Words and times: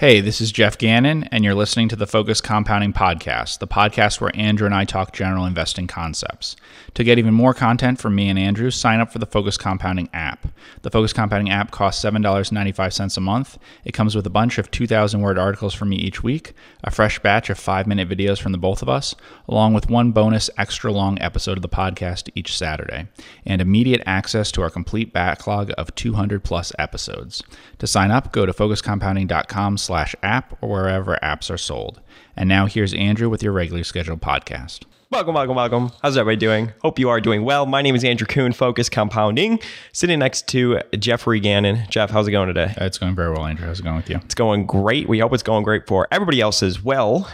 Hey, 0.00 0.22
this 0.22 0.40
is 0.40 0.50
Jeff 0.50 0.78
Gannon, 0.78 1.24
and 1.24 1.44
you're 1.44 1.54
listening 1.54 1.90
to 1.90 1.94
the 1.96 2.06
Focus 2.06 2.40
Compounding 2.40 2.94
Podcast, 2.94 3.58
the 3.58 3.66
podcast 3.66 4.18
where 4.18 4.34
Andrew 4.34 4.64
and 4.64 4.74
I 4.74 4.86
talk 4.86 5.12
general 5.12 5.44
investing 5.44 5.86
concepts. 5.86 6.56
To 6.94 7.04
get 7.04 7.18
even 7.18 7.34
more 7.34 7.52
content 7.52 8.00
from 8.00 8.14
me 8.14 8.30
and 8.30 8.38
Andrew, 8.38 8.70
sign 8.70 9.00
up 9.00 9.12
for 9.12 9.18
the 9.18 9.26
Focus 9.26 9.58
Compounding 9.58 10.08
app. 10.14 10.48
The 10.80 10.90
Focus 10.90 11.12
Compounding 11.12 11.50
app 11.50 11.70
costs 11.70 12.02
$7.95 12.02 13.14
a 13.14 13.20
month. 13.20 13.58
It 13.84 13.92
comes 13.92 14.16
with 14.16 14.26
a 14.26 14.30
bunch 14.30 14.56
of 14.56 14.70
2,000 14.70 15.20
word 15.20 15.36
articles 15.36 15.74
from 15.74 15.90
me 15.90 15.96
each 15.96 16.22
week, 16.22 16.54
a 16.82 16.90
fresh 16.90 17.18
batch 17.18 17.50
of 17.50 17.58
five 17.58 17.86
minute 17.86 18.08
videos 18.08 18.40
from 18.40 18.52
the 18.52 18.58
both 18.58 18.80
of 18.80 18.88
us, 18.88 19.14
along 19.48 19.74
with 19.74 19.90
one 19.90 20.12
bonus 20.12 20.48
extra 20.56 20.90
long 20.90 21.20
episode 21.20 21.58
of 21.58 21.62
the 21.62 21.68
podcast 21.68 22.30
each 22.34 22.56
Saturday, 22.56 23.06
and 23.44 23.60
immediate 23.60 24.00
access 24.06 24.50
to 24.52 24.62
our 24.62 24.70
complete 24.70 25.12
backlog 25.12 25.72
of 25.76 25.94
200 25.94 26.42
plus 26.42 26.72
episodes. 26.78 27.42
To 27.80 27.86
sign 27.86 28.10
up, 28.10 28.32
go 28.32 28.46
to 28.46 28.54
focuscompounding.com 28.54 29.76
slash 29.90 30.14
app 30.22 30.56
or 30.60 30.68
wherever 30.68 31.18
apps 31.20 31.50
are 31.50 31.58
sold. 31.58 32.00
And 32.36 32.48
now 32.48 32.66
here's 32.66 32.94
Andrew 32.94 33.28
with 33.28 33.42
your 33.42 33.52
regularly 33.52 33.82
scheduled 33.82 34.20
podcast. 34.20 34.84
Welcome, 35.10 35.34
welcome, 35.34 35.56
welcome. 35.56 35.90
How's 36.00 36.16
everybody 36.16 36.36
doing? 36.36 36.72
Hope 36.80 37.00
you 37.00 37.08
are 37.08 37.20
doing 37.20 37.42
well. 37.42 37.66
My 37.66 37.82
name 37.82 37.96
is 37.96 38.04
Andrew 38.04 38.24
Kuhn, 38.24 38.52
Focus 38.52 38.88
Compounding, 38.88 39.58
sitting 39.92 40.20
next 40.20 40.46
to 40.50 40.78
Jeffrey 40.96 41.40
Gannon. 41.40 41.90
Jeff, 41.90 42.10
how's 42.10 42.28
it 42.28 42.30
going 42.30 42.46
today? 42.46 42.72
It's 42.76 42.98
going 42.98 43.16
very 43.16 43.32
well, 43.32 43.44
Andrew. 43.46 43.66
How's 43.66 43.80
it 43.80 43.82
going 43.82 43.96
with 43.96 44.08
you? 44.08 44.20
It's 44.24 44.36
going 44.36 44.64
great. 44.64 45.08
We 45.08 45.18
hope 45.18 45.34
it's 45.34 45.42
going 45.42 45.64
great 45.64 45.88
for 45.88 46.06
everybody 46.12 46.40
else 46.40 46.62
as 46.62 46.80
well. 46.80 47.28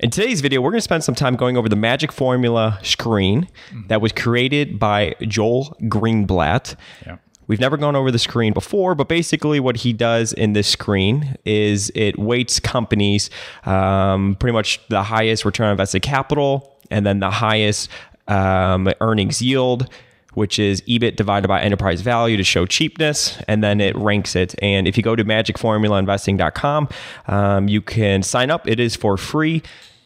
In 0.00 0.10
today's 0.10 0.40
video, 0.40 0.60
we're 0.60 0.70
going 0.70 0.78
to 0.78 0.82
spend 0.82 1.02
some 1.02 1.16
time 1.16 1.34
going 1.34 1.56
over 1.56 1.68
the 1.68 1.74
magic 1.74 2.12
formula 2.12 2.78
screen 2.84 3.48
mm-hmm. 3.70 3.88
that 3.88 4.00
was 4.00 4.12
created 4.12 4.78
by 4.78 5.16
Joel 5.22 5.76
Greenblatt. 5.82 6.76
Yeah. 7.04 7.16
We've 7.48 7.60
never 7.60 7.78
gone 7.78 7.96
over 7.96 8.10
the 8.10 8.18
screen 8.18 8.52
before, 8.52 8.94
but 8.94 9.08
basically, 9.08 9.58
what 9.58 9.78
he 9.78 9.94
does 9.94 10.34
in 10.34 10.52
this 10.52 10.68
screen 10.68 11.36
is 11.46 11.90
it 11.94 12.18
weights 12.18 12.60
companies 12.60 13.30
um, 13.64 14.36
pretty 14.38 14.52
much 14.52 14.86
the 14.88 15.02
highest 15.02 15.46
return 15.46 15.66
on 15.66 15.72
invested 15.72 16.02
capital 16.02 16.76
and 16.90 17.06
then 17.06 17.20
the 17.20 17.30
highest 17.30 17.88
um, 18.28 18.92
earnings 19.00 19.40
yield, 19.40 19.88
which 20.34 20.58
is 20.58 20.82
EBIT 20.82 21.16
divided 21.16 21.48
by 21.48 21.62
enterprise 21.62 22.02
value 22.02 22.36
to 22.36 22.44
show 22.44 22.66
cheapness, 22.66 23.38
and 23.48 23.64
then 23.64 23.80
it 23.80 23.96
ranks 23.96 24.36
it. 24.36 24.54
And 24.60 24.86
if 24.86 24.98
you 24.98 25.02
go 25.02 25.16
to 25.16 25.24
magicformulainvesting.com, 25.24 26.88
um, 27.28 27.68
you 27.68 27.80
can 27.80 28.22
sign 28.22 28.50
up. 28.50 28.68
It 28.68 28.78
is 28.78 28.94
for 28.94 29.16
free. 29.16 29.62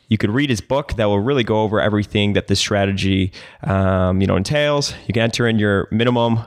You 0.06 0.16
could 0.16 0.30
read 0.30 0.48
his 0.48 0.60
book 0.60 0.92
that 0.94 1.06
will 1.06 1.20
really 1.20 1.42
go 1.42 1.62
over 1.62 1.80
everything 1.80 2.34
that 2.34 2.46
this 2.46 2.60
strategy, 2.60 3.32
um, 3.64 4.20
you 4.20 4.28
know, 4.28 4.36
entails. 4.36 4.94
You 5.08 5.14
can 5.14 5.22
enter 5.22 5.48
in 5.48 5.58
your 5.58 5.88
minimum 5.90 6.44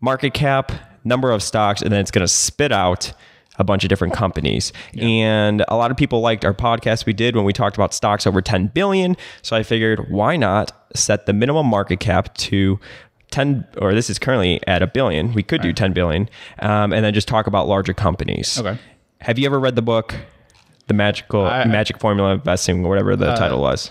market 0.00 0.34
cap, 0.34 0.72
number 1.04 1.30
of 1.30 1.42
stocks, 1.42 1.82
and 1.82 1.92
then 1.92 2.00
it's 2.00 2.10
going 2.10 2.24
to 2.24 2.32
spit 2.32 2.72
out 2.72 3.12
a 3.58 3.64
bunch 3.64 3.84
of 3.84 3.88
different 3.88 4.12
companies. 4.12 4.72
And 4.98 5.64
a 5.68 5.76
lot 5.76 5.90
of 5.90 5.96
people 5.96 6.20
liked 6.20 6.44
our 6.44 6.52
podcast 6.52 7.06
we 7.06 7.12
did 7.14 7.34
when 7.36 7.44
we 7.44 7.52
talked 7.52 7.76
about 7.76 7.94
stocks 7.94 8.26
over 8.26 8.42
10 8.42 8.68
billion. 8.68 9.16
So 9.42 9.56
I 9.56 9.62
figured 9.62 10.10
why 10.10 10.36
not 10.36 10.72
set 10.94 11.26
the 11.26 11.32
minimum 11.32 11.66
market 11.66 12.00
cap 12.00 12.34
to 12.34 12.78
10 13.30 13.66
or 13.78 13.94
this 13.94 14.08
is 14.10 14.18
currently 14.18 14.60
at 14.66 14.82
a 14.82 14.86
billion. 14.86 15.32
We 15.32 15.42
could 15.42 15.62
do 15.62 15.72
10 15.72 15.92
billion 15.94 16.28
um, 16.58 16.92
and 16.92 17.04
then 17.04 17.14
just 17.14 17.28
talk 17.28 17.46
about 17.46 17.66
larger 17.66 17.94
companies. 17.94 18.58
Okay. 18.60 18.78
Have 19.22 19.38
you 19.38 19.46
ever 19.46 19.58
read 19.58 19.74
the 19.74 19.82
book 19.82 20.14
The 20.86 20.94
Magical 20.94 21.46
I- 21.46 21.64
Magic 21.64 21.98
Formula 21.98 22.32
Investing 22.34 22.84
or 22.84 22.88
whatever 22.90 23.16
the 23.16 23.34
title 23.36 23.60
was? 23.62 23.90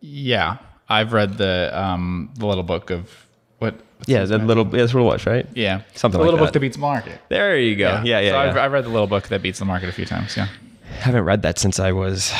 Yeah. 0.00 0.58
I've 0.88 1.12
read 1.12 1.38
the 1.38 1.70
um, 1.74 2.30
the 2.36 2.46
little 2.46 2.62
book 2.62 2.90
of 2.90 3.25
what? 3.58 3.74
Yeah, 4.06 4.20
his 4.20 4.30
that 4.30 4.38
name? 4.38 4.46
little 4.46 4.64
that's 4.64 4.92
what 4.92 5.00
it 5.00 5.04
was, 5.04 5.26
right? 5.26 5.46
Yeah. 5.54 5.82
Something 5.94 6.18
the 6.18 6.24
like 6.24 6.32
little 6.32 6.38
book 6.38 6.48
that. 6.48 6.52
that 6.54 6.60
beats 6.60 6.76
the 6.76 6.82
market. 6.82 7.20
There 7.28 7.58
you 7.58 7.76
go. 7.76 8.02
Yeah, 8.04 8.20
yeah. 8.20 8.30
so 8.30 8.36
yeah. 8.36 8.40
I've, 8.50 8.56
I've 8.56 8.72
read 8.72 8.84
the 8.84 8.90
little 8.90 9.06
book 9.06 9.28
that 9.28 9.42
beats 9.42 9.58
the 9.58 9.64
market 9.64 9.88
a 9.88 9.92
few 9.92 10.04
times. 10.04 10.36
Yeah. 10.36 10.48
I 10.88 10.94
haven't 10.94 11.24
read 11.24 11.42
that 11.42 11.58
since 11.58 11.80
I 11.80 11.92
was 11.92 12.32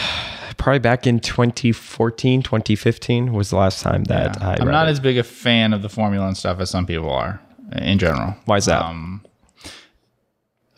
probably 0.57 0.79
back 0.79 1.07
in 1.07 1.21
2014, 1.21 2.43
2015 2.43 3.33
was 3.33 3.51
the 3.51 3.57
last 3.57 3.83
time 3.83 4.05
that 4.05 4.43
I 4.43 4.57
I'm 4.61 4.67
read 4.67 4.73
not 4.73 4.89
it. 4.89 4.93
as 4.93 5.01
big 5.01 5.19
a 5.19 5.23
fan 5.23 5.73
of 5.73 5.83
the 5.83 5.89
formula 5.89 6.27
and 6.27 6.37
stuff 6.37 6.61
as 6.61 6.71
some 6.71 6.87
people 6.87 7.11
are 7.11 7.41
in 7.73 7.99
general. 7.99 8.35
Why 8.45 8.57
is 8.57 8.67
that? 8.67 8.83
Um, 8.83 9.25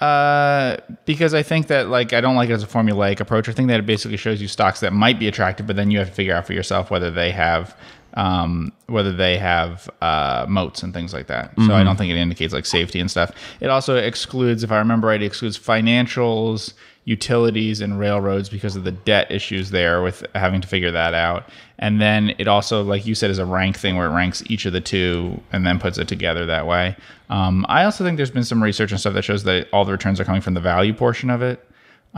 uh, 0.00 0.77
because 1.06 1.34
I 1.34 1.43
think 1.43 1.66
that 1.69 1.88
like 1.88 2.12
I 2.12 2.21
don't 2.21 2.37
like 2.37 2.50
it 2.50 2.53
as 2.53 2.62
a 2.62 2.66
formulaic 2.66 3.21
approach. 3.21 3.48
I 3.48 3.53
think 3.53 3.69
that 3.69 3.81
it 3.81 3.87
basically 3.87 4.16
shows 4.16 4.41
you 4.41 4.47
stocks 4.47 4.81
that 4.81 4.93
might 4.93 5.19
be 5.19 5.27
attractive, 5.27 5.66
but 5.66 5.77
then 5.77 5.91
you 5.91 5.98
have 5.98 6.09
to 6.09 6.15
figure 6.15 6.34
out 6.34 6.47
for 6.47 6.53
yourself 6.53 6.91
whether 6.91 7.10
they 7.10 7.32
have 7.32 7.77
um, 8.18 8.72
whether 8.88 9.12
they 9.12 9.38
have 9.38 9.88
uh, 10.02 10.44
moats 10.48 10.82
and 10.82 10.92
things 10.92 11.14
like 11.14 11.28
that. 11.28 11.52
So 11.66 11.72
I 11.72 11.84
don't 11.84 11.96
think 11.96 12.10
it 12.10 12.16
indicates 12.16 12.52
like 12.52 12.66
safety 12.66 12.98
and 12.98 13.08
stuff. 13.08 13.30
It 13.60 13.70
also 13.70 13.94
excludes, 13.94 14.64
if 14.64 14.72
I 14.72 14.78
remember 14.78 15.06
right, 15.06 15.22
it 15.22 15.26
excludes 15.26 15.56
financials, 15.56 16.72
utilities, 17.04 17.80
and 17.80 17.96
railroads 17.96 18.48
because 18.48 18.74
of 18.74 18.82
the 18.82 18.90
debt 18.90 19.30
issues 19.30 19.70
there 19.70 20.02
with 20.02 20.26
having 20.34 20.60
to 20.60 20.66
figure 20.66 20.90
that 20.90 21.14
out. 21.14 21.48
And 21.78 22.00
then 22.00 22.34
it 22.38 22.48
also, 22.48 22.82
like 22.82 23.06
you 23.06 23.14
said, 23.14 23.30
is 23.30 23.38
a 23.38 23.46
rank 23.46 23.78
thing 23.78 23.96
where 23.96 24.08
it 24.08 24.14
ranks 24.14 24.42
each 24.50 24.66
of 24.66 24.72
the 24.72 24.80
two 24.80 25.40
and 25.52 25.64
then 25.64 25.78
puts 25.78 25.96
it 25.96 26.08
together 26.08 26.44
that 26.46 26.66
way. 26.66 26.96
Um, 27.30 27.64
I 27.68 27.84
also 27.84 28.02
think 28.02 28.16
there's 28.16 28.32
been 28.32 28.42
some 28.42 28.60
research 28.60 28.90
and 28.90 28.98
stuff 28.98 29.14
that 29.14 29.22
shows 29.22 29.44
that 29.44 29.68
all 29.72 29.84
the 29.84 29.92
returns 29.92 30.18
are 30.18 30.24
coming 30.24 30.40
from 30.40 30.54
the 30.54 30.60
value 30.60 30.92
portion 30.92 31.30
of 31.30 31.40
it. 31.40 31.64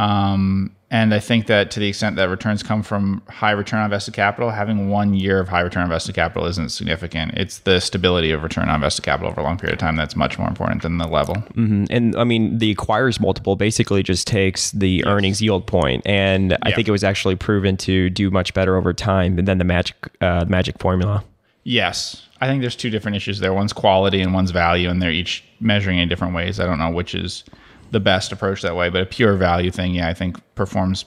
Um, 0.01 0.75
and 0.93 1.15
I 1.15 1.21
think 1.21 1.47
that 1.47 1.71
to 1.73 1.79
the 1.81 1.87
extent 1.89 2.17
that 2.17 2.29
returns 2.29 2.63
come 2.65 2.83
from 2.83 3.23
high 3.29 3.53
return 3.53 3.79
on 3.81 3.85
invested 3.85 4.13
capital, 4.15 4.51
having 4.51 4.89
one 4.89 5.15
year 5.15 5.39
of 5.39 5.49
high 5.49 5.61
return 5.61 5.83
on 5.83 5.89
invested 5.89 6.15
capital 6.17 6.47
isn't 6.49 6.71
significant. 6.71 7.35
It's 7.35 7.59
the 7.59 7.81
stability 7.81 8.33
of 8.33 8.43
return 8.43 8.69
on 8.69 8.77
invested 8.77 9.03
capital 9.03 9.31
over 9.31 9.41
a 9.41 9.45
long 9.45 9.57
period 9.57 9.75
of 9.75 9.79
time 9.79 9.95
that's 9.97 10.17
much 10.17 10.37
more 10.39 10.49
important 10.49 10.83
than 10.83 10.99
the 10.99 11.07
level. 11.07 11.37
Mhm. 11.55 11.87
And 11.91 12.17
I 12.17 12.25
mean, 12.25 12.59
the 12.59 12.71
acquirer's 12.73 13.21
multiple 13.21 13.55
basically 13.55 14.03
just 14.03 14.27
takes 14.27 14.73
the 14.73 15.05
earnings 15.07 15.41
yield 15.41 15.67
point, 15.67 16.03
and 16.07 16.55
I 16.63 16.71
Yeah. 16.71 16.77
think 16.77 16.89
it 16.89 16.93
was 16.93 17.05
actually 17.05 17.37
proven 17.37 17.77
to 17.79 18.11
do 18.11 18.31
much 18.31 18.53
better 18.55 18.77
over 18.77 18.93
time 18.93 19.37
than 19.37 19.59
the 19.59 19.65
magic 19.65 19.97
uh, 20.21 20.45
magic 20.49 20.79
formula. 20.81 21.23
Yes. 21.63 22.23
I 22.41 22.47
think 22.47 22.63
there's 22.63 22.75
two 22.75 22.89
different 22.91 23.17
issues 23.19 23.39
there. 23.39 23.53
One's 23.53 23.75
quality 23.75 24.23
and 24.23 24.33
one's 24.33 24.51
value, 24.51 24.89
and 24.89 25.01
they're 25.03 25.11
each 25.13 25.45
measuring 25.61 25.99
in 25.99 26.09
different 26.09 26.35
ways. 26.35 26.59
I 26.59 26.65
don't 26.65 26.79
know 26.79 26.89
which 26.91 27.15
is 27.15 27.45
the 27.91 28.01
best 28.01 28.33
approach 28.33 28.63
that 28.63 28.77
way, 28.77 28.89
but 28.89 29.03
a 29.03 29.07
pure 29.07 29.35
value 29.35 29.71
thing, 29.71 29.95
yeah, 29.95 30.09
I 30.09 30.15
think 30.15 30.37
performs 30.55 31.05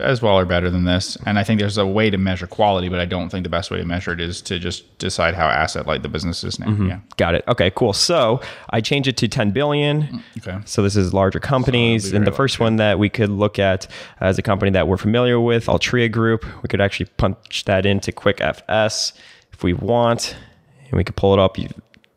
as 0.00 0.22
well 0.22 0.38
or 0.38 0.44
better 0.44 0.70
than 0.70 0.84
this. 0.84 1.16
And 1.26 1.38
I 1.38 1.44
think 1.44 1.58
there's 1.58 1.78
a 1.78 1.86
way 1.86 2.08
to 2.08 2.16
measure 2.16 2.46
quality, 2.46 2.88
but 2.88 3.00
I 3.00 3.04
don't 3.04 3.30
think 3.30 3.42
the 3.42 3.48
best 3.50 3.68
way 3.70 3.78
to 3.78 3.84
measure 3.84 4.12
it 4.12 4.20
is 4.20 4.40
to 4.42 4.58
just 4.60 4.96
decide 4.98 5.34
how 5.34 5.48
asset 5.48 5.86
light 5.88 6.02
the 6.02 6.08
business 6.08 6.44
is 6.44 6.60
now. 6.60 6.66
Mm-hmm. 6.66 6.88
Yeah. 6.88 7.00
Got 7.16 7.34
it. 7.34 7.44
Okay, 7.48 7.70
cool. 7.74 7.92
So 7.92 8.40
I 8.70 8.80
change 8.80 9.08
it 9.08 9.16
to 9.16 9.28
10 9.28 9.50
billion. 9.50 10.22
Okay. 10.38 10.58
So 10.66 10.82
this 10.84 10.94
is 10.94 11.12
larger 11.12 11.40
companies. 11.40 12.10
be 12.12 12.16
and 12.16 12.26
the 12.26 12.30
first 12.32 12.60
one 12.60 12.76
that 12.76 12.98
we 13.00 13.08
could 13.08 13.30
look 13.30 13.58
at 13.58 13.88
as 14.20 14.38
a 14.38 14.42
company 14.42 14.70
that 14.70 14.86
we're 14.86 14.96
familiar 14.98 15.40
with, 15.40 15.66
Altria 15.66 16.10
Group. 16.10 16.44
We 16.62 16.68
could 16.68 16.80
actually 16.80 17.06
punch 17.16 17.64
that 17.64 17.84
into 17.84 18.12
QuickFS 18.12 19.14
if 19.52 19.64
we 19.64 19.72
want, 19.72 20.36
and 20.84 20.92
we 20.92 21.02
could 21.02 21.16
pull 21.16 21.32
it 21.32 21.40
up. 21.40 21.58
You- 21.58 21.68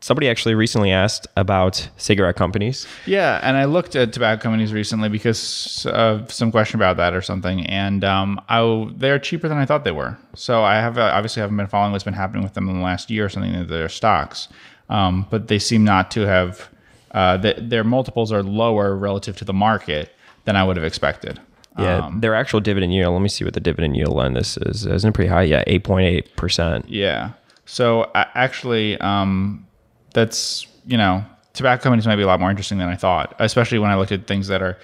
Somebody 0.05 0.29
actually 0.29 0.53
recently 0.53 0.91
asked 0.91 1.25
about 1.35 1.89
cigarette 1.97 2.35
companies. 2.35 2.85
Yeah, 3.07 3.39
and 3.41 3.57
I 3.57 3.65
looked 3.65 3.95
at 3.95 4.13
tobacco 4.13 4.39
companies 4.39 4.71
recently 4.71 5.09
because 5.09 5.87
of 5.87 6.31
some 6.31 6.51
question 6.51 6.75
about 6.79 6.97
that 6.97 7.15
or 7.15 7.23
something, 7.23 7.65
and 7.65 8.03
um, 8.03 8.39
I, 8.47 8.87
they're 8.95 9.17
cheaper 9.17 9.47
than 9.47 9.57
I 9.57 9.65
thought 9.65 9.83
they 9.83 9.91
were. 9.91 10.15
So 10.35 10.61
I 10.61 10.75
have 10.75 10.99
uh, 10.99 11.09
obviously 11.11 11.41
haven't 11.41 11.57
been 11.57 11.65
following 11.65 11.91
what's 11.91 12.03
been 12.03 12.13
happening 12.13 12.43
with 12.43 12.53
them 12.53 12.69
in 12.69 12.77
the 12.77 12.83
last 12.83 13.09
year 13.09 13.25
or 13.25 13.29
something 13.29 13.65
their 13.65 13.89
stocks, 13.89 14.47
um, 14.89 15.25
but 15.31 15.47
they 15.47 15.57
seem 15.57 15.83
not 15.83 16.11
to 16.11 16.21
have. 16.27 16.69
Uh, 17.09 17.39
th- 17.39 17.57
their 17.59 17.83
multiples 17.83 18.31
are 18.31 18.43
lower 18.43 18.95
relative 18.95 19.35
to 19.37 19.43
the 19.43 19.53
market 19.53 20.11
than 20.43 20.55
I 20.55 20.63
would 20.63 20.77
have 20.77 20.85
expected. 20.85 21.41
Yeah, 21.79 22.11
their 22.13 22.35
actual 22.35 22.59
dividend 22.59 22.93
yield. 22.93 23.11
Let 23.11 23.23
me 23.23 23.29
see 23.29 23.43
what 23.43 23.55
the 23.55 23.59
dividend 23.59 23.97
yield 23.97 24.19
on 24.19 24.33
this 24.33 24.55
is. 24.57 24.85
Isn't 24.85 25.09
it 25.09 25.13
pretty 25.13 25.29
high? 25.29 25.41
Yeah, 25.41 25.63
8.8%. 25.63 26.85
Yeah. 26.89 27.31
So 27.65 28.01
uh, 28.01 28.25
actually, 28.35 28.99
um, 28.99 29.65
that's 30.15 30.65
you 30.87 30.97
know, 30.97 31.23
tobacco 31.53 31.83
companies 31.83 32.07
might 32.07 32.15
be 32.15 32.23
a 32.23 32.27
lot 32.27 32.39
more 32.39 32.49
interesting 32.49 32.79
than 32.79 32.89
I 32.89 32.95
thought, 32.95 33.35
especially 33.39 33.79
when 33.79 33.91
I 33.91 33.95
looked 33.95 34.11
at 34.11 34.25
things 34.25 34.47
that 34.47 34.61
are 34.61 34.77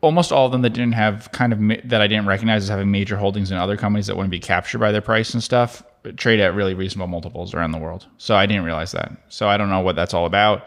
almost 0.00 0.32
all 0.32 0.46
of 0.46 0.52
them 0.52 0.62
that 0.62 0.70
didn't 0.70 0.92
have 0.92 1.30
kind 1.32 1.52
of 1.52 1.88
that 1.88 2.00
I 2.00 2.06
didn't 2.06 2.26
recognize 2.26 2.62
as 2.62 2.68
having 2.68 2.90
major 2.90 3.16
holdings 3.16 3.50
in 3.50 3.56
other 3.56 3.76
companies 3.76 4.06
that 4.06 4.16
wouldn't 4.16 4.30
be 4.30 4.40
captured 4.40 4.78
by 4.78 4.92
their 4.92 5.00
price 5.00 5.34
and 5.34 5.42
stuff 5.42 5.82
trade 6.16 6.40
at 6.40 6.54
really 6.54 6.74
reasonable 6.74 7.06
multiples 7.06 7.54
around 7.54 7.72
the 7.72 7.78
world. 7.78 8.06
So 8.18 8.34
I 8.34 8.44
didn't 8.44 8.64
realize 8.64 8.92
that. 8.92 9.12
So 9.28 9.48
I 9.48 9.56
don't 9.56 9.70
know 9.70 9.80
what 9.80 9.96
that's 9.96 10.12
all 10.12 10.26
about. 10.26 10.66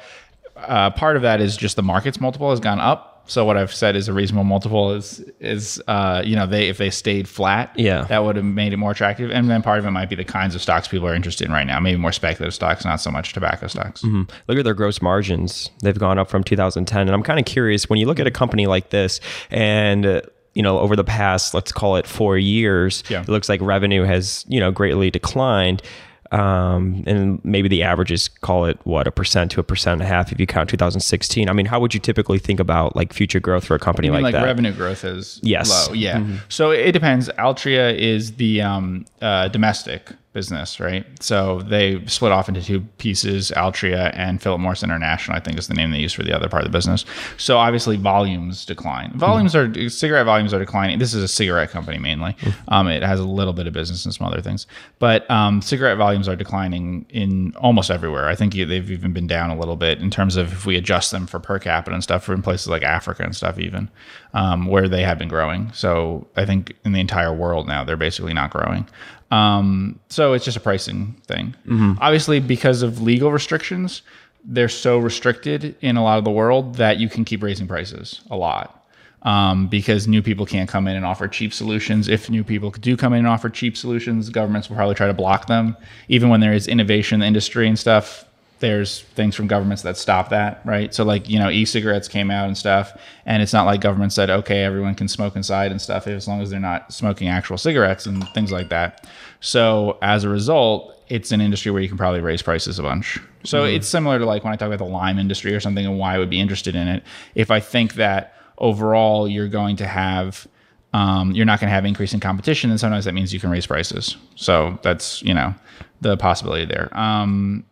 Uh, 0.56 0.90
part 0.90 1.16
of 1.16 1.22
that 1.22 1.40
is 1.40 1.56
just 1.56 1.76
the 1.76 1.84
market's 1.84 2.20
multiple 2.20 2.50
has 2.50 2.60
gone 2.60 2.80
up. 2.80 3.07
So 3.28 3.46
what 3.46 3.58
I've 3.58 3.74
said 3.74 3.96
is 3.96 4.08
a 4.08 4.14
reasonable 4.14 4.44
multiple 4.46 4.94
is 4.94 5.20
is 5.40 5.82
uh, 5.88 6.22
you 6.26 6.36
know 6.36 6.48
they 6.48 6.70
if 6.70 6.78
they 6.78 6.90
stayed 6.90 7.28
flat, 7.28 7.72
Yeah. 7.78 8.06
that 8.06 8.24
would 8.24 8.36
have 8.38 8.46
made 8.46 8.74
it 8.74 8.78
more 8.78 8.92
attractive. 8.92 9.30
And 9.32 9.50
then 9.50 9.62
part 9.62 9.80
of 9.80 9.86
it 9.86 9.92
might 9.92 10.10
be 10.10 10.16
the 10.16 10.24
kinds 10.24 10.56
of 10.56 10.62
stocks 10.62 10.88
people 10.88 11.08
are 11.08 11.14
interested 11.16 11.46
in 11.46 11.52
right 11.52 11.68
now, 11.68 11.80
maybe 11.80 11.98
more 11.98 12.12
speculative 12.12 12.54
stocks, 12.54 12.86
not 12.86 13.02
so 13.02 13.12
much 13.12 13.34
tobacco 13.34 13.68
stocks. 13.68 14.04
Look 14.04 14.58
at 14.58 14.64
their 14.64 14.74
gross 14.74 15.02
margins. 15.02 15.70
They've 15.84 15.98
gone 16.00 16.18
up 16.18 16.30
from 16.30 16.44
2010. 16.44 17.02
And 17.02 17.12
I'm 17.12 17.24
kind 17.24 17.40
of 17.40 17.46
curious 17.46 17.90
when 17.90 18.00
you 18.00 18.06
look 18.08 18.20
at 18.20 18.28
a 18.28 18.32
company 18.32 18.66
like 18.66 18.90
this 18.90 19.20
and 19.52 20.06
uh, 20.06 20.22
you 20.54 20.64
know, 20.64 20.80
over 20.80 20.96
the 20.96 21.04
past, 21.04 21.54
let's 21.54 21.72
call 21.72 21.98
it 21.98 22.08
four 22.08 22.36
years, 22.36 23.04
Yeah. 23.10 23.22
it 23.22 23.28
looks 23.30 23.48
like 23.48 23.62
revenue 23.62 24.04
has, 24.06 24.44
you 24.48 24.60
know, 24.60 24.72
greatly 24.72 25.12
declined. 25.12 25.84
Um, 26.32 27.04
and 27.08 27.44
maybe 27.44 27.68
the 27.68 27.84
averages 27.84 28.28
call 28.28 28.66
it 28.66 28.80
what 28.84 29.08
a 29.08 29.12
percent 29.12 29.52
to 29.52 29.60
a 29.60 29.64
percent 29.64 29.94
and 29.94 30.04
a 30.04 30.06
half 30.06 30.32
if 30.32 30.40
you 30.40 30.48
count 30.48 30.70
2016. 30.70 31.50
I 31.50 31.54
mean, 31.54 31.66
how 31.66 31.80
would 31.80 31.94
you 31.94 32.00
typically 32.00 32.40
think 32.40 32.60
about 32.60 32.96
like 32.96 33.14
future 33.14 33.40
growth 33.40 33.66
for 33.66 33.76
a 33.76 33.80
company 33.80 34.10
like, 34.10 34.24
like 34.24 34.34
that? 34.34 34.44
revenue 34.44 34.74
growth 34.74 35.04
is 35.04 35.40
Yes. 35.44 35.88
low. 35.88 35.94
Yeah. 35.94 36.24
So 36.50 36.72
it 36.72 36.92
depends. 36.92 37.30
Altria 37.38 37.96
is 37.98 38.36
the 38.36 38.62
um, 38.62 39.06
uh, 39.22 39.48
domestic 39.48 40.12
business, 40.38 40.80
right? 40.80 41.04
So 41.20 41.62
they 41.62 42.06
split 42.06 42.32
off 42.32 42.48
into 42.48 42.62
two 42.62 42.82
pieces, 43.00 43.52
Altria 43.58 44.12
and 44.14 44.40
Philip 44.40 44.60
Morris 44.60 44.84
International, 44.84 45.36
I 45.36 45.40
think 45.40 45.58
is 45.58 45.68
the 45.68 45.74
name 45.74 45.90
they 45.90 45.98
use 45.98 46.14
for 46.14 46.22
the 46.22 46.32
other 46.32 46.48
part 46.48 46.64
of 46.64 46.72
the 46.72 46.78
business. 46.78 47.06
So 47.38 47.58
obviously 47.58 47.98
volumes 47.98 48.64
decline. 48.64 49.18
Volumes 49.18 49.56
are 49.56 49.90
cigarette 49.90 50.28
volumes 50.28 50.54
are 50.54 50.60
declining. 50.60 51.00
This 51.00 51.16
is 51.16 51.24
a 51.24 51.28
cigarette 51.28 51.72
company 51.72 51.98
mainly. 51.98 52.38
Um, 52.68 52.88
it 52.88 53.02
has 53.02 53.20
a 53.20 53.26
little 53.26 53.52
bit 53.52 53.66
of 53.66 53.74
business 53.74 54.06
and 54.06 54.14
some 54.14 54.28
other 54.28 54.40
things, 54.40 54.68
but 55.00 55.30
um, 55.32 55.60
cigarette 55.64 55.98
volumes 55.98 56.28
are 56.28 56.36
declining 56.36 57.08
in 57.10 57.56
almost 57.56 57.90
everywhere. 57.90 58.28
I 58.28 58.36
think 58.36 58.54
they've 58.54 58.92
even 58.92 59.14
been 59.14 59.26
down 59.26 59.50
a 59.50 59.58
little 59.58 59.76
bit 59.76 59.98
in 59.98 60.12
terms 60.12 60.36
of 60.36 60.54
if 60.54 60.68
we 60.68 60.78
adjust 60.78 61.10
them 61.10 61.26
for 61.26 61.40
per 61.40 61.58
capita 61.58 61.96
and 61.96 62.04
stuff, 62.04 62.24
for 62.24 62.36
in 62.36 62.44
places 62.44 62.68
like 62.68 62.84
Africa 62.84 63.24
and 63.24 63.36
stuff, 63.36 63.58
even 63.58 63.90
um, 64.38 64.68
where 64.68 64.88
they 64.88 65.02
have 65.02 65.18
been 65.18 65.28
growing. 65.28 65.72
So 65.74 66.28
I 66.36 66.46
think 66.46 66.76
in 66.86 66.92
the 66.92 67.00
entire 67.00 67.34
world 67.34 67.68
now 67.68 67.84
they're 67.84 67.98
basically 67.98 68.34
not 68.34 68.52
growing. 68.52 68.88
Um, 69.32 70.00
so 70.10 70.34
it's 70.34 70.46
just 70.46 70.56
a 70.56 70.60
pricing 70.62 71.20
thing. 71.26 71.56
Obviously, 72.00 72.40
because 72.40 72.84
of 72.84 73.02
legal 73.02 73.32
restrictions, 73.32 74.04
they're 74.46 74.70
so 74.70 75.00
restricted 75.00 75.76
in 75.82 75.98
a 75.98 76.04
lot 76.04 76.20
of 76.20 76.24
the 76.24 76.32
world 76.32 76.76
that 76.76 77.00
you 77.00 77.10
can 77.10 77.26
keep 77.26 77.42
raising 77.42 77.68
prices 77.68 78.22
a 78.30 78.38
lot 78.38 78.86
um, 79.24 79.68
because 79.68 80.08
new 80.08 80.22
people 80.22 80.46
can't 80.46 80.70
come 80.70 80.88
in 80.88 80.96
and 80.96 81.04
offer 81.04 81.28
cheap 81.28 81.52
solutions. 81.52 82.08
If 82.08 82.30
new 82.30 82.44
people 82.44 82.70
do 82.70 82.96
come 82.96 83.14
in 83.14 83.20
and 83.20 83.28
offer 83.28 83.50
cheap 83.50 83.76
solutions, 83.76 84.30
governments 84.30 84.70
will 84.70 84.76
probably 84.76 84.96
try 84.96 85.08
to 85.08 85.14
block 85.14 85.48
them. 85.48 85.76
Even 86.10 86.30
when 86.30 86.42
there 86.42 86.54
is 86.54 86.68
innovation 86.68 87.16
in 87.16 87.20
the 87.22 87.26
industry 87.26 87.68
and 87.68 87.78
stuff, 87.78 88.24
there's 88.60 89.02
things 89.02 89.36
from 89.36 89.48
governments 89.48 89.84
that 89.84 89.98
stop 89.98 90.30
that, 90.30 90.62
right? 90.66 90.94
So 90.94 91.04
like 91.04 91.30
you 91.30 91.40
know, 91.40 91.50
e-cigarettes 91.50 92.08
came 92.08 92.32
out 92.32 92.48
and 92.48 92.58
stuff, 92.58 93.00
and 93.26 93.42
it's 93.42 93.54
not 93.54 93.66
like 93.66 93.82
government 93.82 94.14
said, 94.14 94.30
okay, 94.30 94.64
everyone 94.64 94.96
can 94.96 95.08
smoke 95.08 95.36
inside 95.36 95.72
and 95.72 95.82
stuff 95.82 96.08
as 96.08 96.28
long 96.28 96.42
as 96.42 96.50
they're 96.50 96.60
not 96.60 96.94
smoking 96.94 97.28
actual 97.28 97.58
cigarettes 97.58 98.06
and 98.06 98.28
things 98.30 98.52
like 98.52 98.70
that. 98.70 99.08
So 99.40 99.98
as 100.02 100.24
a 100.24 100.30
result, 100.30 100.94
it's 101.10 101.32
an 101.32 101.42
industry 101.42 101.72
where 101.72 101.82
you 101.82 101.88
can 101.88 101.98
probably 101.98 102.22
raise 102.22 102.42
prices 102.42 102.80
a 102.80 102.84
bunch. 102.84 103.20
So 103.44 103.64
it's 103.64 103.88
similar 103.88 104.20
to 104.20 104.26
like 104.26 104.44
when 104.44 104.52
I 104.52 104.58
talk 104.58 104.68
about 104.68 104.80
the 104.80 104.92
lime 104.92 105.20
industry 105.20 105.56
or 105.56 105.60
something 105.60 105.86
and 105.86 105.98
why 105.98 106.16
I 106.16 106.18
would 106.18 106.30
be 106.30 106.40
interested 106.40 106.76
in 106.76 106.88
it. 106.88 107.04
If 107.34 107.50
I 107.50 107.60
think 107.60 107.94
that 107.94 108.34
overall 108.58 109.28
you're 109.28 109.48
going 109.48 109.78
to 109.78 109.88
have 109.88 110.48
um, 110.94 111.32
you're 111.32 111.46
not 111.46 111.60
going 111.60 111.70
to 111.70 111.74
have 111.74 111.86
increasing 111.86 112.20
competition, 112.20 112.70
then 112.70 112.78
sometimes 112.78 113.06
that 113.06 113.14
means 113.14 113.34
you 113.34 113.40
can 113.40 113.50
raise 113.50 113.68
prices. 113.68 114.18
So 114.36 114.80
that's 114.82 115.22
you 115.22 115.34
know 115.34 115.54
the 116.02 116.18
possibility 116.18 116.66
there. 116.66 116.90
Um, 116.98 117.66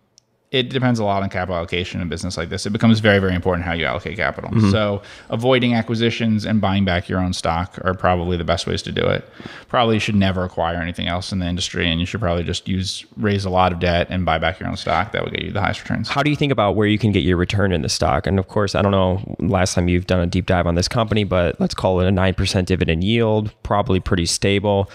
it 0.51 0.69
depends 0.69 0.99
a 0.99 1.03
lot 1.03 1.23
on 1.23 1.29
capital 1.29 1.55
allocation 1.55 1.99
in 1.99 2.07
a 2.07 2.09
business 2.09 2.37
like 2.37 2.49
this. 2.49 2.65
It 2.65 2.69
becomes 2.69 2.99
very, 2.99 3.19
very 3.19 3.35
important 3.35 3.65
how 3.65 3.73
you 3.73 3.85
allocate 3.85 4.15
capital. 4.15 4.51
Mm-hmm. 4.51 4.71
So 4.71 5.01
avoiding 5.29 5.73
acquisitions 5.73 6.45
and 6.45 6.61
buying 6.61 6.85
back 6.85 7.09
your 7.09 7.19
own 7.19 7.33
stock 7.33 7.77
are 7.83 7.93
probably 7.93 8.37
the 8.37 8.43
best 8.43 8.67
ways 8.67 8.81
to 8.83 8.91
do 8.91 9.05
it. 9.05 9.27
Probably 9.67 9.95
you 9.95 9.99
should 9.99 10.15
never 10.15 10.43
acquire 10.43 10.77
anything 10.77 11.07
else 11.07 11.31
in 11.31 11.39
the 11.39 11.47
industry, 11.47 11.89
and 11.89 11.99
you 11.99 12.05
should 12.05 12.21
probably 12.21 12.43
just 12.43 12.67
use 12.67 13.05
raise 13.17 13.43
a 13.43 13.49
lot 13.49 13.73
of 13.73 13.79
debt 13.79 14.07
and 14.09 14.23
buy 14.25 14.37
back 14.37 14.59
your 14.59 14.69
own 14.69 14.77
stock. 14.77 15.11
That 15.11 15.23
would 15.23 15.33
get 15.33 15.43
you 15.43 15.51
the 15.51 15.61
highest 15.61 15.81
returns. 15.81 16.07
how 16.07 16.23
do 16.23 16.29
you 16.29 16.35
think 16.35 16.51
about 16.51 16.75
where 16.75 16.87
you 16.87 16.97
can 16.97 17.11
get 17.11 17.23
your 17.23 17.37
return 17.37 17.71
in 17.71 17.81
the 17.81 17.89
stock? 17.89 18.27
And 18.27 18.39
of 18.39 18.47
course, 18.47 18.75
I 18.75 18.81
don't 18.81 18.91
know 18.91 19.35
last 19.39 19.73
time 19.73 19.89
you've 19.89 20.07
done 20.07 20.19
a 20.19 20.27
deep 20.27 20.45
dive 20.45 20.67
on 20.67 20.75
this 20.75 20.87
company, 20.87 21.23
but 21.23 21.59
let's 21.59 21.73
call 21.73 21.99
it 21.99 22.07
a 22.07 22.11
9% 22.11 22.65
dividend 22.65 23.03
yield, 23.03 23.51
probably 23.63 23.99
pretty 23.99 24.25
stable. 24.25 24.89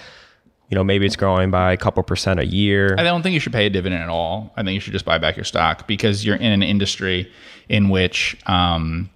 You 0.70 0.76
know, 0.76 0.84
maybe 0.84 1.04
it's 1.04 1.16
growing 1.16 1.50
by 1.50 1.72
a 1.72 1.76
couple 1.76 2.02
percent 2.02 2.40
a 2.40 2.46
year. 2.46 2.94
I 2.96 3.02
don't 3.02 3.22
think 3.22 3.34
you 3.34 3.40
should 3.40 3.52
pay 3.52 3.66
a 3.66 3.70
dividend 3.70 4.02
at 4.02 4.08
all. 4.08 4.52
I 4.56 4.62
think 4.62 4.74
you 4.74 4.80
should 4.80 4.92
just 4.92 5.04
buy 5.04 5.18
back 5.18 5.36
your 5.36 5.44
stock 5.44 5.86
because 5.86 6.24
you're 6.24 6.36
in 6.36 6.52
an 6.52 6.62
industry 6.62 7.30
in 7.68 7.88
which. 7.88 8.36
Um, 8.46 9.10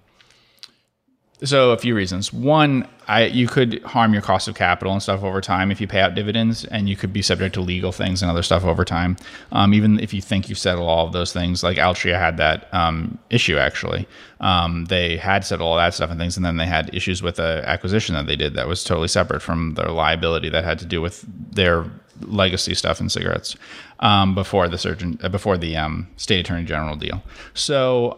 so 1.45 1.71
a 1.71 1.77
few 1.77 1.95
reasons. 1.95 2.33
One, 2.33 2.87
I 3.07 3.25
you 3.25 3.47
could 3.47 3.81
harm 3.83 4.13
your 4.13 4.21
cost 4.21 4.47
of 4.47 4.55
capital 4.55 4.91
and 4.91 5.01
stuff 5.01 5.23
over 5.23 5.39
time 5.41 5.71
if 5.71 5.79
you 5.79 5.87
pay 5.87 6.01
out 6.01 6.15
dividends, 6.15 6.65
and 6.65 6.89
you 6.89 6.95
could 6.95 7.13
be 7.13 7.21
subject 7.21 7.53
to 7.55 7.61
legal 7.61 7.91
things 7.91 8.21
and 8.21 8.29
other 8.29 8.43
stuff 8.43 8.63
over 8.63 8.83
time. 8.83 9.17
Um, 9.51 9.73
even 9.73 9.99
if 9.99 10.13
you 10.13 10.21
think 10.21 10.49
you've 10.49 10.57
settle 10.57 10.87
all 10.87 11.05
of 11.05 11.13
those 11.13 11.31
things, 11.31 11.63
like 11.63 11.77
Altria 11.77 12.19
had 12.19 12.37
that 12.37 12.73
um, 12.73 13.17
issue 13.29 13.57
actually. 13.57 14.07
Um, 14.39 14.85
they 14.85 15.17
had 15.17 15.45
settled 15.45 15.67
all 15.67 15.77
that 15.77 15.93
stuff 15.93 16.09
and 16.09 16.19
things, 16.19 16.35
and 16.35 16.45
then 16.45 16.57
they 16.57 16.65
had 16.65 16.93
issues 16.93 17.21
with 17.21 17.35
the 17.35 17.63
acquisition 17.65 18.15
that 18.15 18.27
they 18.27 18.35
did 18.35 18.53
that 18.55 18.67
was 18.67 18.83
totally 18.83 19.07
separate 19.07 19.41
from 19.41 19.75
their 19.75 19.89
liability 19.89 20.49
that 20.49 20.63
had 20.63 20.79
to 20.79 20.85
do 20.85 21.01
with 21.01 21.25
their 21.53 21.85
legacy 22.21 22.73
stuff 22.73 22.99
and 22.99 23.11
cigarettes 23.11 23.55
um, 23.99 24.35
before 24.35 24.67
the 24.67 24.77
surgeon 24.77 25.19
uh, 25.23 25.29
before 25.29 25.57
the 25.57 25.75
um, 25.75 26.07
state 26.17 26.39
attorney 26.39 26.65
general 26.65 26.95
deal. 26.95 27.21
So. 27.53 28.17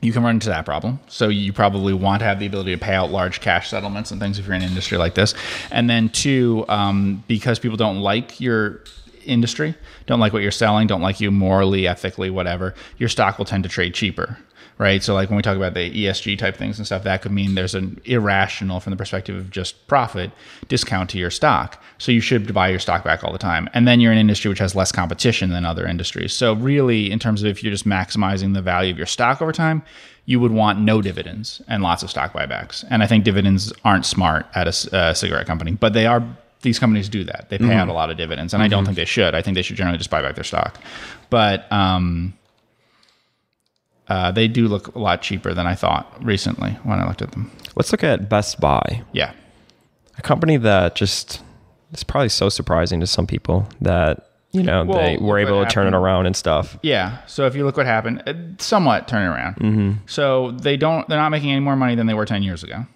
You 0.00 0.12
can 0.12 0.22
run 0.22 0.36
into 0.36 0.48
that 0.48 0.64
problem. 0.66 1.00
So 1.08 1.28
you 1.28 1.52
probably 1.52 1.94
want 1.94 2.20
to 2.20 2.26
have 2.26 2.38
the 2.38 2.46
ability 2.46 2.72
to 2.72 2.78
pay 2.78 2.94
out 2.94 3.10
large 3.10 3.40
cash 3.40 3.70
settlements 3.70 4.10
and 4.10 4.20
things 4.20 4.38
if 4.38 4.46
you're 4.46 4.54
in 4.54 4.62
an 4.62 4.68
industry 4.68 4.98
like 4.98 5.14
this. 5.14 5.34
And 5.70 5.88
then 5.88 6.10
two, 6.10 6.64
um, 6.68 7.24
because 7.26 7.58
people 7.58 7.76
don't 7.76 8.00
like 8.00 8.40
your 8.40 8.82
industry, 9.24 9.74
don't 10.06 10.20
like 10.20 10.32
what 10.32 10.42
you're 10.42 10.50
selling, 10.50 10.86
don't 10.86 11.00
like 11.00 11.20
you 11.20 11.30
morally, 11.30 11.86
ethically, 11.86 12.28
whatever, 12.28 12.74
your 12.98 13.08
stock 13.08 13.38
will 13.38 13.46
tend 13.46 13.62
to 13.62 13.68
trade 13.70 13.94
cheaper. 13.94 14.38
Right. 14.76 15.04
So 15.04 15.14
like 15.14 15.30
when 15.30 15.36
we 15.36 15.42
talk 15.42 15.56
about 15.56 15.74
the 15.74 15.88
ESG 15.88 16.36
type 16.36 16.56
things 16.56 16.78
and 16.78 16.86
stuff, 16.86 17.04
that 17.04 17.22
could 17.22 17.30
mean 17.30 17.54
there's 17.54 17.76
an 17.76 18.00
irrational 18.06 18.80
from 18.80 18.90
the 18.90 18.96
perspective 18.96 19.36
of 19.36 19.50
just 19.50 19.86
profit 19.86 20.32
discount 20.66 21.10
to 21.10 21.18
your 21.18 21.30
stock. 21.30 21.80
So 21.98 22.10
you 22.10 22.20
should 22.20 22.52
buy 22.52 22.70
your 22.70 22.80
stock 22.80 23.04
back 23.04 23.22
all 23.22 23.32
the 23.32 23.38
time. 23.38 23.70
And 23.72 23.86
then 23.86 24.00
you're 24.00 24.10
in 24.10 24.18
an 24.18 24.22
industry 24.22 24.48
which 24.48 24.58
has 24.58 24.74
less 24.74 24.90
competition 24.90 25.50
than 25.50 25.64
other 25.64 25.86
industries. 25.86 26.32
So 26.32 26.54
really, 26.54 27.12
in 27.12 27.20
terms 27.20 27.42
of 27.42 27.48
if 27.48 27.62
you're 27.62 27.70
just 27.70 27.86
maximizing 27.86 28.54
the 28.54 28.62
value 28.62 28.90
of 28.90 28.98
your 28.98 29.06
stock 29.06 29.40
over 29.40 29.52
time, 29.52 29.84
you 30.26 30.40
would 30.40 30.52
want 30.52 30.80
no 30.80 31.00
dividends 31.00 31.62
and 31.68 31.82
lots 31.82 32.02
of 32.02 32.10
stock 32.10 32.32
buybacks. 32.32 32.84
And 32.90 33.02
I 33.02 33.06
think 33.06 33.24
dividends 33.24 33.72
aren't 33.84 34.06
smart 34.06 34.46
at 34.54 34.66
a, 34.66 34.96
uh, 34.96 35.14
cigarette 35.14 35.46
company, 35.46 35.72
but 35.72 35.92
they 35.92 36.06
are. 36.06 36.22
These 36.62 36.78
companies 36.78 37.10
do 37.10 37.24
that. 37.24 37.50
They 37.50 37.58
pay 37.58 37.74
out 37.74 37.88
a 37.88 37.92
lot 37.92 38.08
of 38.08 38.16
dividends, 38.16 38.54
and 38.54 38.62
I 38.62 38.68
don't 38.68 38.86
think 38.86 38.96
they 38.96 39.04
should. 39.04 39.34
I 39.34 39.42
think 39.42 39.54
they 39.54 39.60
should 39.60 39.76
generally 39.76 39.98
just 39.98 40.08
buy 40.08 40.22
back 40.22 40.34
their 40.34 40.44
stock. 40.44 40.80
But 41.28 41.70
um, 41.70 42.32
uh, 44.08 44.30
they 44.32 44.48
do 44.48 44.68
look 44.68 44.94
a 44.94 44.98
lot 44.98 45.22
cheaper 45.22 45.54
than 45.54 45.66
I 45.66 45.74
thought 45.74 46.12
recently 46.24 46.72
when 46.82 46.98
I 47.00 47.06
looked 47.06 47.22
at 47.22 47.32
them. 47.32 47.50
Let's 47.76 47.90
look 47.92 48.04
at 48.04 48.28
Best 48.28 48.60
Buy, 48.60 49.02
Yeah. 49.12 49.32
a 50.18 50.22
company 50.22 50.56
that 50.58 50.94
just 50.94 51.42
is 51.92 52.04
probably 52.04 52.28
so 52.28 52.48
surprising 52.48 53.00
to 53.00 53.06
some 53.06 53.26
people 53.26 53.68
that, 53.80 54.28
you 54.52 54.62
know, 54.62 54.84
Well, 54.84 54.98
they 54.98 55.16
were 55.16 55.38
able 55.38 55.64
to 55.64 55.70
turn 55.70 55.86
it 55.86 55.94
around 55.94 56.26
and 56.26 56.36
stuff. 56.36 56.76
Yeah. 56.82 57.18
So 57.26 57.46
if 57.46 57.54
you 57.56 57.64
look 57.64 57.76
what 57.76 57.86
happened, 57.86 58.22
it 58.26 58.60
somewhat 58.62 59.08
turn 59.08 59.22
it 59.22 59.26
around. 59.34 60.00
So 60.06 60.52
they 60.52 60.76
don't. 60.76 61.08
They're 61.08 61.18
not 61.18 61.30
making 61.30 61.50
any 61.50 61.60
more 61.60 61.74
money 61.76 61.94
than 61.96 62.06
they 62.06 62.14
were 62.14 62.26
ten 62.26 62.42
years 62.42 62.62
ago. 62.62 62.86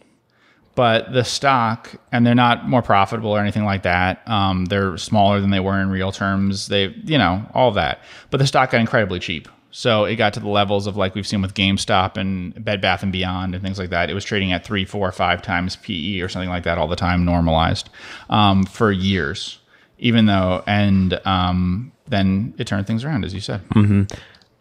But 0.76 1.12
the 1.12 1.24
stock, 1.24 1.90
and 2.12 2.24
they're 2.24 2.36
not 2.36 2.68
more 2.68 2.82
profitable 2.82 3.32
or 3.32 3.40
anything 3.40 3.64
like 3.64 3.82
that. 3.82 4.22
Um, 4.28 4.66
they're 4.66 4.96
smaller 4.96 5.40
than 5.40 5.50
they 5.50 5.58
were 5.58 5.80
in 5.80 5.90
real 5.90 6.12
terms. 6.12 6.68
They, 6.68 6.94
you 7.04 7.18
know, 7.18 7.44
all 7.52 7.72
that. 7.72 8.00
But 8.30 8.38
the 8.38 8.46
stock 8.46 8.70
got 8.70 8.80
incredibly 8.80 9.18
cheap. 9.18 9.48
So 9.78 10.06
it 10.06 10.16
got 10.16 10.32
to 10.34 10.40
the 10.40 10.48
levels 10.48 10.88
of 10.88 10.96
like 10.96 11.14
we've 11.14 11.24
seen 11.24 11.40
with 11.40 11.54
GameStop 11.54 12.16
and 12.16 12.64
Bed 12.64 12.80
Bath 12.80 13.04
and 13.04 13.12
Beyond 13.12 13.54
and 13.54 13.62
things 13.62 13.78
like 13.78 13.90
that. 13.90 14.10
It 14.10 14.14
was 14.14 14.24
trading 14.24 14.50
at 14.50 14.64
three, 14.64 14.84
four, 14.84 15.12
five 15.12 15.40
times 15.40 15.76
PE 15.76 16.18
or 16.18 16.28
something 16.28 16.48
like 16.48 16.64
that 16.64 16.78
all 16.78 16.88
the 16.88 16.96
time, 16.96 17.24
normalized 17.24 17.88
um, 18.28 18.64
for 18.64 18.90
years. 18.90 19.60
Even 20.00 20.26
though, 20.26 20.64
and 20.66 21.20
um, 21.24 21.92
then 22.08 22.54
it 22.58 22.66
turned 22.66 22.88
things 22.88 23.04
around, 23.04 23.24
as 23.24 23.32
you 23.32 23.40
said. 23.40 23.60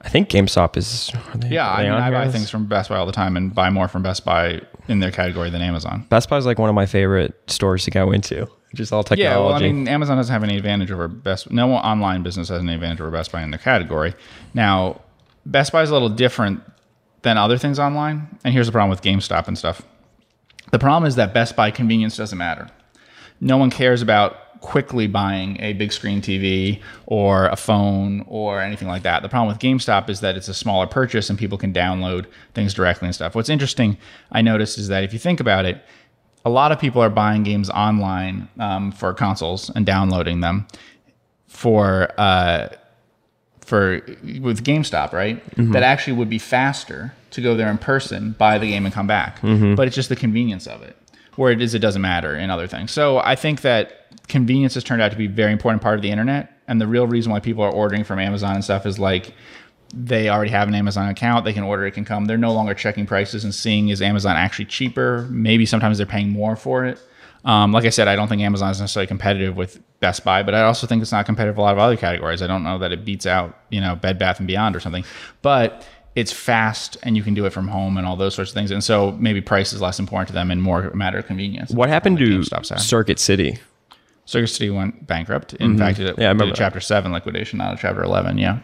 I 0.04 0.10
think 0.10 0.30
GameStop 0.30 0.78
is. 0.78 1.12
they- 1.34 1.50
Yeah, 1.50 1.68
I 1.68 1.82
mean, 1.82 1.94
I 1.94 2.12
buy 2.12 2.26
things 2.34 2.52
from 2.52 2.68
Best 2.68 2.90
Buy 2.90 2.98
all 2.98 3.08
the 3.08 3.12
time 3.12 3.36
and 3.36 3.56
buy 3.56 3.72
more 3.72 3.88
from 3.88 4.04
Best 4.04 4.24
Buy 4.24 4.62
in 4.88 5.00
their 5.00 5.10
category 5.12 5.50
than 5.50 5.64
Amazon. 5.64 6.06
Best 6.10 6.30
Buy 6.30 6.38
is 6.38 6.46
like 6.46 6.60
one 6.60 6.70
of 6.70 6.76
my 6.76 6.86
favorite 6.86 7.34
stores 7.50 7.84
to 7.86 7.92
go 7.92 8.12
into. 8.12 8.48
Just 8.76 8.94
all 8.94 9.04
technology. 9.04 9.24
Yeah, 9.24 9.38
well, 9.40 9.54
I 9.54 9.60
mean, 9.62 9.88
Amazon 9.88 10.18
doesn't 10.18 10.32
have 10.32 10.44
any 10.44 10.58
advantage 10.58 10.92
over 10.92 11.08
Best. 11.08 11.50
No 11.50 11.72
online 11.74 12.22
business 12.22 12.50
has 12.50 12.62
any 12.62 12.76
advantage 12.76 13.02
over 13.02 13.10
Best 13.10 13.32
Buy 13.32 13.42
in 13.42 13.50
their 13.50 13.58
category. 13.60 14.14
Now, 14.54 15.02
Best 15.48 15.72
Buy 15.72 15.82
is 15.82 15.90
a 15.90 15.94
little 15.94 16.10
different 16.10 16.62
than 17.22 17.38
other 17.38 17.58
things 17.58 17.80
online. 17.80 18.28
And 18.44 18.54
here's 18.54 18.68
the 18.68 18.72
problem 18.74 18.90
with 18.90 19.02
GameStop 19.02 19.48
and 19.48 19.58
stuff. 19.58 19.82
The 20.72 20.80
problem 20.80 21.08
is 21.08 21.16
that 21.16 21.34
Best 21.34 21.56
Buy 21.56 21.72
convenience 21.72 22.18
doesn't 22.18 22.38
matter. 22.38 22.68
No 23.40 23.56
one 23.58 23.72
cares 23.72 24.02
about 24.02 24.60
quickly 24.60 25.08
buying 25.08 25.58
a 25.62 25.72
big 25.74 25.94
screen 25.94 26.22
TV 26.22 26.82
or 27.06 27.46
a 27.46 27.56
phone 27.56 28.26
or 28.28 28.60
anything 28.60 28.90
like 28.90 29.04
that. 29.04 29.22
The 29.22 29.30
problem 29.30 29.48
with 29.48 29.60
GameStop 29.60 30.10
is 30.10 30.20
that 30.20 30.36
it's 30.36 30.50
a 30.50 30.54
smaller 30.54 30.86
purchase 30.86 31.30
and 31.30 31.40
people 31.40 31.58
can 31.58 31.72
download 31.72 32.26
things 32.54 32.74
directly 32.74 33.08
and 33.08 33.16
stuff. 33.16 33.34
What's 33.34 33.50
interesting, 33.50 33.98
I 34.32 34.42
noticed, 34.42 34.78
is 34.78 34.90
that 34.90 35.06
if 35.06 35.14
you 35.14 35.20
think 35.20 35.40
about 35.40 35.64
it, 35.64 35.82
a 36.44 36.50
lot 36.50 36.74
of 36.74 36.80
people 36.80 37.02
are 37.02 37.10
buying 37.10 37.44
games 37.44 37.70
online 37.70 38.50
um, 38.60 38.92
for 38.92 39.14
consoles 39.14 39.70
and 39.70 39.86
downloading 39.86 40.42
them 40.42 40.68
for 41.48 42.12
uh, 42.20 42.70
for 43.68 44.02
with 44.42 44.64
GameStop, 44.64 45.12
right? 45.12 45.46
Mm-hmm. 45.52 45.74
That 45.74 45.84
actually 45.84 46.14
would 46.14 46.30
be 46.30 46.40
faster 46.40 47.14
to 47.32 47.42
go 47.42 47.56
there 47.56 47.70
in 47.70 47.78
person, 47.78 48.32
buy 48.32 48.58
the 48.58 48.68
game, 48.70 48.86
and 48.86 48.94
come 48.94 49.08
back. 49.08 49.42
Mm-hmm. 49.42 49.76
But 49.76 49.88
it's 49.88 49.96
just 49.96 50.08
the 50.08 50.16
convenience 50.16 50.68
of 50.68 50.82
it. 50.82 50.96
Where 51.36 51.52
it 51.52 51.62
is, 51.62 51.76
it 51.76 51.80
doesn't 51.80 52.02
matter 52.02 52.36
in 52.36 52.50
other 52.50 52.66
things. 52.66 52.92
So 52.92 53.20
I 53.20 53.36
think 53.36 53.62
that 53.62 54.08
convenience 54.28 54.74
has 54.74 54.84
turned 54.84 55.02
out 55.02 55.12
to 55.12 55.18
be 55.18 55.26
a 55.26 55.30
very 55.30 55.52
important 55.52 55.84
part 55.84 55.96
of 55.96 56.02
the 56.02 56.10
internet. 56.10 56.52
And 56.68 56.82
the 56.82 56.88
real 56.88 57.08
reason 57.08 57.32
why 57.32 57.42
people 57.42 57.62
are 57.62 57.72
ordering 57.72 58.04
from 58.06 58.20
Amazon 58.20 58.56
and 58.56 58.64
stuff 58.64 58.86
is 58.86 58.98
like 58.98 59.34
they 59.94 60.30
already 60.30 60.52
have 60.52 60.68
an 60.70 60.74
Amazon 60.74 61.10
account. 61.10 61.44
They 61.46 61.54
can 61.54 61.64
order, 61.64 61.86
it 61.86 61.92
can 61.92 62.06
come. 62.06 62.26
They're 62.26 62.38
no 62.38 62.54
longer 62.54 62.74
checking 62.74 63.06
prices 63.06 63.44
and 63.44 63.54
seeing 63.54 63.90
is 63.90 64.02
Amazon 64.02 64.38
actually 64.38 64.66
cheaper. 64.66 65.28
Maybe 65.30 65.66
sometimes 65.66 65.98
they're 65.98 66.08
paying 66.08 66.30
more 66.30 66.56
for 66.56 66.86
it. 66.86 67.00
Um, 67.48 67.72
like 67.72 67.86
I 67.86 67.90
said, 67.90 68.10
I 68.10 68.18
don't 68.18 68.28
think 68.28 68.42
Amazon 68.42 68.72
is 68.72 68.82
necessarily 68.82 69.08
competitive 69.08 69.56
with 69.56 69.80
Best 70.02 70.26
Buy, 70.26 70.44
but 70.44 70.54
I 70.54 70.64
also 70.64 70.86
think 70.86 71.02
it's 71.02 71.14
not 71.14 71.26
competitive 71.26 71.56
with 71.56 71.60
a 71.60 71.64
lot 71.64 71.72
of 71.74 71.80
other 71.80 71.96
categories. 71.96 72.42
I 72.42 72.48
don't 72.48 72.62
know 72.64 72.78
that 72.80 72.92
it 72.92 73.06
beats 73.06 73.26
out, 73.26 73.58
you 73.70 73.80
know, 73.80 73.96
Bed 73.96 74.20
Bath 74.20 74.40
and 74.40 74.48
Beyond 74.48 74.76
or 74.76 74.82
something, 74.82 75.06
but 75.42 75.88
it's 76.14 76.32
fast 76.34 76.98
and 77.04 77.16
you 77.16 77.24
can 77.24 77.34
do 77.34 77.46
it 77.46 77.52
from 77.52 77.70
home 77.70 77.96
and 77.98 78.06
all 78.06 78.18
those 78.18 78.36
sorts 78.36 78.52
of 78.52 78.56
things. 78.56 78.70
And 78.70 78.84
so 78.84 79.12
maybe 79.14 79.40
price 79.40 79.72
is 79.72 79.80
less 79.82 79.98
important 79.98 80.28
to 80.28 80.34
them 80.34 80.52
and 80.52 80.62
more 80.62 80.88
a 80.88 80.96
matter 80.96 81.20
of 81.20 81.26
convenience. 81.26 81.72
What 81.72 81.88
happened 81.88 82.18
to 82.18 82.44
Circuit 82.78 83.18
City? 83.18 83.60
Circuit 84.26 84.48
City 84.48 84.70
went 84.70 85.08
bankrupt. 85.08 85.54
In 85.54 85.78
fact, 85.78 86.00
it 86.00 86.08
Mm-hmm. 86.08 86.22
Yeah, 86.22 86.28
I 86.28 86.32
remember 86.32 86.54
a 86.54 86.58
Chapter 86.58 86.82
Seven 86.82 87.14
liquidation, 87.14 87.60
not 87.60 87.76
a 87.76 87.78
Chapter 87.78 88.04
Eleven. 88.04 88.38
Yeah, 88.38 88.60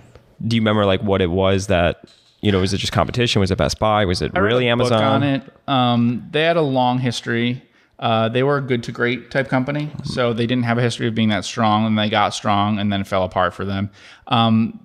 Do 0.46 0.58
you 0.58 0.62
remember 0.62 0.86
like 0.86 1.02
what 1.02 1.22
it 1.22 1.32
was 1.32 1.68
that 1.68 2.04
you 2.42 2.52
know? 2.52 2.60
Was 2.60 2.74
it 2.74 2.80
just 2.80 2.92
competition? 2.92 3.40
Was 3.40 3.50
it 3.50 3.58
Best 3.58 3.80
Buy? 3.80 4.04
Was 4.04 4.22
it 4.22 4.34
I 4.36 4.40
really 4.40 4.68
Amazon? 4.68 5.02
on 5.02 5.24
it. 5.24 5.44
Um, 5.70 6.28
they 6.32 6.42
had 6.44 6.58
a 6.58 6.62
long 6.62 7.00
history. 7.00 7.63
Uh, 8.00 8.27
they 8.27 8.43
were 8.43 8.57
a 8.57 8.62
good 8.62 8.83
to 8.83 8.91
great 8.91 9.31
type 9.31 9.47
company, 9.47 9.91
so 10.03 10.33
they 10.33 10.47
didn't 10.47 10.63
have 10.63 10.77
a 10.77 10.81
history 10.81 11.07
of 11.07 11.15
being 11.15 11.29
that 11.29 11.45
strong, 11.45 11.85
and 11.85 11.97
they 11.97 12.09
got 12.09 12.33
strong, 12.33 12.79
and 12.79 12.91
then 12.91 13.03
fell 13.03 13.23
apart 13.23 13.53
for 13.53 13.65
them. 13.65 13.89
Um, 14.27 14.79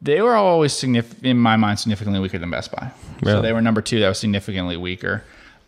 they 0.00 0.20
were 0.20 0.34
always 0.34 0.82
in 0.84 1.38
my 1.38 1.56
mind 1.56 1.78
significantly 1.78 2.20
weaker 2.20 2.38
than 2.38 2.50
Best 2.50 2.70
Buy. 2.72 2.90
So 3.24 3.40
they 3.42 3.52
were 3.52 3.62
number 3.62 3.80
two. 3.80 4.00
That 4.00 4.08
was 4.08 4.18
significantly 4.18 4.76
weaker 4.76 5.24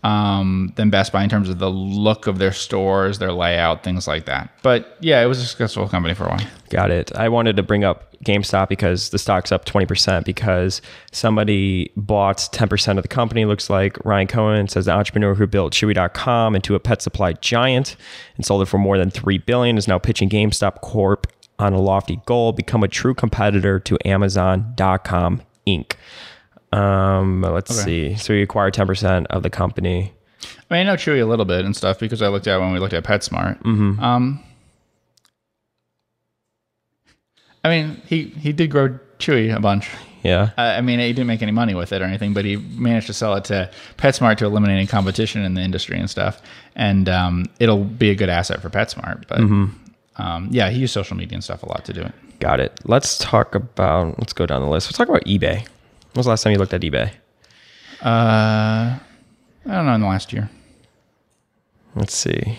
um, 0.06 0.72
than 0.76 0.88
Best 0.88 1.12
Buy 1.12 1.24
in 1.24 1.28
terms 1.28 1.48
of 1.48 1.58
the 1.58 1.68
look 1.68 2.28
of 2.28 2.38
their 2.38 2.52
stores, 2.52 3.18
their 3.18 3.32
layout, 3.32 3.82
things 3.82 4.06
like 4.06 4.26
that. 4.26 4.50
But 4.62 4.96
yeah, 5.00 5.20
it 5.20 5.26
was 5.26 5.40
a 5.40 5.44
successful 5.44 5.88
company 5.88 6.14
for 6.14 6.26
a 6.26 6.28
while. 6.28 6.46
Got 6.70 6.92
it. 6.92 7.10
I 7.16 7.28
wanted 7.28 7.56
to 7.56 7.64
bring 7.64 7.82
up 7.82 8.14
GameStop 8.24 8.68
because 8.68 9.10
the 9.10 9.18
stock's 9.18 9.50
up 9.50 9.64
20% 9.64 10.24
because 10.24 10.80
somebody 11.10 11.90
bought 11.96 12.38
10% 12.38 12.96
of 12.98 13.02
the 13.02 13.08
company. 13.08 13.44
Looks 13.46 13.68
like 13.68 14.02
Ryan 14.04 14.28
Cohen 14.28 14.68
says 14.68 14.84
the 14.84 14.92
entrepreneur 14.92 15.34
who 15.34 15.48
built 15.48 15.72
Chewy.com 15.72 16.54
into 16.54 16.76
a 16.76 16.80
pet 16.80 17.02
supply 17.02 17.32
giant 17.32 17.96
and 18.36 18.46
sold 18.46 18.62
it 18.62 18.66
for 18.66 18.78
more 18.78 18.98
than 18.98 19.10
3 19.10 19.38
billion 19.38 19.76
is 19.76 19.88
now 19.88 19.98
pitching 19.98 20.28
GameStop 20.28 20.82
Corp 20.82 21.26
on 21.58 21.72
a 21.72 21.80
lofty 21.80 22.20
goal, 22.26 22.52
become 22.52 22.84
a 22.84 22.88
true 22.88 23.14
competitor 23.14 23.80
to 23.80 23.98
Amazon.com 24.06 25.42
Inc. 25.66 25.94
Um, 26.72 27.42
let's 27.42 27.74
see. 27.74 28.16
So 28.16 28.34
he 28.34 28.42
acquired 28.42 28.74
10% 28.74 29.26
of 29.26 29.42
the 29.42 29.50
company. 29.50 30.12
I 30.42 30.74
mean, 30.74 30.86
I 30.86 30.90
know 30.90 30.96
Chewy 30.96 31.20
a 31.20 31.26
little 31.26 31.44
bit 31.44 31.64
and 31.64 31.74
stuff 31.76 31.98
because 31.98 32.22
I 32.22 32.28
looked 32.28 32.46
at 32.46 32.58
when 32.60 32.72
we 32.72 32.78
looked 32.78 32.94
at 32.94 33.04
PetSmart. 33.04 33.62
Mm-hmm. 33.62 34.00
Um, 34.00 34.42
I 37.64 37.68
mean, 37.68 38.02
he 38.06 38.24
he 38.24 38.52
did 38.52 38.70
grow 38.70 38.98
Chewy 39.18 39.54
a 39.54 39.60
bunch. 39.60 39.88
Yeah. 40.22 40.50
Uh, 40.58 40.62
I 40.62 40.80
mean, 40.80 40.98
he 40.98 41.08
didn't 41.12 41.28
make 41.28 41.42
any 41.42 41.52
money 41.52 41.74
with 41.74 41.92
it 41.92 42.02
or 42.02 42.04
anything, 42.04 42.32
but 42.34 42.44
he 42.44 42.56
managed 42.56 43.06
to 43.06 43.12
sell 43.12 43.34
it 43.36 43.44
to 43.44 43.70
PetSmart 43.96 44.38
to 44.38 44.44
eliminate 44.44 44.76
any 44.76 44.86
competition 44.86 45.42
in 45.44 45.54
the 45.54 45.60
industry 45.60 45.98
and 45.98 46.10
stuff. 46.10 46.42
And 46.74 47.08
um, 47.08 47.46
it'll 47.60 47.84
be 47.84 48.10
a 48.10 48.14
good 48.14 48.28
asset 48.28 48.60
for 48.60 48.68
PetSmart. 48.68 49.28
But 49.28 49.38
um, 50.22 50.48
yeah, 50.50 50.70
he 50.70 50.80
used 50.80 50.92
social 50.92 51.16
media 51.16 51.36
and 51.36 51.44
stuff 51.44 51.62
a 51.62 51.68
lot 51.68 51.84
to 51.84 51.92
do 51.92 52.02
it. 52.02 52.12
Got 52.40 52.60
it. 52.60 52.78
Let's 52.84 53.18
talk 53.18 53.54
about, 53.54 54.18
let's 54.18 54.32
go 54.32 54.46
down 54.46 54.62
the 54.62 54.68
list. 54.68 54.88
Let's 54.88 54.98
talk 54.98 55.08
about 55.08 55.24
eBay. 55.24 55.66
When 56.16 56.20
was 56.20 56.24
the 56.24 56.30
last 56.30 56.44
time 56.44 56.52
you 56.54 56.58
looked 56.58 56.72
at 56.72 56.80
eBay? 56.80 57.12
Uh, 58.00 58.96
I 58.96 58.98
don't 59.66 59.84
know 59.84 59.92
in 59.96 60.00
the 60.00 60.06
last 60.06 60.32
year. 60.32 60.48
Let's 61.94 62.16
see. 62.16 62.58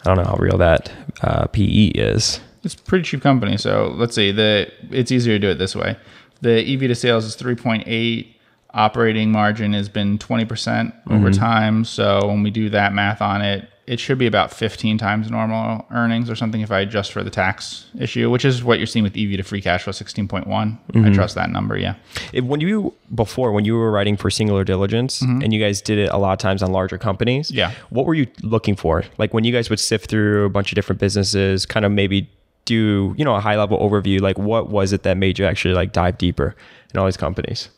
I 0.00 0.04
don't 0.04 0.18
know 0.18 0.30
how 0.30 0.36
real 0.36 0.56
that 0.58 0.88
uh, 1.22 1.48
PE 1.48 1.86
is. 1.96 2.38
It's 2.62 2.74
a 2.74 2.78
pretty 2.78 3.02
cheap 3.02 3.22
company. 3.22 3.56
So 3.56 3.92
let's 3.96 4.14
see. 4.14 4.30
The 4.30 4.70
it's 4.92 5.10
easier 5.10 5.34
to 5.34 5.38
do 5.40 5.50
it 5.50 5.58
this 5.58 5.74
way. 5.74 5.96
The 6.42 6.60
EV 6.72 6.82
to 6.82 6.94
sales 6.94 7.24
is 7.24 7.36
3.8. 7.36 8.32
Operating 8.72 9.32
margin 9.32 9.72
has 9.72 9.88
been 9.88 10.16
20% 10.18 10.92
over 11.10 11.32
time. 11.32 11.84
So 11.84 12.24
when 12.28 12.44
we 12.44 12.50
do 12.50 12.70
that 12.70 12.92
math 12.92 13.20
on 13.20 13.42
it, 13.42 13.68
it 13.86 14.00
should 14.00 14.16
be 14.18 14.26
about 14.26 14.52
15 14.52 14.96
times 14.96 15.30
normal 15.30 15.84
earnings 15.90 16.30
or 16.30 16.34
something 16.36 16.62
if 16.62 16.70
I 16.70 16.80
adjust 16.80 17.12
for 17.12 17.22
the 17.22 17.30
tax 17.30 17.86
issue, 17.98 18.30
which 18.30 18.44
is 18.44 18.64
what 18.64 18.78
you're 18.78 18.86
seeing 18.86 19.02
with 19.02 19.16
EV 19.16 19.36
to 19.36 19.42
free 19.42 19.60
cash 19.60 19.82
flow 19.84 19.92
16.1. 19.92 20.78
I 21.06 21.12
trust 21.12 21.34
that 21.34 21.50
number. 21.50 21.76
Yeah. 21.76 21.94
If, 22.32 22.44
when 22.44 22.60
you 22.60 22.94
before 23.14 23.52
when 23.52 23.64
you 23.64 23.74
were 23.76 23.90
writing 23.90 24.16
for 24.16 24.30
Singular 24.30 24.64
Diligence 24.64 25.20
and 25.20 25.52
you 25.52 25.60
guys 25.60 25.82
did 25.82 25.98
it 25.98 26.10
a 26.10 26.16
lot 26.16 26.32
of 26.32 26.38
times 26.38 26.62
on 26.62 26.72
larger 26.72 26.98
companies, 26.98 27.48
Mm-hmm. 27.50 27.58
Yeah. 27.58 27.72
What 27.90 28.06
were 28.06 28.14
you 28.14 28.26
looking 28.42 28.76
for? 28.76 29.04
Like 29.18 29.34
when 29.34 29.44
you 29.44 29.52
guys 29.52 29.68
would 29.70 29.80
sift 29.80 30.08
through 30.08 30.44
a 30.44 30.50
bunch 30.50 30.72
of 30.72 30.76
different 30.76 31.00
businesses, 31.00 31.66
kind 31.66 31.84
of 31.84 31.92
maybe 31.92 32.30
do 32.64 33.14
you 33.18 33.24
know 33.24 33.34
a 33.34 33.40
high 33.40 33.56
level 33.56 33.78
overview? 33.78 34.20
Like 34.20 34.38
what 34.38 34.70
was 34.70 34.92
it 34.92 35.02
that 35.02 35.16
made 35.16 35.38
you 35.38 35.44
actually 35.44 35.74
like 35.74 35.92
dive 35.92 36.16
deeper 36.18 36.54
in 36.92 36.98
all 37.00 37.04
these 37.06 37.16
companies? 37.16 37.68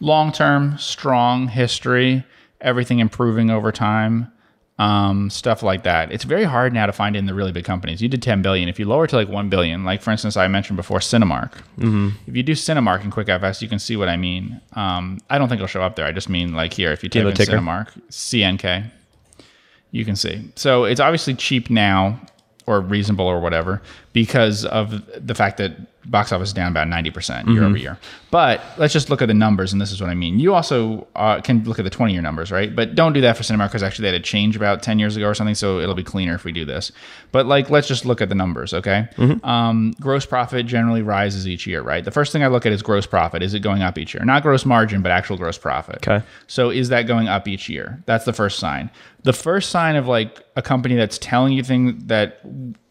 long 0.00 0.32
term, 0.32 0.76
strong 0.78 1.48
history, 1.48 2.24
everything 2.60 2.98
improving 2.98 3.50
over 3.50 3.70
time, 3.70 4.32
um, 4.80 5.28
stuff 5.28 5.62
like 5.62 5.82
that. 5.82 6.10
It's 6.10 6.24
very 6.24 6.44
hard 6.44 6.72
now 6.72 6.86
to 6.86 6.92
find 6.92 7.14
in 7.14 7.26
the 7.26 7.34
really 7.34 7.52
big 7.52 7.66
companies. 7.66 8.00
You 8.00 8.08
did 8.08 8.22
10 8.22 8.40
billion. 8.40 8.66
If 8.66 8.78
you 8.78 8.86
lower 8.86 9.06
to 9.06 9.14
like 9.14 9.28
1 9.28 9.50
billion, 9.50 9.84
like 9.84 10.00
for 10.00 10.10
instance, 10.10 10.38
I 10.38 10.48
mentioned 10.48 10.78
before 10.78 11.00
Cinemark. 11.00 11.52
Mm-hmm. 11.78 12.08
If 12.26 12.34
you 12.34 12.42
do 12.42 12.52
Cinemark 12.52 13.04
in 13.04 13.10
QuickFS, 13.10 13.60
you 13.60 13.68
can 13.68 13.78
see 13.78 13.96
what 13.96 14.08
I 14.08 14.16
mean. 14.16 14.58
Um, 14.72 15.20
I 15.28 15.36
don't 15.36 15.50
think 15.50 15.58
it'll 15.58 15.68
show 15.68 15.82
up 15.82 15.96
there. 15.96 16.06
I 16.06 16.12
just 16.12 16.30
mean 16.30 16.54
like 16.54 16.72
here, 16.72 16.92
if 16.92 17.02
you 17.02 17.10
type 17.10 17.24
the 17.24 17.28
in 17.28 17.34
ticker? 17.34 17.58
Cinemark, 17.58 17.88
CNK, 18.08 18.90
you 19.90 20.06
can 20.06 20.16
see. 20.16 20.50
So 20.56 20.84
it's 20.84 21.00
obviously 21.00 21.34
cheap 21.34 21.68
now 21.68 22.18
or 22.66 22.80
reasonable 22.80 23.26
or 23.26 23.38
whatever 23.38 23.82
because 24.12 24.64
of 24.64 25.04
the 25.26 25.34
fact 25.34 25.58
that 25.58 25.72
box 26.06 26.32
office 26.32 26.48
is 26.48 26.52
down 26.52 26.70
about 26.70 26.88
90% 26.88 27.52
year 27.52 27.62
over 27.62 27.76
year. 27.76 27.98
But 28.30 28.62
let's 28.78 28.92
just 28.92 29.10
look 29.10 29.20
at 29.22 29.28
the 29.28 29.34
numbers, 29.34 29.72
and 29.72 29.80
this 29.80 29.92
is 29.92 30.00
what 30.00 30.08
I 30.10 30.14
mean. 30.14 30.40
You 30.40 30.54
also 30.54 31.06
uh, 31.14 31.40
can 31.40 31.62
look 31.64 31.78
at 31.78 31.84
the 31.84 31.90
20 31.90 32.12
year 32.12 32.22
numbers, 32.22 32.50
right? 32.50 32.74
But 32.74 32.94
don't 32.94 33.12
do 33.12 33.20
that 33.20 33.36
for 33.36 33.42
Cinemark 33.42 33.68
because 33.68 33.82
actually 33.82 34.04
they 34.04 34.12
had 34.12 34.20
a 34.20 34.24
change 34.24 34.56
about 34.56 34.82
10 34.82 34.98
years 34.98 35.16
ago 35.16 35.26
or 35.26 35.34
something, 35.34 35.54
so 35.54 35.78
it'll 35.78 35.94
be 35.94 36.02
cleaner 36.02 36.34
if 36.34 36.44
we 36.44 36.52
do 36.52 36.64
this. 36.64 36.90
But 37.32 37.46
like, 37.46 37.70
let's 37.70 37.86
just 37.86 38.06
look 38.06 38.20
at 38.20 38.28
the 38.28 38.34
numbers, 38.34 38.72
okay? 38.74 39.08
Um, 39.44 39.92
gross 40.00 40.26
profit 40.26 40.66
generally 40.66 41.02
rises 41.02 41.46
each 41.46 41.66
year, 41.66 41.82
right? 41.82 42.04
The 42.04 42.10
first 42.10 42.32
thing 42.32 42.42
I 42.42 42.48
look 42.48 42.66
at 42.66 42.72
is 42.72 42.82
gross 42.82 43.06
profit. 43.06 43.42
Is 43.42 43.54
it 43.54 43.60
going 43.60 43.82
up 43.82 43.98
each 43.98 44.14
year? 44.14 44.24
Not 44.24 44.42
gross 44.42 44.64
margin, 44.64 45.02
but 45.02 45.12
actual 45.12 45.36
gross 45.36 45.58
profit. 45.58 45.96
Okay. 45.96 46.24
So 46.46 46.70
is 46.70 46.88
that 46.88 47.02
going 47.02 47.28
up 47.28 47.46
each 47.46 47.68
year? 47.68 48.02
That's 48.06 48.24
the 48.24 48.32
first 48.32 48.58
sign. 48.58 48.90
The 49.22 49.34
first 49.34 49.70
sign 49.70 49.96
of 49.96 50.06
like 50.08 50.42
a 50.56 50.62
company 50.62 50.96
that's 50.96 51.18
telling 51.18 51.52
you 51.52 51.62
things 51.62 52.04
that 52.06 52.40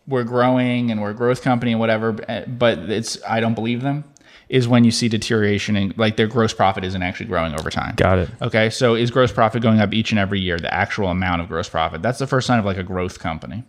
we're 0.10 0.24
growing 0.24 0.92
and 0.92 1.02
we're 1.02 1.12
a 1.12 1.16
growth 1.16 1.42
company 1.42 1.72
and 1.72 1.80
whatever, 1.80 2.16
eh, 2.28 2.46
but 2.48 2.80
it's 2.90 3.18
I 3.28 3.40
don't 3.40 3.56
believe 3.56 3.82
them 3.82 4.04
is 4.50 4.68
when 4.68 4.84
you 4.84 4.90
see 4.90 5.08
deterioration 5.08 5.76
and 5.76 5.96
like 5.98 6.18
their 6.18 6.28
gross 6.28 6.54
profit 6.54 6.84
isn't 6.84 7.04
actually 7.04 7.28
growing 7.28 7.54
over 7.54 7.70
time. 7.70 7.94
Got 7.96 8.18
it. 8.18 8.30
Okay, 8.42 8.72
so 8.72 8.96
is 8.96 9.12
gross 9.12 9.32
profit 9.32 9.62
going 9.62 9.80
up 9.80 9.94
each 9.94 10.12
and 10.12 10.20
every 10.20 10.40
year? 10.40 10.58
The 10.58 10.74
actual 10.74 11.10
amount 11.10 11.42
of 11.42 11.48
gross 11.48 11.70
profit. 11.70 12.02
That's 12.02 12.18
the 12.18 12.26
first 12.26 12.48
sign 12.48 12.58
of 12.58 12.66
like 12.66 12.78
a 12.78 12.84
growth 12.84 13.20
company. 13.20 13.64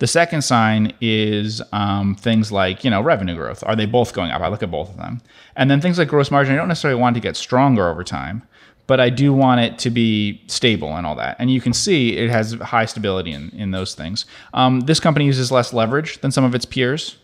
The 0.00 0.06
second 0.06 0.42
sign 0.42 0.92
is 1.00 1.62
um, 1.72 2.14
things 2.14 2.52
like 2.52 2.84
you 2.84 2.90
know 2.90 3.00
revenue 3.00 3.34
growth. 3.34 3.64
Are 3.66 3.74
they 3.74 3.86
both 3.86 4.12
going 4.12 4.30
up? 4.30 4.42
I 4.42 4.48
look 4.48 4.62
at 4.62 4.70
both 4.70 4.90
of 4.90 4.96
them, 4.98 5.22
and 5.56 5.70
then 5.70 5.80
things 5.80 5.98
like 5.98 6.08
gross 6.08 6.30
margin. 6.30 6.54
I 6.54 6.56
don't 6.56 6.68
necessarily 6.68 7.00
want 7.00 7.14
to 7.14 7.20
get 7.20 7.36
stronger 7.36 7.88
over 7.88 8.04
time, 8.04 8.42
but 8.88 8.98
I 8.98 9.10
do 9.10 9.32
want 9.32 9.60
it 9.60 9.78
to 9.80 9.90
be 9.90 10.42
stable 10.48 10.96
and 10.96 11.06
all 11.06 11.14
that. 11.16 11.36
And 11.38 11.50
you 11.50 11.60
can 11.60 11.72
see 11.72 12.16
it 12.16 12.30
has 12.30 12.54
high 12.54 12.86
stability 12.86 13.30
in 13.30 13.50
in 13.50 13.70
those 13.70 13.94
things. 13.94 14.26
Um, 14.54 14.80
this 14.80 14.98
company 14.98 15.26
uses 15.26 15.52
less 15.52 15.72
leverage 15.72 16.20
than 16.20 16.32
some 16.32 16.42
of 16.42 16.56
its 16.56 16.64
peers. 16.64 17.18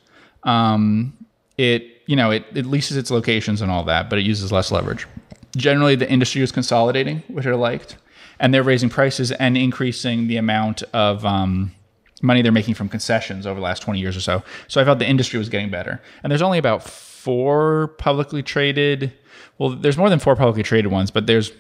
Um, 0.45 1.15
it 1.59 2.03
you 2.07 2.15
know 2.15 2.31
it, 2.31 2.45
it 2.55 2.67
leases 2.67 2.97
its 2.97 3.11
locations 3.11 3.61
and 3.61 3.73
all 3.73 3.83
that, 3.85 4.09
but 4.09 4.21
it 4.21 4.23
uses 4.23 4.53
less 4.53 4.71
leverage. 4.71 5.09
Generally, 5.57 5.97
the 5.97 6.11
industry 6.11 6.43
is 6.43 6.53
consolidating, 6.53 7.23
which 7.29 7.47
I 7.47 7.55
liked, 7.55 7.97
and 8.39 8.53
they're 8.53 8.63
raising 8.63 8.91
prices 8.91 9.33
and 9.33 9.57
increasing 9.57 10.29
the 10.29 10.37
amount 10.37 10.83
of 10.93 11.25
um, 11.25 11.73
money 12.23 12.43
they're 12.43 12.53
making 12.53 12.75
from 12.75 12.89
concessions 12.89 13.47
over 13.47 13.61
the 13.61 13.65
last 13.65 13.81
20 13.81 14.01
years 14.01 14.17
or 14.17 14.21
so. 14.21 14.43
So 14.69 14.81
I 14.81 14.85
felt 14.85 14.99
the 14.99 15.09
industry 15.09 15.39
was 15.39 15.49
getting 15.49 15.71
better. 15.71 16.03
And 16.23 16.31
there's 16.31 16.43
only 16.43 16.59
about 16.59 16.83
four 16.83 17.89
publicly 17.99 18.43
traded. 18.43 19.13
Well, 19.59 19.71
there's 19.71 19.97
more 19.97 20.11
than 20.11 20.19
four 20.19 20.37
publicly 20.37 20.63
traded 20.63 20.91
ones, 20.91 21.11
but 21.11 21.27
there's 21.27 21.53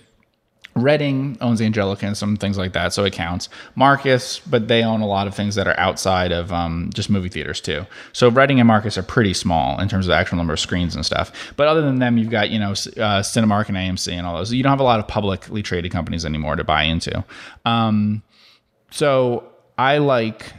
Reading 0.77 1.39
owns 1.41 1.63
Angelika 1.63 2.05
and 2.05 2.17
some 2.17 2.37
things 2.37 2.59
like 2.59 2.73
that, 2.73 2.93
so 2.93 3.05
it 3.05 3.13
counts. 3.13 3.49
Marcus, 3.77 4.41
but 4.41 4.67
they 4.67 4.83
own 4.83 5.03
a 5.03 5.07
lot 5.07 5.29
of 5.29 5.35
things 5.35 5.55
that 5.55 5.69
are 5.69 5.79
outside 5.79 6.33
of 6.33 6.53
um, 6.53 6.91
just 6.93 7.09
movie 7.09 7.29
theaters 7.29 7.61
too. 7.61 7.87
So 8.13 8.29
Reading 8.29 8.59
and 8.59 8.67
Marcus 8.67 8.99
are 8.99 9.05
pretty 9.05 9.35
small 9.35 9.81
in 9.81 9.89
terms 9.89 10.07
of 10.07 10.09
the 10.09 10.17
actual 10.17 10.37
number 10.37 10.53
of 10.53 10.59
screens 10.59 10.97
and 10.97 11.07
stuff. 11.07 11.53
But 11.55 11.69
other 11.69 11.81
than 11.81 12.01
them, 12.01 12.19
you've 12.19 12.31
got 12.31 12.51
you 12.51 12.59
know 12.59 12.73
uh, 12.73 13.23
Cinemark 13.23 13.69
and 13.69 13.77
AMC 13.77 14.13
and 14.13 14.27
all 14.27 14.37
those. 14.37 14.53
You 14.53 14.65
don't 14.65 14.71
have 14.71 14.81
a 14.81 14.85
lot 14.85 14.99
of 14.99 15.07
publicly 15.07 15.63
traded 15.63 15.93
companies 15.93 16.25
anymore 16.25 16.57
to 16.57 16.65
buy 16.65 16.83
into. 16.83 17.25
Um, 17.65 18.25
so 18.91 19.53
I 19.79 19.99
like 19.99 20.55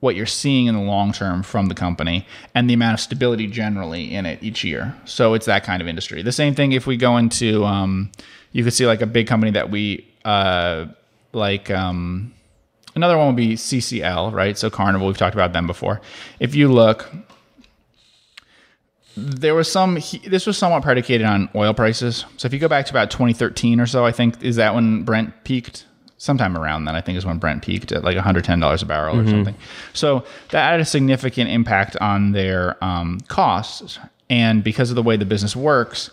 what 0.00 0.16
you're 0.16 0.26
seeing 0.26 0.66
in 0.66 0.74
the 0.74 0.80
long 0.80 1.12
term 1.12 1.42
from 1.42 1.66
the 1.66 1.74
company 1.74 2.26
and 2.54 2.68
the 2.68 2.74
amount 2.74 2.94
of 2.94 3.00
stability 3.00 3.46
generally 3.46 4.14
in 4.14 4.26
it 4.26 4.42
each 4.42 4.64
year. 4.64 4.94
So 5.04 5.34
it's 5.34 5.46
that 5.46 5.62
kind 5.62 5.80
of 5.80 5.88
industry. 5.88 6.22
The 6.22 6.32
same 6.32 6.54
thing 6.54 6.72
if 6.72 6.86
we 6.86 6.96
go 6.96 7.16
into, 7.16 7.64
um, 7.64 8.10
you 8.52 8.64
could 8.64 8.72
see 8.72 8.86
like 8.86 9.02
a 9.02 9.06
big 9.06 9.26
company 9.26 9.52
that 9.52 9.70
we 9.70 10.08
uh, 10.24 10.86
like. 11.32 11.70
Um, 11.70 12.34
another 12.94 13.16
one 13.16 13.28
would 13.28 13.36
be 13.36 13.54
CCL, 13.54 14.32
right? 14.32 14.56
So 14.58 14.70
Carnival, 14.70 15.06
we've 15.06 15.18
talked 15.18 15.34
about 15.34 15.52
them 15.52 15.66
before. 15.66 16.00
If 16.40 16.54
you 16.54 16.72
look, 16.72 17.10
there 19.16 19.54
was 19.54 19.70
some 19.70 19.98
this 20.26 20.46
was 20.46 20.56
somewhat 20.56 20.82
predicated 20.82 21.26
on 21.26 21.48
oil 21.54 21.74
prices 21.74 22.24
so 22.36 22.46
if 22.46 22.52
you 22.52 22.58
go 22.58 22.68
back 22.68 22.86
to 22.86 22.92
about 22.92 23.10
2013 23.10 23.80
or 23.80 23.86
so 23.86 24.06
i 24.06 24.12
think 24.12 24.40
is 24.42 24.56
that 24.56 24.72
when 24.74 25.02
brent 25.02 25.32
peaked 25.44 25.84
sometime 26.20 26.56
around 26.56 26.84
then 26.84 26.94
i 26.94 27.00
think 27.00 27.16
is 27.16 27.24
when 27.24 27.38
brent 27.38 27.62
peaked 27.62 27.92
at 27.92 28.04
like 28.04 28.16
$110 28.16 28.82
a 28.82 28.86
barrel 28.86 29.18
or 29.18 29.26
something 29.26 29.54
so 29.92 30.24
that 30.50 30.70
had 30.70 30.80
a 30.80 30.84
significant 30.84 31.50
impact 31.50 31.96
on 31.96 32.32
their 32.32 32.82
um, 32.84 33.18
costs 33.28 33.98
and 34.28 34.62
because 34.62 34.90
of 34.90 34.96
the 34.96 35.02
way 35.02 35.16
the 35.16 35.24
business 35.24 35.56
works 35.56 36.10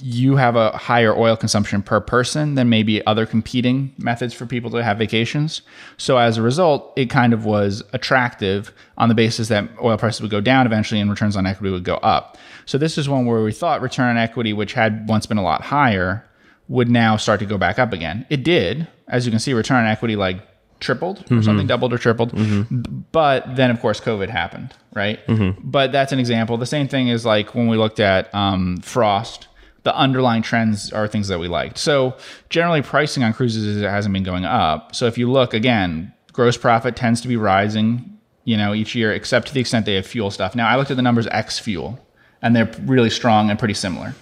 you 0.00 0.36
have 0.36 0.56
a 0.56 0.70
higher 0.76 1.14
oil 1.14 1.36
consumption 1.36 1.82
per 1.82 2.00
person 2.00 2.54
than 2.54 2.68
maybe 2.68 3.04
other 3.06 3.26
competing 3.26 3.92
methods 3.98 4.32
for 4.32 4.46
people 4.46 4.70
to 4.70 4.82
have 4.82 4.98
vacations. 4.98 5.62
So 5.96 6.16
as 6.16 6.38
a 6.38 6.42
result, 6.42 6.92
it 6.96 7.10
kind 7.10 7.32
of 7.32 7.44
was 7.44 7.82
attractive 7.92 8.72
on 8.96 9.08
the 9.08 9.14
basis 9.14 9.48
that 9.48 9.68
oil 9.82 9.98
prices 9.98 10.22
would 10.22 10.30
go 10.30 10.40
down 10.40 10.66
eventually 10.66 11.00
and 11.00 11.10
returns 11.10 11.36
on 11.36 11.46
equity 11.46 11.70
would 11.70 11.84
go 11.84 11.96
up. 11.96 12.38
So 12.64 12.78
this 12.78 12.96
is 12.96 13.08
one 13.08 13.26
where 13.26 13.42
we 13.42 13.52
thought 13.52 13.82
return 13.82 14.08
on 14.10 14.16
equity, 14.16 14.52
which 14.52 14.72
had 14.72 15.08
once 15.08 15.26
been 15.26 15.38
a 15.38 15.42
lot 15.42 15.62
higher, 15.62 16.24
would 16.68 16.88
now 16.88 17.16
start 17.16 17.40
to 17.40 17.46
go 17.46 17.58
back 17.58 17.78
up 17.78 17.92
again. 17.92 18.24
It 18.30 18.44
did. 18.44 18.86
As 19.08 19.26
you 19.26 19.30
can 19.30 19.40
see, 19.40 19.52
return 19.54 19.84
on 19.84 19.90
equity 19.90 20.16
like 20.16 20.40
tripled 20.80 21.20
or 21.20 21.22
mm-hmm. 21.22 21.42
something, 21.42 21.66
doubled 21.66 21.92
or 21.92 21.98
tripled. 21.98 22.32
Mm-hmm. 22.32 23.00
But 23.12 23.56
then, 23.56 23.70
of 23.70 23.80
course, 23.80 24.00
COVID 24.00 24.28
happened, 24.28 24.74
right? 24.94 25.24
Mm-hmm. 25.26 25.70
But 25.70 25.92
that's 25.92 26.12
an 26.12 26.18
example. 26.18 26.58
The 26.58 26.66
same 26.66 26.88
thing 26.88 27.08
is 27.08 27.24
like 27.24 27.54
when 27.54 27.68
we 27.68 27.76
looked 27.76 28.00
at 28.00 28.34
um, 28.34 28.78
Frost, 28.78 29.48
the 29.84 29.96
underlying 29.96 30.42
trends 30.42 30.92
are 30.92 31.08
things 31.08 31.28
that 31.28 31.38
we 31.38 31.48
liked. 31.48 31.78
So 31.78 32.16
generally, 32.50 32.82
pricing 32.82 33.22
on 33.22 33.32
cruises 33.32 33.82
hasn't 33.82 34.12
been 34.12 34.22
going 34.22 34.44
up. 34.44 34.94
So 34.94 35.06
if 35.06 35.18
you 35.18 35.30
look 35.30 35.54
again, 35.54 36.12
gross 36.32 36.56
profit 36.56 36.96
tends 36.96 37.20
to 37.22 37.28
be 37.28 37.36
rising, 37.36 38.18
you 38.44 38.56
know, 38.56 38.74
each 38.74 38.94
year, 38.94 39.12
except 39.12 39.48
to 39.48 39.54
the 39.54 39.60
extent 39.60 39.86
they 39.86 39.94
have 39.94 40.06
fuel 40.06 40.30
stuff. 40.30 40.54
Now, 40.54 40.68
I 40.68 40.76
looked 40.76 40.90
at 40.90 40.96
the 40.96 41.02
numbers 41.02 41.26
ex 41.28 41.58
fuel, 41.58 41.98
and 42.42 42.54
they're 42.54 42.70
really 42.82 43.10
strong 43.10 43.50
and 43.50 43.58
pretty 43.58 43.74
similar. 43.74 44.14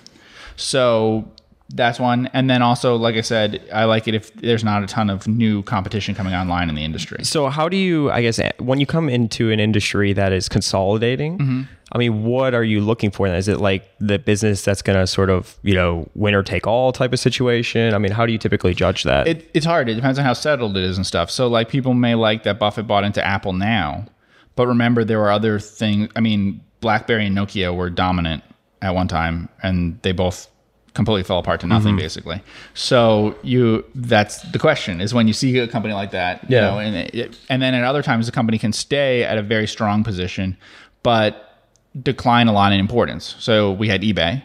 So 0.56 1.30
that's 1.74 2.00
one. 2.00 2.28
And 2.32 2.50
then 2.50 2.62
also, 2.62 2.96
like 2.96 3.16
I 3.16 3.20
said, 3.20 3.66
I 3.72 3.84
like 3.84 4.08
it 4.08 4.14
if 4.14 4.32
there's 4.34 4.64
not 4.64 4.82
a 4.82 4.86
ton 4.86 5.10
of 5.10 5.28
new 5.28 5.62
competition 5.62 6.14
coming 6.14 6.34
online 6.34 6.68
in 6.68 6.74
the 6.74 6.84
industry. 6.84 7.24
So 7.24 7.48
how 7.48 7.68
do 7.68 7.76
you, 7.76 8.10
I 8.10 8.22
guess, 8.22 8.40
when 8.58 8.80
you 8.80 8.86
come 8.86 9.08
into 9.08 9.50
an 9.50 9.60
industry 9.60 10.12
that 10.12 10.32
is 10.32 10.48
consolidating, 10.48 11.38
Mm-hmm. 11.38 11.62
I 11.92 11.98
mean, 11.98 12.24
what 12.24 12.54
are 12.54 12.62
you 12.62 12.80
looking 12.80 13.10
for? 13.10 13.26
Is 13.26 13.48
it 13.48 13.58
like 13.58 13.90
the 13.98 14.18
business 14.18 14.64
that's 14.64 14.80
going 14.80 14.98
to 14.98 15.06
sort 15.06 15.28
of, 15.28 15.58
you 15.62 15.74
know, 15.74 16.08
winner 16.14 16.42
take 16.42 16.66
all 16.66 16.92
type 16.92 17.12
of 17.12 17.18
situation? 17.18 17.94
I 17.94 17.98
mean, 17.98 18.12
how 18.12 18.26
do 18.26 18.32
you 18.32 18.38
typically 18.38 18.74
judge 18.74 19.02
that? 19.02 19.26
It, 19.26 19.50
it's 19.54 19.66
hard. 19.66 19.88
It 19.88 19.94
depends 19.94 20.18
on 20.18 20.24
how 20.24 20.34
settled 20.34 20.76
it 20.76 20.84
is 20.84 20.96
and 20.96 21.04
stuff. 21.04 21.30
So, 21.30 21.48
like, 21.48 21.68
people 21.68 21.94
may 21.94 22.14
like 22.14 22.44
that 22.44 22.58
Buffett 22.60 22.86
bought 22.86 23.02
into 23.02 23.24
Apple 23.26 23.52
now, 23.52 24.06
but 24.54 24.68
remember 24.68 25.04
there 25.04 25.18
were 25.18 25.32
other 25.32 25.58
things. 25.58 26.08
I 26.14 26.20
mean, 26.20 26.60
BlackBerry 26.80 27.26
and 27.26 27.36
Nokia 27.36 27.74
were 27.74 27.90
dominant 27.90 28.44
at 28.80 28.94
one 28.94 29.08
time, 29.08 29.48
and 29.62 30.00
they 30.02 30.12
both 30.12 30.48
completely 30.94 31.22
fell 31.22 31.38
apart 31.38 31.60
to 31.60 31.66
nothing, 31.66 31.96
basically. 31.96 32.42
So, 32.74 33.36
you 33.42 33.84
that's 33.94 34.42
the 34.52 34.58
question 34.58 35.00
is 35.00 35.14
when 35.14 35.26
you 35.28 35.32
see 35.32 35.56
a 35.58 35.68
company 35.68 35.94
like 35.94 36.10
that, 36.10 36.42
you 36.50 36.56
Yeah. 36.56 36.62
know, 36.62 36.78
and 36.78 36.96
it, 36.96 37.38
and 37.48 37.62
then 37.62 37.74
at 37.74 37.84
other 37.84 38.02
times 38.02 38.26
the 38.26 38.32
company 38.32 38.58
can 38.58 38.72
stay 38.72 39.22
at 39.24 39.38
a 39.38 39.42
very 39.42 39.66
strong 39.66 40.02
position, 40.04 40.56
but 41.02 41.58
decline 42.02 42.48
a 42.48 42.52
lot 42.52 42.72
in 42.72 42.80
importance. 42.80 43.34
So 43.38 43.72
we 43.72 43.88
had 43.88 44.02
eBay. 44.02 44.42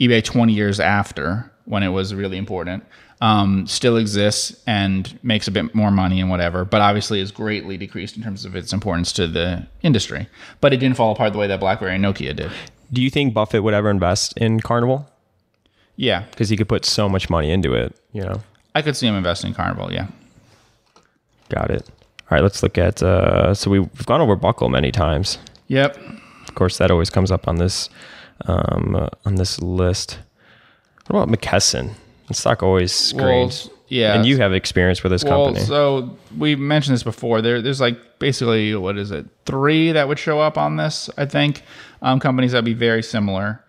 eBay 0.00 0.22
20 0.24 0.52
years 0.52 0.80
after 0.80 1.50
when 1.66 1.82
it 1.82 1.88
was 1.88 2.14
really 2.14 2.36
important 2.36 2.84
um, 3.20 3.66
still 3.66 3.96
exists 3.96 4.60
and 4.66 5.18
makes 5.22 5.46
a 5.48 5.50
bit 5.50 5.74
more 5.74 5.90
money 5.90 6.20
and 6.20 6.28
whatever, 6.28 6.64
but 6.64 6.80
obviously 6.82 7.20
is 7.20 7.30
greatly 7.30 7.76
decreased 7.78 8.16
in 8.16 8.22
terms 8.22 8.44
of 8.44 8.54
its 8.56 8.72
importance 8.72 9.12
to 9.12 9.26
the 9.26 9.66
industry. 9.82 10.28
But 10.60 10.74
it 10.74 10.78
didn't 10.78 10.96
fall 10.96 11.12
apart 11.12 11.32
the 11.32 11.38
way 11.38 11.46
that 11.46 11.60
BlackBerry 11.60 11.94
and 11.94 12.04
Nokia 12.04 12.34
did. 12.36 12.50
do 12.92 13.00
you 13.00 13.08
think 13.10 13.32
Buffett 13.32 13.62
would 13.62 13.72
ever 13.74 13.88
invest 13.90 14.36
in 14.36 14.60
Carnival? 14.60 15.08
Yeah, 15.96 16.24
Because 16.30 16.48
he 16.48 16.56
could 16.56 16.68
put 16.68 16.84
so 16.84 17.08
much 17.08 17.30
money 17.30 17.50
into 17.50 17.72
it, 17.74 17.94
you 18.12 18.22
know? 18.22 18.40
I 18.74 18.82
could 18.82 18.96
see 18.96 19.06
him 19.06 19.14
investing 19.14 19.48
in 19.48 19.54
Carnival. 19.54 19.92
Yeah. 19.92 20.08
Got 21.50 21.70
it. 21.70 21.88
All 22.22 22.26
right, 22.36 22.42
let's 22.42 22.62
look 22.62 22.78
at, 22.78 23.02
uh, 23.02 23.54
so 23.54 23.70
we've 23.70 24.06
gone 24.06 24.20
over 24.20 24.34
Buckle 24.34 24.68
many 24.68 24.90
times. 24.90 25.38
Yep. 25.68 25.96
Of 26.48 26.54
course, 26.54 26.78
that 26.78 26.90
always 26.90 27.10
comes 27.10 27.30
up 27.30 27.46
on 27.46 27.56
this, 27.56 27.88
um, 28.46 28.96
uh, 28.96 29.08
on 29.24 29.36
this 29.36 29.60
list. 29.60 30.18
What 31.06 31.22
about 31.22 31.38
McKesson? 31.38 31.94
The 32.28 32.34
stock 32.34 32.62
always 32.62 33.12
Well, 33.14 33.52
yeah. 33.88 34.14
And 34.14 34.24
you 34.26 34.38
have 34.38 34.52
experience 34.52 35.02
with 35.02 35.12
this 35.12 35.22
Well, 35.24 35.46
company. 35.46 35.64
so 35.66 36.16
we 36.36 36.56
mentioned 36.56 36.94
this 36.94 37.02
before. 37.02 37.42
There, 37.42 37.60
there's 37.60 37.80
like 37.80 38.18
basically 38.18 38.74
what 38.74 38.96
is 38.96 39.10
it, 39.10 39.26
three 39.44 39.92
that 39.92 40.08
would 40.08 40.18
show 40.18 40.40
up 40.40 40.56
on 40.56 40.76
this. 40.76 41.10
I 41.18 41.26
think 41.26 41.62
um, 42.02 42.18
companies 42.18 42.52
that 42.52 42.58
would 42.58 42.64
be 42.64 42.72
very 42.74 43.02
similar 43.02 43.62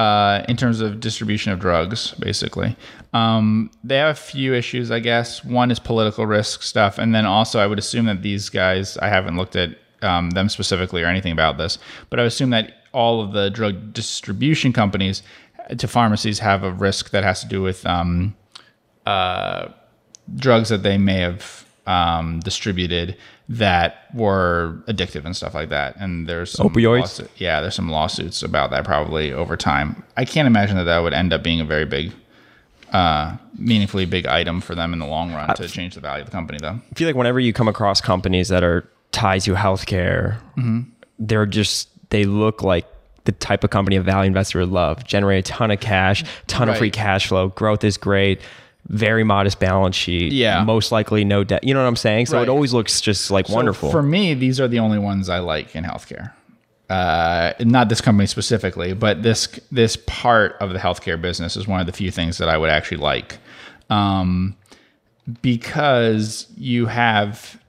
uh, 0.00 0.42
in 0.48 0.56
terms 0.56 0.80
of 0.80 0.98
distribution 0.98 1.52
of 1.52 1.58
drugs. 1.58 2.12
Basically, 2.12 2.74
um, 3.12 3.70
they 3.84 3.98
have 3.98 4.16
a 4.16 4.20
few 4.20 4.54
issues, 4.54 4.90
I 4.90 4.98
guess. 5.00 5.44
One 5.44 5.70
is 5.70 5.78
political 5.78 6.26
risk 6.26 6.62
stuff, 6.62 6.96
and 6.96 7.14
then 7.14 7.26
also 7.26 7.60
I 7.60 7.66
would 7.66 7.78
assume 7.78 8.06
that 8.06 8.22
these 8.22 8.48
guys. 8.48 8.96
I 8.96 9.08
haven't 9.08 9.36
looked 9.36 9.56
at 9.56 9.76
um, 10.00 10.30
them 10.30 10.48
specifically 10.48 11.02
or 11.02 11.06
anything 11.06 11.32
about 11.32 11.58
this, 11.58 11.78
but 12.08 12.18
I 12.18 12.22
assume 12.24 12.48
that 12.50 12.76
all 12.92 13.20
of 13.20 13.32
the 13.32 13.50
drug 13.50 13.92
distribution 13.92 14.72
companies 14.72 15.22
to 15.76 15.86
pharmacies 15.86 16.38
have 16.38 16.64
a 16.64 16.72
risk 16.72 17.10
that 17.10 17.22
has 17.22 17.42
to 17.42 17.46
do 17.46 17.60
with 17.60 17.84
um, 17.84 18.34
drugs 20.36 20.70
that 20.70 20.82
they 20.82 20.96
may 20.96 21.20
have 21.20 21.66
um, 21.86 22.40
distributed 22.40 23.18
that 23.52 24.06
were 24.14 24.80
addictive 24.86 25.24
and 25.24 25.36
stuff 25.36 25.54
like 25.54 25.70
that. 25.70 25.96
And 25.96 26.28
there's 26.28 26.52
some 26.52 26.68
Opioids? 26.70 27.00
lawsuit- 27.00 27.30
yeah, 27.36 27.60
there's 27.60 27.74
some 27.74 27.90
lawsuits 27.90 28.42
about 28.44 28.70
that 28.70 28.84
probably 28.84 29.32
over 29.32 29.56
time. 29.56 30.04
I 30.16 30.24
can't 30.24 30.46
imagine 30.46 30.76
that 30.76 30.84
that 30.84 31.00
would 31.00 31.12
end 31.12 31.32
up 31.32 31.42
being 31.42 31.60
a 31.60 31.64
very 31.64 31.84
big, 31.84 32.12
uh, 32.92 33.36
meaningfully 33.58 34.06
big 34.06 34.26
item 34.26 34.60
for 34.60 34.76
them 34.76 34.92
in 34.92 35.00
the 35.00 35.06
long 35.06 35.32
run 35.32 35.52
to 35.56 35.68
change 35.68 35.96
the 35.96 36.00
value 36.00 36.22
of 36.22 36.26
the 36.28 36.32
company, 36.32 36.58
though. 36.62 36.78
I 36.90 36.94
feel 36.94 37.08
like 37.08 37.16
whenever 37.16 37.40
you 37.40 37.52
come 37.52 37.66
across 37.66 38.00
companies 38.00 38.48
that 38.48 38.62
are 38.62 38.88
tied 39.12 39.40
to 39.42 39.54
healthcare, 39.54 40.36
Mm-hmm. 40.56 40.80
they're 41.18 41.46
just 41.46 41.88
they 42.10 42.24
look 42.24 42.62
like 42.62 42.86
the 43.24 43.32
type 43.32 43.64
of 43.64 43.70
company 43.70 43.96
a 43.96 44.00
value 44.00 44.26
investor 44.28 44.60
would 44.60 44.68
love. 44.70 45.04
Generate 45.04 45.48
a 45.48 45.52
ton 45.52 45.70
of 45.72 45.80
cash, 45.80 46.24
ton 46.46 46.68
of 46.68 46.78
free 46.78 46.90
cash 46.90 47.26
flow, 47.26 47.48
growth 47.48 47.82
is 47.84 47.96
great, 47.96 48.40
very 48.88 49.22
modest 49.24 49.60
balance 49.60 49.94
sheet. 49.96 50.32
Yeah. 50.32 50.64
most 50.64 50.90
likely 50.92 51.24
no 51.24 51.44
debt. 51.44 51.62
You 51.64 51.74
know 51.74 51.80
what 51.82 51.88
I'm 51.88 51.96
saying? 51.96 52.26
So 52.26 52.36
Right. 52.38 52.42
it 52.44 52.48
always 52.48 52.72
looks 52.72 53.00
just 53.00 53.30
like 53.30 53.46
So 53.46 53.54
wonderful. 53.54 53.90
For 53.90 54.02
me, 54.02 54.34
these 54.34 54.58
are 54.60 54.66
the 54.68 54.78
only 54.80 54.98
ones 54.98 55.28
I 55.28 55.38
like 55.38 55.76
in 55.76 55.84
healthcare. 55.84 56.32
Uh, 56.88 57.52
not 57.60 57.88
this 57.88 58.00
company 58.00 58.26
specifically, 58.26 58.94
but 58.94 59.22
this 59.22 59.46
this 59.70 59.96
part 60.06 60.56
of 60.60 60.72
the 60.72 60.78
healthcare 60.80 61.20
business 61.20 61.56
is 61.56 61.68
one 61.68 61.78
of 61.78 61.86
the 61.86 61.92
few 61.92 62.10
things 62.10 62.38
that 62.38 62.48
I 62.48 62.58
would 62.58 62.68
actually 62.70 62.96
like, 62.96 63.38
um, 63.90 64.56
because 65.42 66.46
you 66.56 66.86
have 66.86 67.60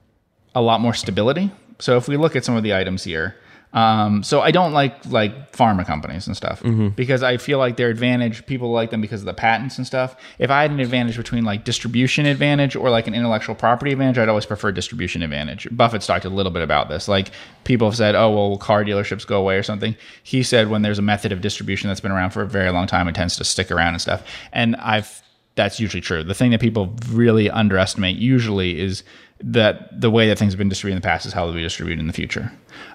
a 0.54 0.60
lot 0.60 0.80
more 0.80 0.94
stability. 0.94 1.50
So 1.78 1.96
if 1.96 2.08
we 2.08 2.16
look 2.16 2.36
at 2.36 2.44
some 2.44 2.56
of 2.56 2.62
the 2.62 2.74
items 2.74 3.04
here, 3.04 3.36
um, 3.74 4.22
so 4.22 4.42
I 4.42 4.50
don't 4.50 4.72
like 4.72 5.06
like 5.06 5.52
pharma 5.52 5.86
companies 5.86 6.26
and 6.26 6.36
stuff 6.36 6.62
because 6.94 7.22
I 7.22 7.38
feel 7.38 7.58
like 7.58 7.76
their 7.76 7.88
advantage. 7.88 8.44
People 8.44 8.70
like 8.70 8.90
them 8.90 9.00
because 9.00 9.22
of 9.22 9.26
the 9.26 9.34
patents 9.34 9.78
and 9.78 9.86
stuff. 9.86 10.14
If 10.38 10.50
I 10.50 10.60
had 10.62 10.70
an 10.70 10.80
advantage 10.80 11.16
between 11.16 11.44
like 11.44 11.64
distribution 11.64 12.26
advantage 12.26 12.76
or 12.76 12.90
like 12.90 13.06
an 13.06 13.14
intellectual 13.14 13.54
property 13.54 13.92
advantage, 13.92 14.18
I'd 14.18 14.28
always 14.28 14.44
prefer 14.44 14.72
distribution 14.72 15.22
advantage. 15.22 15.66
Buffett's 15.70 16.06
talked 16.06 16.26
a 16.26 16.30
little 16.30 16.52
bit 16.52 16.62
about 16.62 16.90
this. 16.90 17.08
Like 17.08 17.30
people 17.64 17.88
have 17.88 17.96
said, 17.96 18.14
"Oh, 18.14 18.30
well, 18.30 18.58
car 18.58 18.84
dealerships 18.84 19.26
go 19.26 19.38
away 19.40 19.56
or 19.56 19.62
something?" 19.62 19.96
He 20.22 20.42
said, 20.42 20.68
"When 20.68 20.82
there's 20.82 20.98
a 20.98 21.02
method 21.02 21.32
of 21.32 21.40
distribution 21.40 21.88
that's 21.88 22.00
been 22.00 22.12
around 22.12 22.30
for 22.30 22.42
a 22.42 22.48
very 22.48 22.70
long 22.70 22.86
time, 22.86 23.08
it 23.08 23.14
tends 23.14 23.36
to 23.36 23.44
stick 23.44 23.70
around 23.70 23.94
and 23.94 24.02
stuff." 24.02 24.22
And 24.52 24.76
I've 24.76 25.22
that's 25.54 25.78
usually 25.78 26.00
true. 26.00 26.22
The 26.22 26.34
thing 26.34 26.50
that 26.52 26.60
people 26.60 26.94
really 27.10 27.50
underestimate 27.50 28.16
usually 28.16 28.80
is 28.80 29.02
that 29.42 30.00
the 30.00 30.10
way 30.10 30.28
that 30.28 30.38
things 30.38 30.52
have 30.52 30.58
been 30.58 30.68
distributed 30.68 30.96
in 30.96 31.02
the 31.02 31.06
past 31.06 31.26
is 31.26 31.32
how 31.32 31.44
they'll 31.46 31.54
be 31.54 31.62
distributed 31.62 32.00
in 32.00 32.06
the 32.06 32.12
future. 32.12 32.52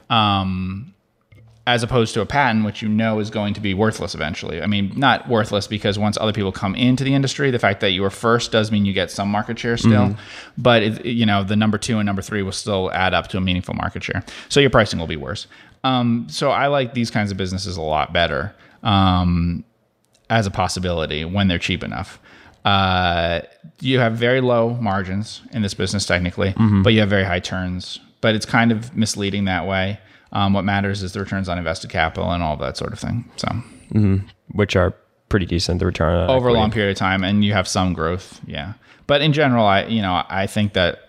Um, 0.10 0.94
as 1.66 1.84
opposed 1.84 2.14
to 2.14 2.22
a 2.22 2.26
patent, 2.26 2.64
which 2.64 2.82
you 2.82 2.88
know 2.88 3.20
is 3.20 3.30
going 3.30 3.54
to 3.54 3.60
be 3.60 3.74
worthless 3.74 4.16
eventually. 4.16 4.62
I 4.62 4.68
mean, 4.68 4.94
not 4.96 5.28
worthless 5.28 5.68
because 5.68 6.00
once 6.00 6.18
other 6.18 6.32
people 6.32 6.54
come 6.54 6.74
into 6.76 7.04
the 7.04 7.14
industry, 7.14 7.52
the 7.52 7.60
fact 7.60 7.82
that 7.82 7.92
you 7.92 8.04
were 8.04 8.10
first 8.10 8.54
does 8.54 8.72
mean 8.72 8.86
you 8.86 8.94
get 8.94 9.12
some 9.12 9.28
market 9.30 9.60
share 9.60 9.76
still. 9.76 10.16
But 10.58 10.82
it, 10.82 11.06
you 11.06 11.26
know, 11.26 11.44
the 11.44 11.58
number 11.58 11.78
two 11.78 12.00
and 12.00 12.06
number 12.06 12.22
three 12.22 12.42
will 12.42 12.54
still 12.54 12.90
add 12.94 13.14
up 13.14 13.28
to 13.28 13.38
a 13.38 13.42
meaningful 13.42 13.74
market 13.74 14.02
share. 14.02 14.24
So 14.48 14.62
your 14.62 14.70
pricing 14.70 14.98
will 14.98 15.08
be 15.08 15.18
worse. 15.18 15.46
Um, 15.84 16.28
so 16.30 16.52
I 16.52 16.68
like 16.68 16.94
these 16.94 17.12
kinds 17.12 17.32
of 17.32 17.38
businesses 17.38 17.76
a 17.76 17.82
lot 17.82 18.14
better 18.14 18.56
um, 18.82 19.66
as 20.30 20.48
a 20.48 20.52
possibility 20.52 21.26
when 21.26 21.50
they're 21.50 21.60
cheap 21.60 21.84
enough. 21.84 22.18
Uh, 22.64 23.42
you 23.82 24.00
have 24.00 24.14
very 24.14 24.40
low 24.40 24.70
margins 24.76 25.42
in 25.52 25.64
this 25.64 25.74
business 25.74 26.06
technically, 26.06 26.54
but 26.82 26.94
you 26.94 27.02
have 27.02 27.10
very 27.10 27.26
high 27.26 27.40
turns. 27.42 28.00
But 28.22 28.36
it's 28.36 28.46
kind 28.46 28.72
of 28.72 28.96
misleading 28.96 29.46
that 29.46 29.68
way. 29.68 30.00
Um, 30.32 30.54
what 30.54 30.66
matters 30.66 31.04
is 31.04 31.14
the 31.14 31.20
returns 31.20 31.48
on 31.48 31.58
invested 31.58 31.90
capital 31.90 32.32
and 32.32 32.44
all 32.44 32.58
that 32.58 32.78
sort 32.78 32.94
of 32.94 33.00
thing. 33.00 33.30
So 33.38 33.48
which 34.52 34.76
are 34.76 34.94
pretty 35.30 35.46
decent. 35.46 35.80
The 35.80 35.86
return 35.86 36.16
on 36.16 36.30
over 36.30 36.50
a 36.50 36.54
long 36.54 36.72
period 36.72 36.92
of 36.92 36.98
time, 36.98 37.24
and 37.24 37.44
you 37.46 37.54
have 37.54 37.68
some 37.68 37.94
growth. 37.94 38.42
Yeah, 38.46 38.74
but 39.08 39.22
in 39.22 39.34
general, 39.34 39.66
I 39.66 39.86
you 39.86 40.02
know 40.02 40.24
I 40.28 40.48
think 40.48 40.74
that 40.74 41.00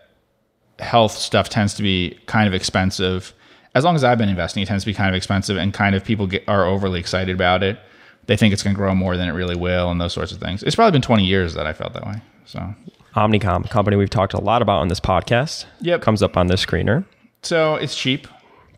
health 0.78 1.12
stuff 1.12 1.48
tends 1.48 1.74
to 1.74 1.82
be 1.82 2.18
kind 2.26 2.46
of 2.46 2.54
expensive, 2.54 3.34
as 3.74 3.84
long 3.84 3.94
as 3.94 4.04
I've 4.04 4.18
been 4.18 4.28
investing, 4.28 4.62
it 4.62 4.66
tends 4.66 4.84
to 4.84 4.90
be 4.90 4.94
kind 4.94 5.08
of 5.08 5.14
expensive 5.14 5.56
and 5.56 5.72
kind 5.72 5.94
of 5.94 6.04
people 6.04 6.26
get, 6.26 6.44
are 6.48 6.64
overly 6.64 7.00
excited 7.00 7.34
about 7.34 7.62
it. 7.62 7.78
They 8.26 8.36
think 8.36 8.52
it's 8.52 8.62
going 8.62 8.74
to 8.74 8.78
grow 8.78 8.94
more 8.94 9.16
than 9.16 9.28
it 9.28 9.32
really 9.32 9.56
will 9.56 9.90
and 9.90 10.00
those 10.00 10.12
sorts 10.12 10.32
of 10.32 10.38
things. 10.38 10.62
It's 10.62 10.76
probably 10.76 10.92
been 10.92 11.02
20 11.02 11.24
years 11.24 11.54
that 11.54 11.66
I 11.66 11.72
felt 11.72 11.94
that 11.94 12.06
way. 12.06 12.20
So, 12.44 12.74
Omnicom, 13.14 13.68
company 13.70 13.96
we've 13.96 14.10
talked 14.10 14.32
a 14.34 14.40
lot 14.40 14.62
about 14.62 14.78
on 14.80 14.88
this 14.88 15.00
podcast. 15.00 15.64
Yep. 15.80 16.02
Comes 16.02 16.22
up 16.22 16.36
on 16.36 16.46
this 16.46 16.64
screener. 16.64 17.04
so 17.42 17.74
it's 17.76 17.96
cheap, 17.96 18.28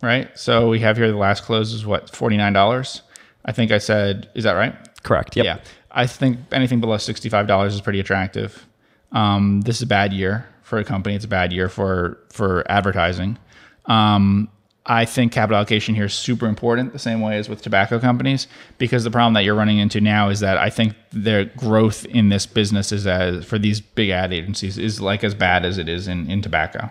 right? 0.02 0.28
So 0.38 0.68
we 0.68 0.80
have 0.80 0.96
here 0.96 1.10
the 1.10 1.16
last 1.16 1.44
close 1.44 1.72
is 1.72 1.84
what, 1.84 2.10
$49? 2.12 3.00
I 3.44 3.52
think 3.52 3.70
I 3.70 3.78
said, 3.78 4.28
is 4.34 4.44
that 4.44 4.52
right? 4.52 4.74
Correct. 5.02 5.36
Yep. 5.36 5.44
Yeah. 5.44 5.58
I 5.90 6.06
think 6.06 6.38
anything 6.52 6.80
below 6.80 6.96
$65 6.96 7.66
is 7.68 7.80
pretty 7.80 8.00
attractive. 8.00 8.66
Um, 9.12 9.62
this 9.62 9.76
is 9.76 9.82
a 9.82 9.86
bad 9.86 10.12
year 10.12 10.46
for 10.62 10.78
a 10.78 10.84
company. 10.84 11.16
It's 11.16 11.24
a 11.24 11.28
bad 11.28 11.52
year 11.52 11.68
for, 11.68 12.18
for 12.30 12.64
advertising. 12.70 13.38
Um, 13.86 14.48
I 14.86 15.04
think 15.04 15.32
capital 15.32 15.56
allocation 15.56 15.94
here 15.94 16.06
is 16.06 16.14
super 16.14 16.46
important, 16.46 16.92
the 16.92 16.98
same 16.98 17.20
way 17.20 17.36
as 17.36 17.48
with 17.48 17.60
tobacco 17.60 17.98
companies, 17.98 18.46
because 18.78 19.04
the 19.04 19.10
problem 19.10 19.34
that 19.34 19.44
you're 19.44 19.54
running 19.54 19.78
into 19.78 20.00
now 20.00 20.30
is 20.30 20.40
that 20.40 20.56
I 20.56 20.70
think 20.70 20.94
their 21.10 21.44
growth 21.44 22.06
in 22.06 22.30
this 22.30 22.46
business 22.46 22.90
is 22.90 23.06
as 23.06 23.44
for 23.44 23.58
these 23.58 23.80
big 23.80 24.08
ad 24.08 24.32
agencies 24.32 24.78
is 24.78 25.00
like 25.00 25.22
as 25.22 25.34
bad 25.34 25.64
as 25.66 25.76
it 25.76 25.88
is 25.88 26.08
in, 26.08 26.30
in 26.30 26.40
tobacco. 26.40 26.88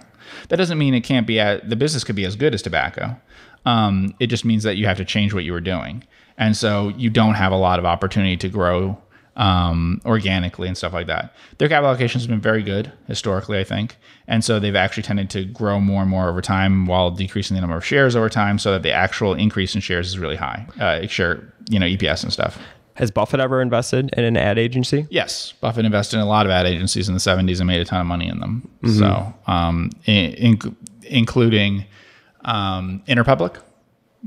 That 0.49 0.57
doesn't 0.57 0.77
mean 0.77 0.93
it 0.93 1.01
can't 1.01 1.25
be 1.25 1.39
at, 1.39 1.67
the 1.67 1.75
business 1.75 2.03
could 2.03 2.15
be 2.15 2.25
as 2.25 2.35
good 2.35 2.53
as 2.53 2.61
tobacco. 2.61 3.19
Um, 3.65 4.13
it 4.19 4.27
just 4.27 4.45
means 4.45 4.63
that 4.63 4.77
you 4.77 4.85
have 4.85 4.97
to 4.97 5.05
change 5.05 5.33
what 5.33 5.43
you 5.43 5.51
were 5.51 5.59
doing, 5.59 6.03
and 6.37 6.55
so 6.55 6.89
you 6.89 7.09
don't 7.09 7.33
have 7.33 7.51
a 7.51 7.57
lot 7.57 7.79
of 7.79 7.85
opportunity 7.85 8.37
to 8.37 8.49
grow 8.49 8.97
um, 9.39 10.01
organically 10.05 10.67
and 10.67 10.77
stuff 10.77 10.91
like 10.91 11.07
that. 11.07 11.33
Their 11.57 11.69
capital 11.69 11.89
allocation 11.89 12.19
has 12.19 12.27
been 12.27 12.41
very 12.41 12.61
good 12.61 12.91
historically, 13.07 13.57
I 13.57 13.63
think, 13.63 13.95
and 14.27 14.43
so 14.43 14.59
they've 14.59 14.75
actually 14.75 15.03
tended 15.03 15.29
to 15.31 15.45
grow 15.45 15.79
more 15.79 16.01
and 16.01 16.11
more 16.11 16.29
over 16.29 16.41
time 16.41 16.85
while 16.85 17.09
decreasing 17.09 17.55
the 17.55 17.61
number 17.61 17.77
of 17.77 17.85
shares 17.85 18.15
over 18.15 18.29
time, 18.29 18.59
so 18.59 18.73
that 18.73 18.83
the 18.83 18.91
actual 18.91 19.33
increase 19.33 19.73
in 19.73 19.81
shares 19.81 20.07
is 20.09 20.19
really 20.19 20.35
high. 20.35 20.67
Uh, 20.79 21.07
share, 21.07 21.53
you 21.69 21.79
know, 21.79 21.85
EPS 21.85 22.23
and 22.23 22.33
stuff. 22.33 22.59
Has 22.95 23.11
Buffett 23.11 23.39
ever 23.39 23.61
invested 23.61 24.09
in 24.17 24.25
an 24.25 24.35
ad 24.35 24.59
agency? 24.59 25.07
Yes, 25.09 25.53
Buffett 25.61 25.85
invested 25.85 26.17
in 26.17 26.21
a 26.21 26.27
lot 26.27 26.45
of 26.45 26.51
ad 26.51 26.65
agencies 26.65 27.07
in 27.07 27.13
the 27.13 27.21
'70s 27.21 27.59
and 27.59 27.67
made 27.67 27.79
a 27.79 27.85
ton 27.85 28.01
of 28.01 28.07
money 28.07 28.27
in 28.27 28.41
them. 28.41 28.69
So, 28.97 29.33
um, 29.47 29.89
in, 30.05 30.33
in, 30.33 30.75
including 31.03 31.85
um, 32.43 33.01
Interpublic, 33.07 33.55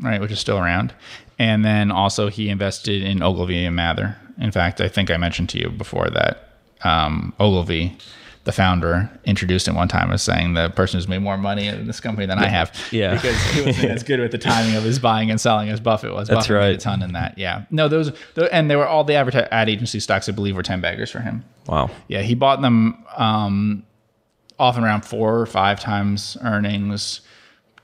right, 0.01 0.22
which 0.22 0.33
is 0.33 0.40
still 0.40 0.57
around, 0.57 0.94
and 1.38 1.62
then 1.62 1.90
also 1.90 2.29
he 2.29 2.48
invested 2.48 3.03
in 3.03 3.22
Ogilvy 3.22 3.66
and 3.66 3.77
Mather. 3.77 4.16
In 4.38 4.51
fact, 4.51 4.81
I 4.81 4.88
think 4.88 5.11
I 5.11 5.16
mentioned 5.16 5.49
to 5.51 5.59
you 5.59 5.71
before 5.71 6.09
that 6.11 6.49
um, 6.85 7.33
Ogilvy, 7.38 7.97
the 8.45 8.53
founder, 8.53 9.09
introduced 9.25 9.68
him 9.68 9.77
one 9.77 9.88
time 9.88 10.11
as 10.11 10.23
saying 10.23 10.55
the 10.55 10.68
person 10.71 10.99
who's 10.99 11.07
made 11.07 11.21
more 11.21 11.38
money 11.38 11.68
in 11.68 11.87
this 11.87 12.01
company 12.01 12.27
than 12.27 12.38
I 12.38 12.47
have. 12.47 12.75
Yeah. 12.90 13.14
because 13.14 13.40
he 13.53 13.62
wasn't 13.62 13.90
as 13.90 14.03
good 14.03 14.18
with 14.21 14.33
the 14.33 14.38
timing 14.38 14.75
of 14.75 14.83
his 14.83 14.99
buying 14.99 15.31
and 15.31 15.40
selling 15.40 15.68
as 15.68 15.79
Buffett 15.81 16.12
was. 16.12 16.29
That's 16.29 16.49
Buffett 16.49 16.57
right. 16.57 16.75
a 16.75 16.79
ton 16.79 17.03
in 17.03 17.12
that. 17.12 17.38
Yeah. 17.38 17.66
No, 17.71 17.88
those, 17.88 18.12
those 18.35 18.49
and 18.51 18.68
they 18.71 18.77
were 18.77 18.87
all 18.87 19.05
the 19.05 19.12
adverti- 19.12 19.49
ad 19.51 19.68
agency 19.68 20.01
stocks. 20.01 20.29
I 20.29 20.33
believe 20.33 20.57
were 20.57 20.62
ten 20.62 20.81
baggers 20.81 21.11
for 21.11 21.21
him. 21.21 21.45
Wow. 21.68 21.90
Yeah, 22.09 22.23
he 22.23 22.35
bought 22.35 22.61
them 22.62 23.05
um, 23.16 23.85
often 24.59 24.83
around 24.83 25.05
four 25.05 25.38
or 25.38 25.47
five 25.47 25.79
times 25.79 26.37
earnings, 26.42 27.21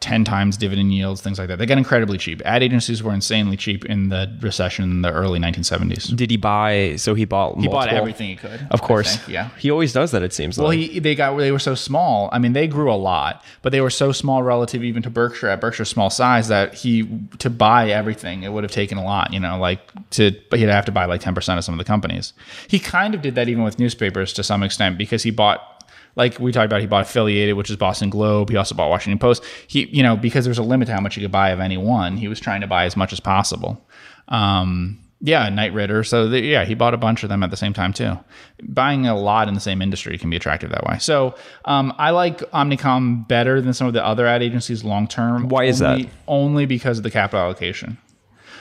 10 0.00 0.22
times 0.24 0.56
dividend 0.56 0.94
yields, 0.94 1.20
things 1.20 1.40
like 1.40 1.48
that. 1.48 1.58
They 1.58 1.66
got 1.66 1.76
incredibly 1.76 2.18
cheap. 2.18 2.40
Ad 2.44 2.62
agencies 2.62 3.02
were 3.02 3.12
insanely 3.12 3.56
cheap 3.56 3.84
in 3.84 4.10
the 4.10 4.32
recession 4.40 4.84
in 4.84 5.02
the 5.02 5.12
early 5.12 5.40
1970s. 5.40 6.14
Did 6.14 6.30
he 6.30 6.36
buy? 6.36 6.94
So 6.96 7.14
he 7.14 7.24
bought. 7.24 7.58
He 7.58 7.66
bought 7.66 7.88
everything 7.88 8.28
he 8.28 8.36
could. 8.36 8.66
Of 8.70 8.80
course. 8.80 9.16
think, 9.16 9.28
Yeah. 9.28 9.48
He 9.58 9.72
always 9.72 9.92
does 9.92 10.12
that. 10.12 10.22
It 10.22 10.32
seems 10.32 10.56
Well, 10.56 10.68
like. 10.68 10.78
he, 10.78 10.98
they 11.00 11.16
got 11.16 11.36
they 11.36 11.50
were 11.50 11.58
so 11.58 11.74
small. 11.74 12.28
I 12.32 12.38
mean, 12.38 12.52
they 12.52 12.68
grew 12.68 12.92
a 12.92 12.94
lot, 12.94 13.44
but 13.62 13.72
they 13.72 13.80
were 13.80 13.90
so 13.90 14.12
small 14.12 14.44
relative 14.44 14.84
even 14.84 15.02
to 15.02 15.10
Berkshire 15.10 15.48
at 15.48 15.60
Berkshire's 15.60 15.88
small 15.88 16.10
size 16.10 16.46
that 16.46 16.74
he 16.74 17.08
to 17.38 17.50
buy 17.50 17.90
everything 17.90 18.44
it 18.44 18.52
would 18.52 18.62
have 18.62 18.70
taken 18.72 18.98
a 18.98 19.04
lot. 19.04 19.32
You 19.32 19.40
know, 19.40 19.58
like 19.58 19.80
to 20.10 20.30
but 20.48 20.60
he'd 20.60 20.68
have 20.68 20.84
to 20.84 20.92
buy 20.92 21.06
like 21.06 21.20
ten 21.22 21.34
percent 21.34 21.58
of 21.58 21.64
some 21.64 21.74
of 21.74 21.78
the 21.78 21.84
companies. 21.84 22.34
He 22.68 22.78
kind 22.78 23.14
of 23.16 23.22
did 23.22 23.34
that 23.34 23.48
even 23.48 23.64
with 23.64 23.80
newspapers 23.80 24.32
to 24.34 24.44
some 24.44 24.62
extent 24.62 24.96
because 24.96 25.24
he 25.24 25.32
bought. 25.32 25.74
Like 26.18 26.38
we 26.38 26.52
talked 26.52 26.66
about, 26.66 26.80
he 26.80 26.86
bought 26.86 27.06
Affiliated, 27.06 27.56
which 27.56 27.70
is 27.70 27.76
Boston 27.76 28.10
Globe. 28.10 28.50
He 28.50 28.56
also 28.56 28.74
bought 28.74 28.90
Washington 28.90 29.18
Post. 29.18 29.44
He, 29.68 29.86
you 29.86 30.02
know, 30.02 30.16
because 30.16 30.44
there's 30.44 30.58
a 30.58 30.62
limit 30.62 30.88
to 30.88 30.92
how 30.92 31.00
much 31.00 31.14
he 31.14 31.22
could 31.22 31.32
buy 31.32 31.50
of 31.50 31.60
any 31.60 31.76
one, 31.76 32.16
he 32.16 32.28
was 32.28 32.40
trying 32.40 32.60
to 32.60 32.66
buy 32.66 32.84
as 32.84 32.96
much 32.96 33.12
as 33.12 33.20
possible. 33.20 33.82
Um, 34.26 34.98
yeah, 35.20 35.48
Knight 35.48 35.72
Ridder. 35.72 36.04
So 36.04 36.28
the, 36.28 36.40
yeah, 36.40 36.64
he 36.64 36.74
bought 36.74 36.94
a 36.94 36.96
bunch 36.96 37.22
of 37.22 37.28
them 37.28 37.42
at 37.42 37.50
the 37.50 37.56
same 37.56 37.72
time 37.72 37.92
too. 37.92 38.18
Buying 38.62 39.06
a 39.06 39.18
lot 39.18 39.48
in 39.48 39.54
the 39.54 39.60
same 39.60 39.80
industry 39.80 40.18
can 40.18 40.30
be 40.30 40.36
attractive 40.36 40.70
that 40.70 40.84
way. 40.84 40.98
So 40.98 41.34
um, 41.64 41.94
I 41.98 42.10
like 42.10 42.38
Omnicom 42.50 43.26
better 43.26 43.60
than 43.60 43.72
some 43.72 43.86
of 43.86 43.94
the 43.94 44.04
other 44.04 44.26
ad 44.26 44.42
agencies 44.42 44.84
long 44.84 45.08
term. 45.08 45.48
Why 45.48 45.64
is 45.64 45.82
only, 45.82 46.04
that? 46.04 46.12
Only 46.26 46.66
because 46.66 46.98
of 46.98 47.04
the 47.04 47.10
capital 47.10 47.40
allocation. 47.40 47.98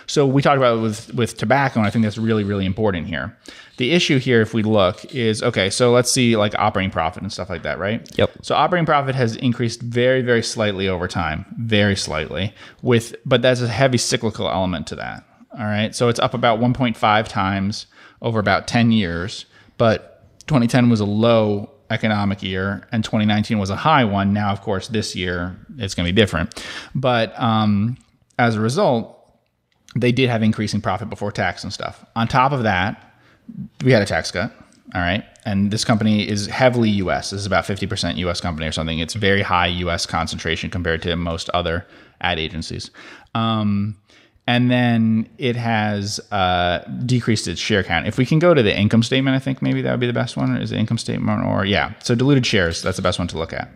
So 0.07 0.25
we 0.25 0.41
talked 0.41 0.57
about 0.57 0.77
it 0.77 0.81
with 0.81 1.13
with 1.13 1.37
tobacco, 1.37 1.79
and 1.79 1.87
I 1.87 1.89
think 1.89 2.03
that's 2.03 2.17
really 2.17 2.43
really 2.43 2.65
important 2.65 3.07
here. 3.07 3.37
The 3.77 3.91
issue 3.91 4.17
here, 4.17 4.41
if 4.41 4.53
we 4.53 4.63
look, 4.63 5.05
is 5.13 5.43
okay. 5.43 5.69
So 5.69 5.91
let's 5.91 6.11
see 6.11 6.35
like 6.35 6.55
operating 6.57 6.89
profit 6.89 7.21
and 7.21 7.31
stuff 7.31 7.49
like 7.49 7.63
that, 7.63 7.77
right? 7.77 8.07
Yep. 8.17 8.31
So 8.41 8.55
operating 8.55 8.85
profit 8.85 9.13
has 9.15 9.35
increased 9.35 9.81
very 9.81 10.21
very 10.21 10.41
slightly 10.41 10.87
over 10.87 11.07
time, 11.07 11.45
very 11.59 11.95
slightly. 11.95 12.53
With 12.81 13.15
but 13.25 13.41
that's 13.41 13.61
a 13.61 13.67
heavy 13.67 13.97
cyclical 13.97 14.49
element 14.49 14.87
to 14.87 14.95
that. 14.95 15.23
All 15.57 15.65
right. 15.65 15.93
So 15.93 16.07
it's 16.07 16.19
up 16.19 16.33
about 16.33 16.59
1.5 16.59 17.27
times 17.27 17.87
over 18.21 18.39
about 18.39 18.67
10 18.67 18.91
years, 18.91 19.45
but 19.77 20.23
2010 20.47 20.89
was 20.89 20.99
a 20.99 21.05
low 21.05 21.71
economic 21.89 22.43
year 22.43 22.87
and 22.91 23.03
2019 23.03 23.57
was 23.57 23.69
a 23.69 23.75
high 23.75 24.03
one. 24.03 24.33
Now, 24.33 24.51
of 24.51 24.61
course, 24.61 24.87
this 24.87 25.15
year 25.15 25.57
it's 25.77 25.95
going 25.95 26.05
to 26.05 26.13
be 26.13 26.15
different. 26.15 26.63
But 26.93 27.37
um, 27.39 27.97
as 28.37 28.55
a 28.55 28.61
result, 28.61 29.16
they 29.99 30.11
did 30.11 30.29
have 30.29 30.43
increasing 30.43 30.81
profit 30.81 31.09
before 31.09 31.31
tax 31.31 31.63
and 31.63 31.73
stuff. 31.73 32.05
On 32.15 32.27
top 32.27 32.51
of 32.51 32.63
that, 32.63 33.13
we 33.83 33.91
had 33.91 34.01
a 34.01 34.05
tax 34.05 34.31
cut. 34.31 34.51
All 34.95 35.01
right. 35.01 35.25
And 35.45 35.71
this 35.71 35.83
company 35.83 36.27
is 36.27 36.47
heavily 36.47 36.89
US. 36.89 37.31
This 37.31 37.41
is 37.41 37.45
about 37.45 37.65
50% 37.65 38.17
US 38.17 38.39
company 38.39 38.67
or 38.67 38.71
something. 38.71 38.99
It's 38.99 39.15
very 39.15 39.41
high 39.41 39.67
US 39.67 40.05
concentration 40.05 40.69
compared 40.69 41.01
to 41.03 41.15
most 41.15 41.49
other 41.49 41.85
ad 42.21 42.39
agencies. 42.39 42.89
Um, 43.35 43.97
and 44.49 44.71
then 44.71 45.29
it 45.37 45.57
has 45.57 46.21
uh, 46.31 46.79
decreased 47.05 47.49
its 47.49 47.59
share 47.59 47.83
count. 47.83 48.07
If 48.07 48.17
we 48.17 48.25
can 48.25 48.39
go 48.39 48.53
to 48.53 48.63
the 48.63 48.75
income 48.75 49.03
statement, 49.03 49.35
I 49.35 49.39
think 49.39 49.61
maybe 49.61 49.81
that 49.81 49.91
would 49.91 49.99
be 49.99 50.07
the 50.07 50.13
best 50.13 50.37
one. 50.37 50.55
Is 50.55 50.71
it 50.71 50.79
income 50.79 50.97
statement 50.97 51.45
or 51.45 51.65
yeah? 51.65 51.93
So 52.01 52.15
diluted 52.15 52.45
shares, 52.45 52.81
that's 52.81 52.95
the 52.95 53.03
best 53.03 53.19
one 53.19 53.27
to 53.29 53.37
look 53.37 53.51
at. 53.51 53.69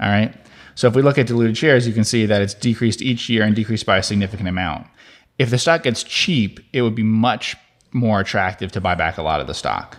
All 0.00 0.08
right. 0.08 0.32
So 0.76 0.86
if 0.86 0.94
we 0.94 1.02
look 1.02 1.18
at 1.18 1.26
diluted 1.26 1.56
shares, 1.56 1.88
you 1.88 1.92
can 1.92 2.04
see 2.04 2.24
that 2.26 2.40
it's 2.40 2.54
decreased 2.54 3.02
each 3.02 3.28
year 3.28 3.42
and 3.42 3.56
decreased 3.56 3.84
by 3.84 3.96
a 3.96 4.02
significant 4.02 4.48
amount. 4.48 4.86
If 5.38 5.50
the 5.50 5.58
stock 5.58 5.82
gets 5.82 6.02
cheap, 6.02 6.60
it 6.72 6.82
would 6.82 6.94
be 6.94 7.02
much 7.02 7.56
more 7.92 8.20
attractive 8.20 8.72
to 8.72 8.80
buy 8.80 8.94
back 8.94 9.18
a 9.18 9.22
lot 9.22 9.40
of 9.40 9.46
the 9.46 9.54
stock. 9.54 9.98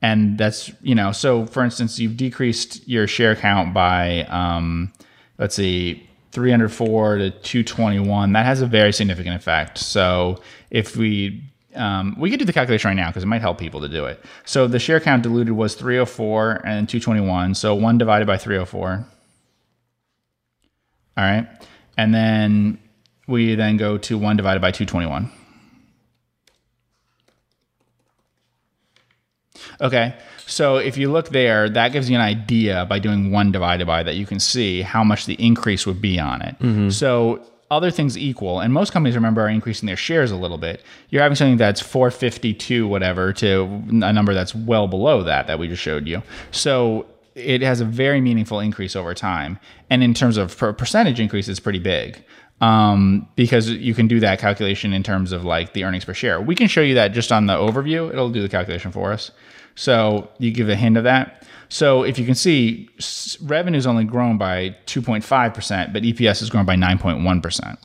And 0.00 0.38
that's, 0.38 0.70
you 0.80 0.94
know, 0.94 1.12
so 1.12 1.46
for 1.46 1.64
instance, 1.64 1.98
you've 1.98 2.16
decreased 2.16 2.86
your 2.86 3.06
share 3.06 3.34
count 3.34 3.74
by, 3.74 4.24
um, 4.24 4.92
let's 5.38 5.56
see, 5.56 6.08
304 6.32 7.18
to 7.18 7.30
221. 7.30 8.32
That 8.32 8.46
has 8.46 8.60
a 8.60 8.66
very 8.66 8.92
significant 8.92 9.34
effect. 9.34 9.78
So 9.78 10.40
if 10.70 10.96
we, 10.96 11.42
um, 11.74 12.16
we 12.18 12.30
could 12.30 12.38
do 12.38 12.44
the 12.44 12.52
calculation 12.52 12.88
right 12.88 12.94
now 12.94 13.08
because 13.08 13.24
it 13.24 13.26
might 13.26 13.40
help 13.40 13.58
people 13.58 13.80
to 13.80 13.88
do 13.88 14.04
it. 14.04 14.24
So 14.44 14.68
the 14.68 14.78
share 14.78 15.00
count 15.00 15.22
diluted 15.22 15.54
was 15.54 15.74
304 15.74 16.62
and 16.64 16.88
221. 16.88 17.54
So 17.54 17.74
1 17.74 17.98
divided 17.98 18.26
by 18.26 18.36
304. 18.36 19.06
All 21.16 21.24
right. 21.24 21.48
And 21.96 22.14
then 22.14 22.78
we 23.28 23.54
then 23.54 23.76
go 23.76 23.98
to 23.98 24.18
1 24.18 24.36
divided 24.36 24.60
by 24.60 24.72
221. 24.72 25.30
Okay. 29.80 30.14
So 30.46 30.78
if 30.78 30.96
you 30.96 31.12
look 31.12 31.28
there, 31.28 31.68
that 31.68 31.92
gives 31.92 32.08
you 32.08 32.16
an 32.16 32.22
idea 32.22 32.86
by 32.86 32.98
doing 32.98 33.30
1 33.30 33.52
divided 33.52 33.86
by 33.86 34.02
that 34.02 34.16
you 34.16 34.26
can 34.26 34.40
see 34.40 34.82
how 34.82 35.04
much 35.04 35.26
the 35.26 35.34
increase 35.34 35.86
would 35.86 36.00
be 36.00 36.18
on 36.18 36.42
it. 36.42 36.58
Mm-hmm. 36.58 36.88
So 36.88 37.44
other 37.70 37.90
things 37.90 38.16
equal, 38.16 38.60
and 38.60 38.72
most 38.72 38.92
companies 38.92 39.14
remember 39.14 39.42
are 39.42 39.48
increasing 39.48 39.86
their 39.86 39.96
shares 39.96 40.30
a 40.30 40.36
little 40.36 40.56
bit. 40.56 40.82
You're 41.10 41.22
having 41.22 41.36
something 41.36 41.58
that's 41.58 41.82
452 41.82 42.88
whatever 42.88 43.32
to 43.34 43.64
a 43.90 44.12
number 44.12 44.32
that's 44.32 44.54
well 44.54 44.88
below 44.88 45.22
that 45.22 45.46
that 45.48 45.58
we 45.58 45.68
just 45.68 45.82
showed 45.82 46.06
you. 46.06 46.22
So 46.50 47.04
it 47.34 47.60
has 47.60 47.82
a 47.82 47.84
very 47.84 48.22
meaningful 48.22 48.58
increase 48.58 48.96
over 48.96 49.12
time, 49.12 49.58
and 49.90 50.02
in 50.02 50.14
terms 50.14 50.38
of 50.38 50.56
per- 50.56 50.72
percentage 50.72 51.20
increase, 51.20 51.46
it's 51.46 51.60
pretty 51.60 51.78
big 51.78 52.24
um, 52.60 53.28
because 53.36 53.70
you 53.70 53.94
can 53.94 54.08
do 54.08 54.20
that 54.20 54.38
calculation 54.38 54.92
in 54.92 55.02
terms 55.02 55.32
of 55.32 55.44
like 55.44 55.72
the 55.74 55.84
earnings 55.84 56.04
per 56.04 56.14
share. 56.14 56.40
We 56.40 56.54
can 56.54 56.68
show 56.68 56.80
you 56.82 56.94
that 56.94 57.08
just 57.08 57.30
on 57.32 57.46
the 57.46 57.54
overview. 57.54 58.10
It'll 58.10 58.30
do 58.30 58.42
the 58.42 58.48
calculation 58.48 58.90
for 58.92 59.12
us. 59.12 59.30
So 59.76 60.28
you 60.38 60.50
give 60.50 60.68
a 60.68 60.74
hint 60.74 60.96
of 60.96 61.04
that. 61.04 61.44
So 61.70 62.02
if 62.02 62.18
you 62.18 62.24
can 62.24 62.34
see, 62.34 62.88
s- 62.98 63.36
revenue's 63.42 63.86
only 63.86 64.04
grown 64.04 64.38
by 64.38 64.74
2.5%, 64.86 65.92
but 65.92 66.02
EPS 66.02 66.40
has 66.40 66.48
grown 66.50 66.64
by 66.64 66.74
9.1%. 66.76 67.42
percent 67.42 67.78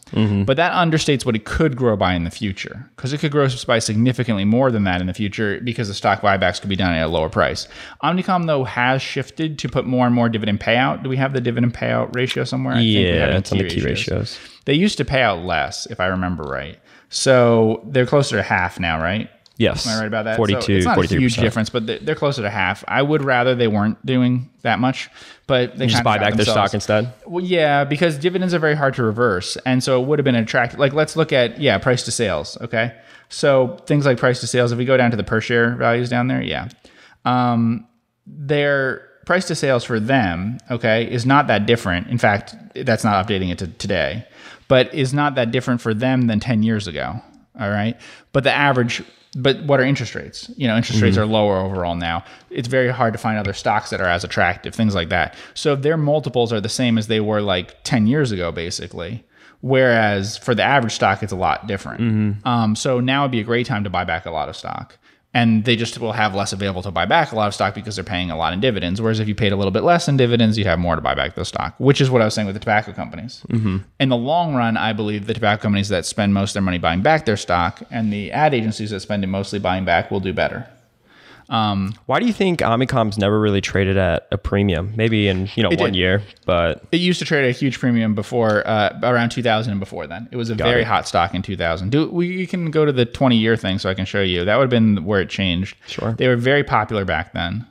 But 0.45 0.57
that 0.57 0.71
understates 0.71 1.25
what 1.25 1.35
it 1.35 1.43
could 1.45 1.75
grow 1.75 1.95
by 1.97 2.13
in 2.13 2.23
the 2.23 2.31
future 2.31 2.89
because 2.95 3.11
it 3.13 3.19
could 3.19 3.31
grow 3.31 3.47
by 3.67 3.79
significantly 3.79 4.45
more 4.45 4.71
than 4.71 4.85
that 4.85 5.01
in 5.01 5.07
the 5.07 5.13
future 5.13 5.59
because 5.61 5.87
the 5.89 5.93
stock 5.93 6.21
buybacks 6.21 6.61
could 6.61 6.69
be 6.69 6.75
done 6.77 6.93
at 6.93 7.03
a 7.03 7.07
lower 7.09 7.29
price. 7.29 7.67
Omnicom, 8.03 8.47
though, 8.47 8.63
has 8.63 9.01
shifted 9.01 9.59
to 9.59 9.67
put 9.69 9.85
more 9.85 10.05
and 10.05 10.15
more 10.15 10.29
dividend 10.29 10.61
payout. 10.61 11.03
Do 11.03 11.09
we 11.09 11.17
have 11.17 11.33
the 11.33 11.41
dividend 11.41 11.73
payout 11.73 12.15
ratio 12.15 12.45
somewhere? 12.45 12.75
I 12.75 12.77
think 12.77 12.87
we 12.95 13.03
have 13.19 13.29
Yeah, 13.31 13.37
it's 13.37 13.51
on 13.51 13.57
the 13.57 13.67
key 13.69 13.81
ratios. 13.81 14.39
They 14.65 14.73
used 14.73 14.97
to 14.97 15.05
pay 15.05 15.21
out 15.21 15.43
less, 15.43 15.85
if 15.87 15.99
I 15.99 16.07
remember 16.07 16.43
right. 16.43 16.79
So 17.09 17.83
they're 17.85 18.05
closer 18.05 18.37
to 18.37 18.43
half 18.43 18.79
now, 18.79 19.01
right? 19.01 19.29
Yes. 19.57 19.85
Am 19.85 19.97
I 19.97 19.99
right 20.01 20.07
about 20.07 20.25
that? 20.25 20.37
42, 20.37 20.61
so 20.61 20.73
it's 20.73 20.85
not 20.85 20.97
a 20.97 21.01
43%. 21.01 21.19
huge 21.19 21.35
difference, 21.37 21.69
but 21.69 21.85
they're, 21.85 21.99
they're 21.99 22.15
closer 22.15 22.41
to 22.41 22.49
half. 22.49 22.83
I 22.87 23.01
would 23.01 23.23
rather 23.23 23.53
they 23.53 23.67
weren't 23.67 24.03
doing 24.05 24.49
that 24.63 24.79
much, 24.79 25.09
but 25.45 25.77
they 25.77 25.87
Just 25.87 26.03
buy 26.03 26.17
back 26.17 26.33
their 26.33 26.45
stock 26.45 26.73
instead. 26.73 27.13
Well, 27.27 27.43
yeah, 27.43 27.83
because 27.83 28.17
dividends 28.17 28.53
are 28.53 28.59
very 28.59 28.75
hard 28.75 28.95
to 28.95 29.03
reverse, 29.03 29.55
and 29.65 29.83
so 29.83 30.01
it 30.01 30.07
would 30.07 30.17
have 30.17 30.23
been 30.23 30.35
attractive. 30.35 30.79
Like, 30.79 30.93
let's 30.93 31.15
look 31.15 31.31
at 31.31 31.59
yeah, 31.59 31.77
price 31.77 32.03
to 32.03 32.11
sales. 32.11 32.57
Okay, 32.61 32.95
so 33.29 33.77
things 33.85 34.05
like 34.05 34.17
price 34.17 34.39
to 34.41 34.47
sales. 34.47 34.71
If 34.71 34.79
we 34.79 34.85
go 34.85 34.97
down 34.97 35.11
to 35.11 35.17
the 35.17 35.23
per 35.23 35.39
share 35.39 35.75
values 35.75 36.09
down 36.09 36.27
there, 36.27 36.41
yeah, 36.41 36.69
um, 37.23 37.85
their 38.25 39.07
price 39.25 39.45
to 39.45 39.55
sales 39.55 39.83
for 39.83 39.99
them, 39.99 40.57
okay, 40.71 41.09
is 41.09 41.25
not 41.25 41.47
that 41.47 41.65
different. 41.67 42.07
In 42.07 42.17
fact, 42.17 42.55
that's 42.73 43.03
not 43.03 43.25
updating 43.25 43.51
it 43.51 43.59
to 43.59 43.67
today, 43.67 44.25
but 44.67 44.93
is 44.93 45.13
not 45.13 45.35
that 45.35 45.51
different 45.51 45.81
for 45.81 45.93
them 45.93 46.27
than 46.27 46.39
ten 46.39 46.63
years 46.63 46.87
ago. 46.87 47.21
All 47.59 47.69
right, 47.69 47.99
but 48.31 48.43
the 48.43 48.51
average. 48.53 49.03
But 49.35 49.63
what 49.63 49.79
are 49.79 49.83
interest 49.83 50.13
rates? 50.13 50.51
You 50.57 50.67
know, 50.67 50.77
interest 50.77 51.01
rates 51.01 51.17
are 51.17 51.25
lower 51.25 51.57
overall 51.57 51.95
now. 51.95 52.23
It's 52.51 52.67
very 52.67 52.89
hard 52.89 53.13
to 53.13 53.17
find 53.17 53.39
other 53.39 53.53
stocks 53.53 53.89
that 53.89 53.99
are 53.99 54.07
as 54.07 54.23
attractive, 54.23 54.75
things 54.75 54.93
like 54.93 55.09
that. 55.09 55.33
So 55.55 55.75
their 55.75 55.97
multiples 55.97 56.53
are 56.53 56.61
the 56.61 56.69
same 56.69 56.99
as 56.99 57.07
they 57.07 57.19
were 57.19 57.41
like 57.41 57.83
10 57.83 58.05
years 58.05 58.31
ago, 58.31 58.51
basically. 58.51 59.23
Whereas 59.61 60.37
for 60.37 60.53
the 60.53 60.61
average 60.61 60.93
stock, 60.93 61.23
it's 61.23 61.31
a 61.31 61.35
lot 61.35 61.65
different. 61.65 62.45
Um, 62.45 62.75
so 62.75 62.99
now 62.99 63.23
would 63.23 63.31
be 63.31 63.39
a 63.39 63.43
great 63.43 63.65
time 63.65 63.83
to 63.85 63.89
buy 63.89 64.03
back 64.03 64.27
a 64.27 64.31
lot 64.31 64.49
of 64.49 64.55
stock. 64.55 64.99
And 65.35 65.65
they 65.65 65.75
just 65.75 65.97
will 65.97 66.11
have 66.11 66.35
less 66.35 66.53
available 66.53 66.83
to 66.83 66.91
buy 66.91 67.05
back 67.05 67.31
a 67.31 67.35
lot 67.35 67.47
of 67.47 67.55
stock 67.55 67.73
because 67.73 67.95
they're 67.95 68.03
paying 68.03 68.29
a 68.29 68.37
lot 68.37 68.53
in 68.53 68.59
dividends. 68.59 69.01
Whereas 69.01 69.19
if 69.19 69.27
you 69.27 69.33
paid 69.33 69.51
a 69.51 69.55
little 69.55 69.71
bit 69.71 69.83
less 69.83 70.07
in 70.07 70.15
dividends, 70.15 70.57
you'd 70.59 70.67
have 70.67 70.77
more 70.77 70.95
to 70.95 71.01
buy 71.01 71.15
back 71.15 71.33
the 71.33 71.43
stock, 71.43 71.73
which 71.79 71.99
is 72.01 72.11
what 72.11 72.21
I 72.21 72.25
was 72.25 72.35
saying 72.35 72.45
with 72.45 72.55
the 72.55 72.59
tobacco 72.59 72.93
companies. 72.93 73.43
Mm-hmm. 73.49 73.77
In 73.99 74.09
the 74.09 74.17
long 74.17 74.53
run, 74.53 74.77
I 74.77 74.93
believe 74.93 75.25
the 75.25 75.33
tobacco 75.33 75.63
companies 75.63 75.89
that 75.89 76.05
spend 76.05 76.35
most 76.35 76.51
of 76.51 76.53
their 76.53 76.61
money 76.61 76.77
buying 76.77 77.01
back 77.01 77.25
their 77.25 77.37
stock 77.37 77.81
and 77.89 78.13
the 78.13 78.31
ad 78.31 78.53
agencies 78.53 78.91
that 78.91 78.99
spend 78.99 79.23
it 79.23 79.27
mostly 79.27 79.57
buying 79.57 79.85
back 79.85 80.11
will 80.11 80.19
do 80.19 80.33
better. 80.33 80.67
Why 82.05 82.19
do 82.19 82.25
you 82.25 82.33
think 82.33 82.59
Omnicom's 82.59 83.17
never 83.17 83.39
really 83.39 83.61
traded 83.61 83.97
at 83.97 84.27
a 84.31 84.37
premium? 84.37 84.93
Maybe 84.95 85.27
in 85.27 85.49
you 85.55 85.63
know 85.63 85.69
one 85.69 85.91
did. 85.91 85.95
year, 85.95 86.23
but 86.45 86.83
It 86.91 86.97
used 86.97 87.19
to 87.19 87.25
trade 87.25 87.43
at 87.43 87.49
a 87.49 87.51
huge 87.51 87.79
premium 87.79 88.15
before 88.15 88.65
uh, 88.67 88.99
around 89.03 89.29
2000 89.29 89.71
and 89.71 89.79
before 89.79 90.07
then. 90.07 90.27
It 90.31 90.37
was 90.37 90.49
a 90.49 90.55
very 90.55 90.81
it. 90.81 90.87
hot 90.87 91.07
stock 91.07 91.33
in 91.33 91.41
2000. 91.41 91.89
Do 91.89 92.09
we 92.09 92.27
you 92.27 92.47
can 92.47 92.71
go 92.71 92.85
to 92.85 92.91
the 92.91 93.05
20 93.05 93.37
year 93.37 93.55
thing 93.55 93.79
so 93.79 93.89
I 93.89 93.93
can 93.93 94.05
show 94.05 94.21
you. 94.21 94.45
That 94.45 94.57
would 94.57 94.63
have 94.63 94.69
been 94.69 95.03
where 95.05 95.21
it 95.21 95.29
changed. 95.29 95.75
Sure. 95.87 96.13
They 96.13 96.27
were 96.27 96.35
very 96.35 96.63
popular 96.63 97.05
back 97.05 97.33
then 97.33 97.67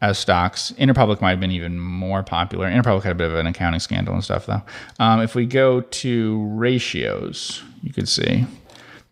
as 0.00 0.18
stocks. 0.18 0.72
Interpublic 0.78 1.20
might 1.20 1.30
have 1.30 1.40
been 1.40 1.50
even 1.50 1.78
more 1.78 2.22
popular. 2.22 2.68
Interpublic 2.70 3.02
had 3.02 3.12
a 3.12 3.16
bit 3.16 3.30
of 3.30 3.36
an 3.36 3.46
accounting 3.46 3.80
scandal 3.80 4.14
and 4.14 4.24
stuff 4.24 4.46
though. 4.46 4.62
Um, 4.98 5.20
if 5.20 5.34
we 5.34 5.46
go 5.46 5.82
to 5.82 6.46
ratios, 6.54 7.62
you 7.82 7.92
could 7.92 8.08
see 8.08 8.46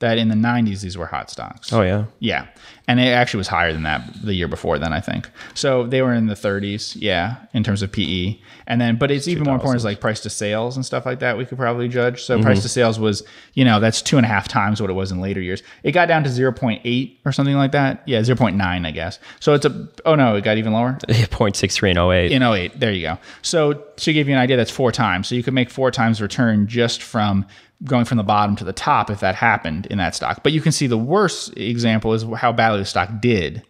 that 0.00 0.18
in 0.18 0.28
the 0.28 0.34
90s 0.34 0.80
these 0.80 0.96
were 0.96 1.06
hot 1.06 1.30
stocks. 1.30 1.72
oh 1.72 1.82
yeah, 1.82 2.04
Yeah. 2.20 2.46
And 2.86 3.00
it 3.00 3.08
actually 3.08 3.38
was 3.38 3.48
higher 3.48 3.70
than 3.74 3.82
that 3.82 4.02
the 4.24 4.32
year 4.32 4.48
before 4.48 4.78
then, 4.78 4.94
I 4.94 5.00
think. 5.00 5.28
So 5.52 5.86
they 5.86 6.00
were 6.00 6.14
in 6.14 6.26
the 6.26 6.34
30s, 6.34 6.96
yeah, 6.98 7.36
in 7.52 7.62
terms 7.62 7.82
of 7.82 7.92
PE. 7.92 8.38
And 8.66 8.80
then, 8.80 8.96
but 8.96 9.10
it's 9.10 9.28
even 9.28 9.44
more 9.44 9.54
important 9.54 9.76
is 9.76 9.84
like 9.84 10.00
price 10.00 10.20
to 10.20 10.30
sales 10.30 10.74
and 10.74 10.86
stuff 10.86 11.04
like 11.04 11.18
that. 11.18 11.36
We 11.36 11.44
could 11.44 11.58
probably 11.58 11.88
judge. 11.88 12.22
So 12.22 12.36
mm-hmm. 12.36 12.46
price 12.46 12.62
to 12.62 12.68
sales 12.70 12.98
was, 12.98 13.22
you 13.52 13.62
know, 13.62 13.78
that's 13.78 14.00
two 14.00 14.16
and 14.16 14.24
a 14.24 14.28
half 14.28 14.48
times 14.48 14.80
what 14.80 14.88
it 14.88 14.94
was 14.94 15.12
in 15.12 15.20
later 15.20 15.42
years. 15.42 15.62
It 15.82 15.92
got 15.92 16.08
down 16.08 16.24
to 16.24 16.30
0.8 16.30 17.16
or 17.26 17.32
something 17.32 17.56
like 17.56 17.72
that. 17.72 18.02
Yeah, 18.06 18.20
0.9, 18.20 18.86
I 18.86 18.90
guess. 18.90 19.18
So 19.38 19.52
it's 19.52 19.66
a, 19.66 19.88
oh 20.06 20.14
no, 20.14 20.36
it 20.36 20.44
got 20.44 20.56
even 20.56 20.72
lower? 20.72 20.98
0.63 21.08 21.90
and 21.90 21.98
08. 21.98 22.32
in 22.32 22.42
08 22.42 22.80
there 22.80 22.92
you 22.92 23.02
go 23.02 23.18
so 23.42 23.72
to 23.72 24.12
give 24.12 24.28
you 24.28 24.34
an 24.34 24.40
idea 24.40 24.56
that's 24.56 24.70
four 24.70 24.92
times 24.92 25.28
so 25.28 25.34
you 25.34 25.42
could 25.42 25.54
make 25.54 25.70
four 25.70 25.90
times 25.90 26.20
return 26.20 26.66
just 26.66 27.02
from 27.02 27.46
going 27.84 28.04
from 28.04 28.16
the 28.18 28.24
bottom 28.24 28.56
to 28.56 28.64
the 28.64 28.72
top 28.72 29.08
if 29.10 29.20
that 29.20 29.34
happened 29.36 29.86
in 29.86 29.98
that 29.98 30.14
stock 30.14 30.42
but 30.42 30.52
you 30.52 30.60
can 30.60 30.72
see 30.72 30.86
the 30.86 30.98
worst 30.98 31.56
example 31.56 32.12
is 32.12 32.24
how 32.36 32.52
badly 32.52 32.78
the 32.80 32.84
stock 32.84 33.08
did 33.20 33.62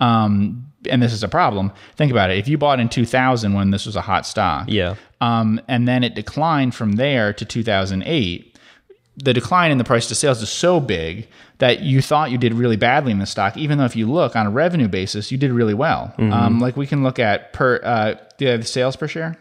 um, 0.00 0.66
and 0.90 1.02
this 1.02 1.12
is 1.12 1.22
a 1.22 1.28
problem 1.28 1.72
think 1.96 2.10
about 2.12 2.30
it 2.30 2.38
if 2.38 2.46
you 2.48 2.58
bought 2.58 2.78
in 2.80 2.88
2000 2.88 3.54
when 3.54 3.70
this 3.70 3.86
was 3.86 3.96
a 3.96 4.00
hot 4.02 4.26
stock 4.26 4.66
Yeah. 4.68 4.96
um, 5.20 5.60
and 5.68 5.88
then 5.88 6.04
it 6.04 6.14
declined 6.14 6.74
from 6.74 6.92
there 6.92 7.32
to 7.32 7.44
2008 7.44 8.50
the 9.16 9.32
decline 9.32 9.70
in 9.70 9.78
the 9.78 9.84
price 9.84 10.08
to 10.08 10.14
sales 10.14 10.42
is 10.42 10.48
so 10.50 10.80
big 10.80 11.28
that 11.58 11.80
you 11.80 12.02
thought 12.02 12.32
you 12.32 12.36
did 12.38 12.52
really 12.52 12.74
badly 12.76 13.12
in 13.12 13.20
the 13.20 13.26
stock, 13.26 13.56
even 13.56 13.78
though 13.78 13.84
if 13.84 13.94
you 13.94 14.10
look 14.10 14.34
on 14.34 14.44
a 14.44 14.50
revenue 14.50 14.88
basis, 14.88 15.30
you 15.30 15.38
did 15.38 15.52
really 15.52 15.72
well. 15.72 16.12
Um, 16.18 16.58
like 16.58 16.76
we 16.76 16.84
can 16.84 17.04
look 17.04 17.20
at 17.20 17.52
per 17.52 17.80
uh, 17.84 18.16
have 18.40 18.66
sales 18.66 18.96
per 18.96 19.06
share. 19.06 19.36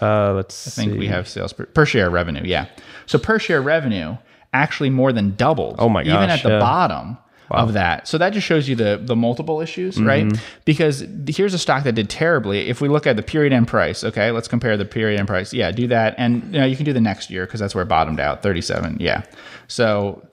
Uh, 0.00 0.32
let's 0.34 0.66
I 0.66 0.70
think 0.82 0.98
we 0.98 1.06
have 1.06 1.28
sales 1.28 1.52
per, 1.52 1.66
per 1.66 1.86
share 1.86 2.10
revenue. 2.10 2.42
Yeah, 2.44 2.66
so 3.06 3.18
per 3.18 3.38
share 3.38 3.62
revenue 3.62 4.16
actually 4.52 4.90
more 4.90 5.12
than 5.12 5.34
doubled. 5.36 5.76
Oh 5.78 5.88
my 5.88 6.04
gosh. 6.04 6.14
even 6.14 6.30
at 6.30 6.42
the 6.42 6.50
yeah. 6.50 6.58
bottom 6.60 7.18
of 7.50 7.74
that. 7.74 8.08
So 8.08 8.18
that 8.18 8.32
just 8.32 8.46
shows 8.46 8.68
you 8.68 8.74
the 8.74 9.00
the 9.02 9.14
multiple 9.14 9.60
issues, 9.60 9.96
Mm-hmm. 9.96 10.06
right? 10.06 10.42
Because 10.64 11.04
here's 11.28 11.54
a 11.54 11.58
stock 11.58 11.84
that 11.84 11.92
did 11.92 12.10
terribly. 12.10 12.68
If 12.68 12.80
we 12.80 12.88
look 12.88 13.06
at 13.06 13.14
the 13.16 13.22
period 13.22 13.52
end 13.52 13.68
price, 13.68 14.02
okay, 14.02 14.30
let's 14.32 14.48
compare 14.48 14.76
the 14.76 14.84
period 14.84 15.18
end 15.20 15.28
price. 15.28 15.52
Yeah, 15.52 15.70
do 15.70 15.86
that, 15.88 16.14
and 16.18 16.42
you 16.52 16.58
know 16.60 16.66
you 16.66 16.74
can 16.74 16.84
do 16.84 16.92
the 16.92 17.00
next 17.00 17.30
year 17.30 17.46
because 17.46 17.60
that's 17.60 17.74
where 17.74 17.82
it 17.82 17.88
bottomed 17.88 18.18
out, 18.18 18.42
37. 18.42 18.96
Yeah, 18.98 19.22
so 19.68 20.26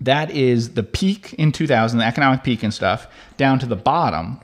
that 0.00 0.30
is 0.30 0.74
the 0.74 0.82
peak 0.82 1.34
in 1.34 1.52
2000, 1.52 1.98
the 1.98 2.04
economic 2.04 2.42
peak 2.42 2.62
and 2.62 2.72
stuff, 2.72 3.06
down 3.36 3.58
to 3.58 3.66
the 3.66 3.76
bottom 3.76 4.40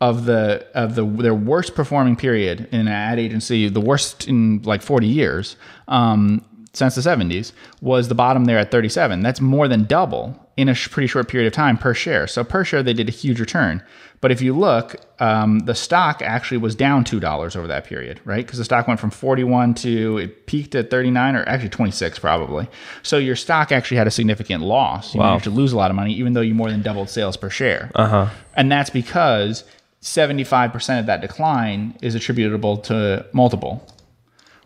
of 0.00 0.24
the 0.24 0.66
of 0.74 0.94
the 0.94 1.04
their 1.04 1.34
worst 1.34 1.74
performing 1.74 2.16
period 2.16 2.68
in 2.72 2.80
an 2.80 2.88
ad 2.88 3.18
agency, 3.18 3.68
the 3.68 3.80
worst 3.80 4.26
in 4.28 4.62
like 4.62 4.82
40 4.82 5.06
years 5.06 5.56
um, 5.88 6.44
since 6.72 6.94
the 6.94 7.00
70s, 7.00 7.52
was 7.80 8.08
the 8.08 8.14
bottom 8.14 8.44
there 8.44 8.58
at 8.58 8.70
37. 8.70 9.20
That's 9.22 9.40
more 9.40 9.66
than 9.68 9.84
double 9.84 10.38
in 10.56 10.68
a 10.68 10.74
sh- 10.74 10.88
pretty 10.90 11.06
short 11.08 11.26
period 11.28 11.46
of 11.48 11.52
time 11.52 11.76
per 11.76 11.92
share. 11.94 12.26
So 12.28 12.44
per 12.44 12.64
share, 12.64 12.82
they 12.82 12.92
did 12.92 13.08
a 13.08 13.12
huge 13.12 13.40
return. 13.40 13.82
But 14.20 14.30
if 14.30 14.40
you 14.42 14.54
look, 14.56 14.94
um, 15.18 15.60
the 15.60 15.74
stock 15.74 16.20
actually 16.22 16.58
was 16.58 16.74
down 16.74 17.04
two 17.04 17.18
dollars 17.20 17.56
over 17.56 17.66
that 17.66 17.84
period, 17.86 18.20
right? 18.24 18.44
Because 18.46 18.58
the 18.58 18.64
stock 18.64 18.86
went 18.86 19.00
from 19.00 19.10
41 19.10 19.74
to 19.74 20.18
it 20.18 20.46
peaked 20.46 20.74
at 20.74 20.90
39, 20.90 21.36
or 21.36 21.42
actually 21.48 21.70
26 21.70 22.18
probably. 22.18 22.68
So 23.02 23.16
your 23.18 23.36
stock 23.36 23.72
actually 23.72 23.96
had 23.96 24.06
a 24.06 24.10
significant 24.10 24.62
loss. 24.62 25.14
You 25.14 25.20
Wow. 25.20 25.28
managed 25.30 25.44
to 25.44 25.50
lose 25.50 25.72
a 25.72 25.76
lot 25.76 25.90
of 25.90 25.96
money, 25.96 26.12
even 26.14 26.34
though 26.34 26.40
you 26.42 26.54
more 26.54 26.70
than 26.70 26.82
doubled 26.82 27.08
sales 27.10 27.36
per 27.36 27.50
share. 27.50 27.90
Uh-huh. 27.94 28.28
And 28.54 28.70
that's 28.70 28.90
because 28.90 29.64
75% 30.02 30.98
of 31.00 31.06
that 31.06 31.20
decline 31.20 31.96
is 32.02 32.14
attributable 32.14 32.78
to 32.78 33.26
multiple. 33.32 33.86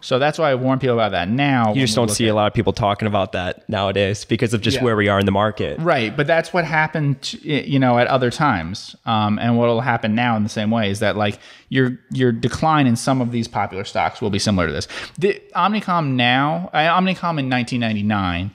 So 0.00 0.18
that's 0.18 0.38
why 0.38 0.50
I 0.50 0.54
warn 0.54 0.78
people 0.80 0.96
about 0.96 1.12
that 1.12 1.30
now. 1.30 1.72
You 1.72 1.80
just 1.80 1.94
don't 1.94 2.10
see 2.10 2.28
a 2.28 2.34
lot 2.34 2.46
of 2.46 2.52
people 2.52 2.74
talking 2.74 3.08
about 3.08 3.32
that 3.32 3.66
nowadays 3.70 4.26
because 4.26 4.52
of 4.52 4.60
just 4.60 4.76
Yeah. 4.76 4.84
where 4.84 4.96
we 4.96 5.08
are 5.08 5.18
in 5.18 5.24
the 5.24 5.32
market. 5.32 5.80
Right, 5.80 6.14
but 6.14 6.26
that's 6.26 6.52
what 6.52 6.66
happened, 6.66 7.32
you 7.42 7.78
know, 7.78 7.98
at 7.98 8.06
other 8.08 8.30
times, 8.30 8.94
um, 9.06 9.38
and 9.38 9.56
what 9.56 9.66
will 9.68 9.80
happen 9.80 10.14
now 10.14 10.36
in 10.36 10.42
the 10.42 10.50
same 10.50 10.70
way 10.70 10.90
is 10.90 10.98
that 11.00 11.16
like 11.16 11.38
your 11.70 11.98
your 12.10 12.32
decline 12.32 12.86
in 12.86 12.96
some 12.96 13.22
of 13.22 13.32
these 13.32 13.48
popular 13.48 13.82
stocks 13.84 14.20
will 14.20 14.28
be 14.28 14.38
similar 14.38 14.66
to 14.66 14.74
this. 14.74 14.88
The 15.18 15.40
Omnicom 15.56 16.08
now, 16.16 16.68
uh, 16.74 16.80
Omnicom 17.00 17.38
in 17.38 17.48
1999 17.48 18.50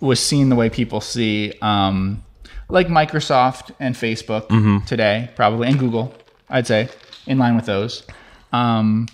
was 0.00 0.18
seen 0.20 0.48
the 0.48 0.56
way 0.56 0.70
people 0.70 1.02
see, 1.02 1.52
um, 1.60 2.24
like 2.70 2.88
Microsoft 2.88 3.72
and 3.78 3.94
Facebook 3.94 4.86
today, 4.86 5.28
probably, 5.36 5.68
and 5.68 5.78
Google, 5.78 6.14
I'd 6.54 6.68
say, 6.68 6.88
in 7.26 7.36
line 7.36 7.56
with 7.56 7.66
those. 7.66 8.04
Um, 8.52 9.08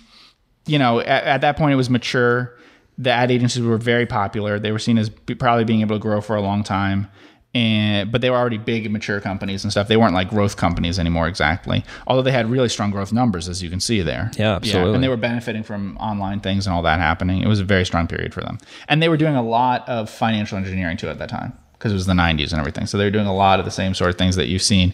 you 0.67 0.77
know, 0.77 0.99
at, 0.99 1.23
at 1.23 1.41
that 1.41 1.57
point 1.57 1.73
it 1.73 1.75
was 1.75 1.89
mature. 1.89 2.55
The 2.99 3.09
ad 3.09 3.31
agencies 3.31 3.63
were 3.63 3.77
very 3.77 4.05
popular. 4.05 4.59
They 4.59 4.71
were 4.71 4.79
seen 4.79 4.99
as 4.99 5.09
be, 5.09 5.33
probably 5.33 5.65
being 5.65 5.81
able 5.81 5.95
to 5.95 5.99
grow 5.99 6.21
for 6.21 6.35
a 6.35 6.41
long 6.41 6.63
time. 6.63 7.07
And 7.53 8.11
but 8.11 8.21
they 8.21 8.29
were 8.29 8.37
already 8.37 8.59
big 8.59 8.85
and 8.85 8.93
mature 8.93 9.19
companies 9.19 9.63
and 9.65 9.71
stuff. 9.71 9.87
They 9.87 9.97
weren't 9.97 10.13
like 10.13 10.29
growth 10.29 10.55
companies 10.55 10.99
anymore 10.99 11.27
exactly. 11.27 11.83
Although 12.05 12.21
they 12.21 12.31
had 12.31 12.49
really 12.49 12.69
strong 12.69 12.91
growth 12.91 13.11
numbers 13.11 13.49
as 13.49 13.61
you 13.61 13.69
can 13.69 13.79
see 13.79 14.01
there. 14.01 14.31
Yeah, 14.37 14.55
absolutely. 14.55 14.93
and 14.93 15.03
they 15.03 15.09
were 15.09 15.17
benefiting 15.17 15.63
from 15.63 15.97
online 15.97 16.41
things 16.41 16.67
and 16.67 16.73
all 16.75 16.83
that 16.83 16.99
happening. 16.99 17.41
It 17.41 17.47
was 17.47 17.59
a 17.59 17.65
very 17.65 17.85
strong 17.85 18.07
period 18.07 18.33
for 18.33 18.41
them. 18.41 18.59
And 18.87 19.01
they 19.01 19.09
were 19.09 19.17
doing 19.17 19.35
a 19.35 19.43
lot 19.43 19.89
of 19.89 20.09
financial 20.09 20.57
engineering 20.57 20.95
too 20.95 21.09
at 21.09 21.17
that 21.17 21.29
time 21.29 21.57
because 21.73 21.91
it 21.91 21.95
was 21.95 22.05
the 22.05 22.13
90s 22.13 22.51
and 22.51 22.59
everything. 22.59 22.85
So 22.85 22.99
they 22.99 23.03
were 23.03 23.11
doing 23.11 23.25
a 23.25 23.35
lot 23.35 23.57
of 23.59 23.65
the 23.65 23.71
same 23.71 23.95
sort 23.95 24.11
of 24.11 24.17
things 24.17 24.35
that 24.35 24.47
you've 24.47 24.61
seen 24.61 24.93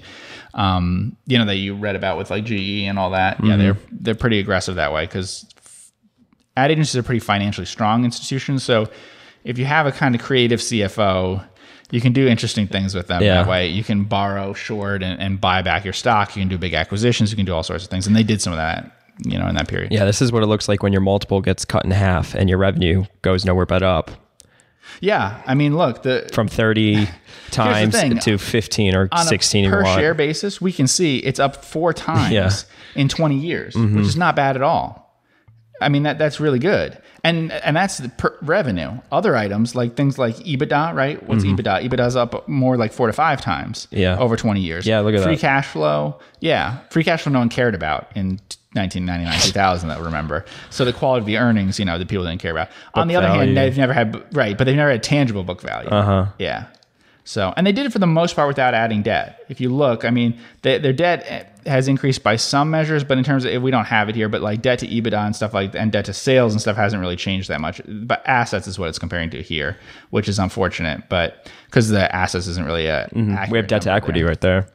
um, 0.58 1.15
you 1.28 1.38
know, 1.38 1.46
that 1.46 1.56
you 1.56 1.76
read 1.76 1.96
about 1.96 2.17
with 2.17 2.30
like 2.30 2.43
GE 2.43 2.84
and 2.84 3.00
all 3.00 3.12
that. 3.12 3.41
Yeah, 3.43 3.56
they're 3.58 3.78
they're 3.91 4.15
pretty 4.15 4.39
aggressive 4.39 4.76
that 4.76 4.91
way 4.91 5.06
because 5.06 5.46
ad 6.58 6.72
agencies 6.72 6.96
are 6.98 7.04
pretty 7.04 7.20
financially 7.20 7.65
strong 7.65 8.04
institutions. 8.04 8.63
So 8.63 8.89
if 9.43 9.58
you 9.58 9.65
have 9.65 9.86
a 9.86 9.91
kind 9.91 10.15
of 10.15 10.22
creative 10.22 10.60
CFO, 10.60 11.43
You 11.89 12.02
can 12.02 12.12
do 12.12 12.28
interesting 12.28 12.67
things 12.67 12.93
with 12.93 13.08
them 13.08 13.22
Yeah. 13.24 13.36
that 13.43 13.48
way. 13.50 13.67
You 13.70 13.82
can 13.82 14.04
borrow 14.04 14.52
short 14.54 15.02
and, 15.04 15.22
and 15.22 15.39
buy 15.39 15.62
back 15.62 15.86
your 15.86 15.93
stock. 15.93 16.36
You 16.36 16.41
can 16.41 16.50
do 16.50 16.58
big 16.58 16.74
acquisitions. 16.74 17.32
You 17.32 17.38
can 17.38 17.46
do 17.46 17.54
all 17.56 17.63
sorts 17.63 17.86
of 17.86 17.89
things. 17.89 18.06
And 18.08 18.13
they 18.13 18.24
did 18.24 18.41
some 18.41 18.52
of 18.52 18.58
that, 18.58 18.91
you 19.24 19.39
know, 19.39 19.48
in 19.48 19.56
that 19.56 19.70
period. 19.70 19.93
Yeah, 19.93 20.04
this 20.04 20.22
is 20.22 20.30
what 20.34 20.43
it 20.43 20.48
looks 20.48 20.67
like 20.67 20.84
when 20.84 20.91
your 20.91 21.00
multiple 21.02 21.39
gets 21.39 21.63
cut 21.63 21.86
in 21.86 21.91
half 21.91 22.36
and 22.36 22.50
your 22.50 22.58
revenue 22.58 23.06
goes 23.22 23.46
nowhere 23.46 23.65
but 23.65 23.84
up 23.84 24.12
Yeah. 25.02 25.41
I 25.45 25.54
mean, 25.56 25.76
look, 25.78 26.04
the 26.04 26.30
from 26.34 26.47
30 26.47 27.08
times 27.52 27.95
to 28.23 28.38
15 28.38 28.95
or 28.95 29.10
on 29.12 29.26
16 29.26 29.65
a 29.65 29.69
per 29.69 29.86
share 29.86 30.13
basis, 30.13 30.60
we 30.62 30.71
can 30.71 30.88
see 30.88 31.17
it's 31.17 31.39
up 31.39 31.63
four 31.65 31.93
times 32.08 32.32
Yeah. 32.34 32.47
Mm-hmm. 32.47 33.00
in 33.00 33.08
20 33.10 33.36
years, 33.38 33.76
which 33.76 34.06
is 34.06 34.17
not 34.17 34.36
bad 34.36 34.56
at 34.56 34.62
all. 34.62 35.07
I 35.82 35.90
mean 35.90 36.04
that 36.04 36.18
that's 36.18 36.40
really 36.40 36.60
good, 36.60 36.98
and 37.24 37.52
and 37.52 37.76
that's 37.76 37.98
the 37.98 38.10
per 38.10 38.36
revenue. 38.42 39.00
Other 39.12 39.36
items 39.36 39.76
like 39.76 39.96
things 39.96 40.18
like 40.18 40.36
EBITDA, 40.38 40.94
right? 40.96 41.22
What's 41.28 41.44
EBITDA? 41.44 41.88
EBITDA's 41.88 42.16
up 42.16 42.48
more 42.48 42.78
like 42.78 42.92
four 42.94 43.08
to 43.08 43.13
five 43.13 43.42
times, 43.42 43.86
Mm-hmm. 43.88 43.98
Yeah. 44.00 44.18
over 44.20 44.36
20 44.36 44.60
years. 44.62 44.86
Yeah, 44.88 45.00
look 45.02 45.13
at 45.13 45.20
that. 45.20 45.24
free 45.26 45.36
that. 45.36 45.42
cash 45.42 45.68
flow. 45.68 46.20
Yeah, 46.40 46.80
free 46.90 47.04
cash 47.04 47.22
flow 47.24 47.32
no 47.34 47.40
one 47.40 47.50
cared 47.50 47.76
about 47.76 48.12
in 48.16 48.40
1999, 48.74 49.40
2000. 49.42 49.90
That 49.90 50.00
remember. 50.02 50.46
So 50.70 50.86
the 50.86 50.94
quality 50.94 51.22
of 51.22 51.26
the 51.26 51.38
earnings, 51.38 51.80
you 51.80 51.86
know, 51.86 51.98
the 51.98 52.06
people 52.06 52.26
didn't 52.26 52.42
care 52.42 52.52
about. 52.52 52.70
On 52.94 53.08
the 53.08 53.16
other 53.16 53.28
hand, 53.28 53.56
they've 53.58 53.78
never 53.78 53.94
had 53.94 54.24
right, 54.36 54.58
but 54.58 54.63
they've 54.66 54.76
never 54.76 54.92
had 54.92 55.04
tangible 55.04 55.44
book 55.44 55.62
value. 55.62 55.90
Uh 55.90 56.04
huh. 56.04 56.26
Yeah. 56.40 56.66
So, 57.24 57.54
and 57.58 57.68
they 57.68 57.74
did 57.74 57.86
it 57.86 57.92
for 57.92 58.00
the 58.00 58.08
most 58.08 58.38
part 58.38 58.48
without 58.48 58.74
adding 58.74 59.02
debt. 59.04 59.44
If 59.50 59.60
you 59.60 59.70
look, 59.70 60.06
I 60.06 60.12
mean, 60.12 60.40
they, 60.62 60.78
their 60.78 60.94
debt 60.94 61.57
has 61.67 61.88
increased 61.88 62.23
by 62.23 62.36
some 62.36 62.69
measures, 62.69 63.03
but 63.03 63.17
in 63.17 63.23
terms 63.23 63.45
of, 63.45 63.51
if 63.51 63.62
we 63.62 63.71
don't 63.71 63.86
have 63.86 64.10
it 64.10 64.15
here, 64.15 64.30
but 64.30 64.41
like 64.41 64.62
debt 64.62 64.80
to 64.80 64.88
EBITDA 64.88 65.25
and 65.25 65.36
stuff 65.36 65.53
like, 65.53 65.75
and 65.75 65.91
debt 65.91 66.06
to 66.06 66.13
sales 66.13 66.53
and 66.53 66.62
stuff 66.62 66.75
hasn't 66.75 67.01
really 67.01 67.15
changed 67.15 67.49
that 67.49 67.62
much. 67.62 67.82
But 67.88 68.21
assets 68.25 68.67
is 68.67 68.80
what 68.80 68.89
it's 68.89 68.99
comparing 68.99 69.30
to 69.32 69.41
here, 69.41 69.77
which 70.10 70.27
is 70.27 70.39
unfortunate, 70.39 71.10
but 71.10 71.49
because 71.65 71.89
the 71.89 72.13
assets 72.15 72.47
isn't 72.47 72.65
really 72.65 72.88
a. 72.88 73.10
We 73.51 73.58
have 73.58 73.67
debt 73.67 73.84
to 73.84 73.91
equity 73.91 74.21
there. 74.21 74.30
right 74.30 74.41
there. 74.41 74.67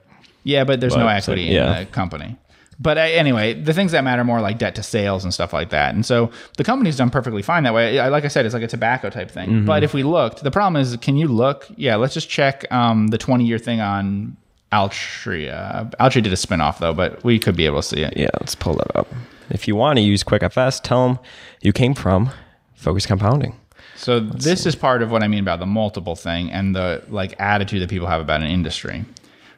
Yeah, 0.44 0.64
but 0.64 0.80
there's 0.80 0.96
no 0.96 1.04
But, 1.04 1.16
equity 1.16 1.42
yeah. 1.42 1.78
in 1.78 1.84
the 1.84 1.90
company. 1.90 2.36
But 2.80 2.98
uh, 2.98 3.02
anyway, 3.02 3.54
the 3.54 3.72
things 3.72 3.92
that 3.92 4.02
matter 4.02 4.24
more 4.24 4.40
like 4.40 4.58
debt 4.58 4.74
to 4.74 4.82
sales 4.82 5.22
and 5.22 5.32
stuff 5.32 5.52
like 5.52 5.70
that. 5.70 5.94
And 5.94 6.04
so 6.04 6.30
the 6.56 6.64
company's 6.64 6.96
done 6.96 7.10
perfectly 7.10 7.42
fine 7.42 7.62
that 7.62 7.74
way. 7.74 8.00
Like 8.10 8.24
I 8.24 8.28
said, 8.28 8.44
it's 8.44 8.54
like 8.54 8.62
a 8.64 8.68
tobacco 8.68 9.08
type 9.08 9.30
thing. 9.30 9.48
Mm-hmm. 9.48 9.66
But 9.66 9.84
if 9.84 9.94
we 9.94 10.02
looked, 10.02 10.42
the 10.42 10.50
problem 10.50 10.80
is, 10.80 10.96
can 10.96 11.16
you 11.16 11.28
look? 11.28 11.68
Yeah, 11.76 11.94
let's 11.96 12.14
just 12.14 12.28
check 12.28 12.64
um, 12.72 13.08
the 13.08 13.18
20 13.18 13.44
year 13.44 13.58
thing 13.58 13.80
on 13.80 14.36
Altria. 14.72 15.94
Altria 16.00 16.22
did 16.22 16.32
a 16.32 16.36
spinoff 16.36 16.78
though, 16.78 16.94
but 16.94 17.22
we 17.22 17.38
could 17.38 17.56
be 17.56 17.66
able 17.66 17.82
to 17.82 17.88
see 17.88 18.00
it. 18.00 18.16
Yeah, 18.16 18.30
let's 18.40 18.54
pull 18.54 18.74
that 18.74 18.96
up. 18.96 19.08
If 19.50 19.68
you 19.68 19.76
want 19.76 19.98
to 19.98 20.02
use 20.02 20.24
QuickFS, 20.24 20.82
tell 20.82 21.06
them 21.06 21.18
you 21.60 21.72
came 21.72 21.94
from 21.94 22.30
Focus 22.74 23.04
Compounding. 23.04 23.58
So 23.96 24.18
this 24.18 24.66
is 24.66 24.74
part 24.74 25.02
of 25.02 25.10
what 25.10 25.22
I 25.22 25.28
mean 25.28 25.40
about 25.40 25.60
the 25.60 25.66
multiple 25.66 26.16
thing 26.16 26.50
and 26.50 26.74
the 26.74 27.04
like 27.08 27.38
attitude 27.38 27.82
that 27.82 27.90
people 27.90 28.08
have 28.08 28.20
about 28.20 28.40
an 28.40 28.48
industry. 28.48 29.04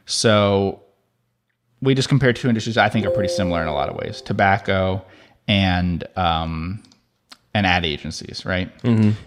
So 0.05 0.83
we 1.81 1.95
just 1.95 2.09
compared 2.09 2.35
two 2.35 2.49
industries 2.49 2.77
I 2.77 2.89
think 2.89 3.05
are 3.05 3.11
pretty 3.11 3.33
similar 3.33 3.61
in 3.61 3.67
a 3.67 3.73
lot 3.73 3.89
of 3.89 3.95
ways: 3.95 4.21
tobacco 4.21 5.03
and 5.47 6.03
um, 6.17 6.83
and 7.53 7.65
ad 7.65 7.85
agencies, 7.85 8.45
right? 8.45 8.69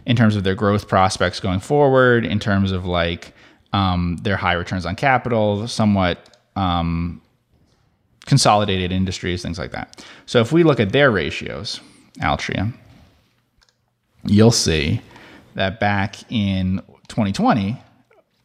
In 0.07 0.17
terms 0.17 0.37
of 0.37 0.45
their 0.45 0.55
growth 0.55 0.87
prospects 0.87 1.41
going 1.41 1.61
forward, 1.61 2.27
in 2.27 2.39
terms 2.39 2.73
of 2.73 2.85
like 2.85 3.33
um, 3.73 4.19
their 4.23 4.37
high 4.37 4.55
returns 4.55 4.87
on 4.87 4.97
capital, 4.97 5.69
somewhat 5.69 6.37
um, 6.57 7.21
consolidated 8.27 8.93
industries, 8.93 9.43
things 9.43 9.59
like 9.59 9.73
that. 9.73 10.05
So 10.27 10.41
if 10.41 10.53
we 10.53 10.63
look 10.63 10.81
at 10.81 10.93
their 10.93 11.11
ratios, 11.11 11.81
Altria, 12.21 12.73
you'll 14.25 14.51
see 14.51 15.01
that 15.55 15.81
back 15.81 16.17
in 16.31 16.83
2020, 17.09 17.81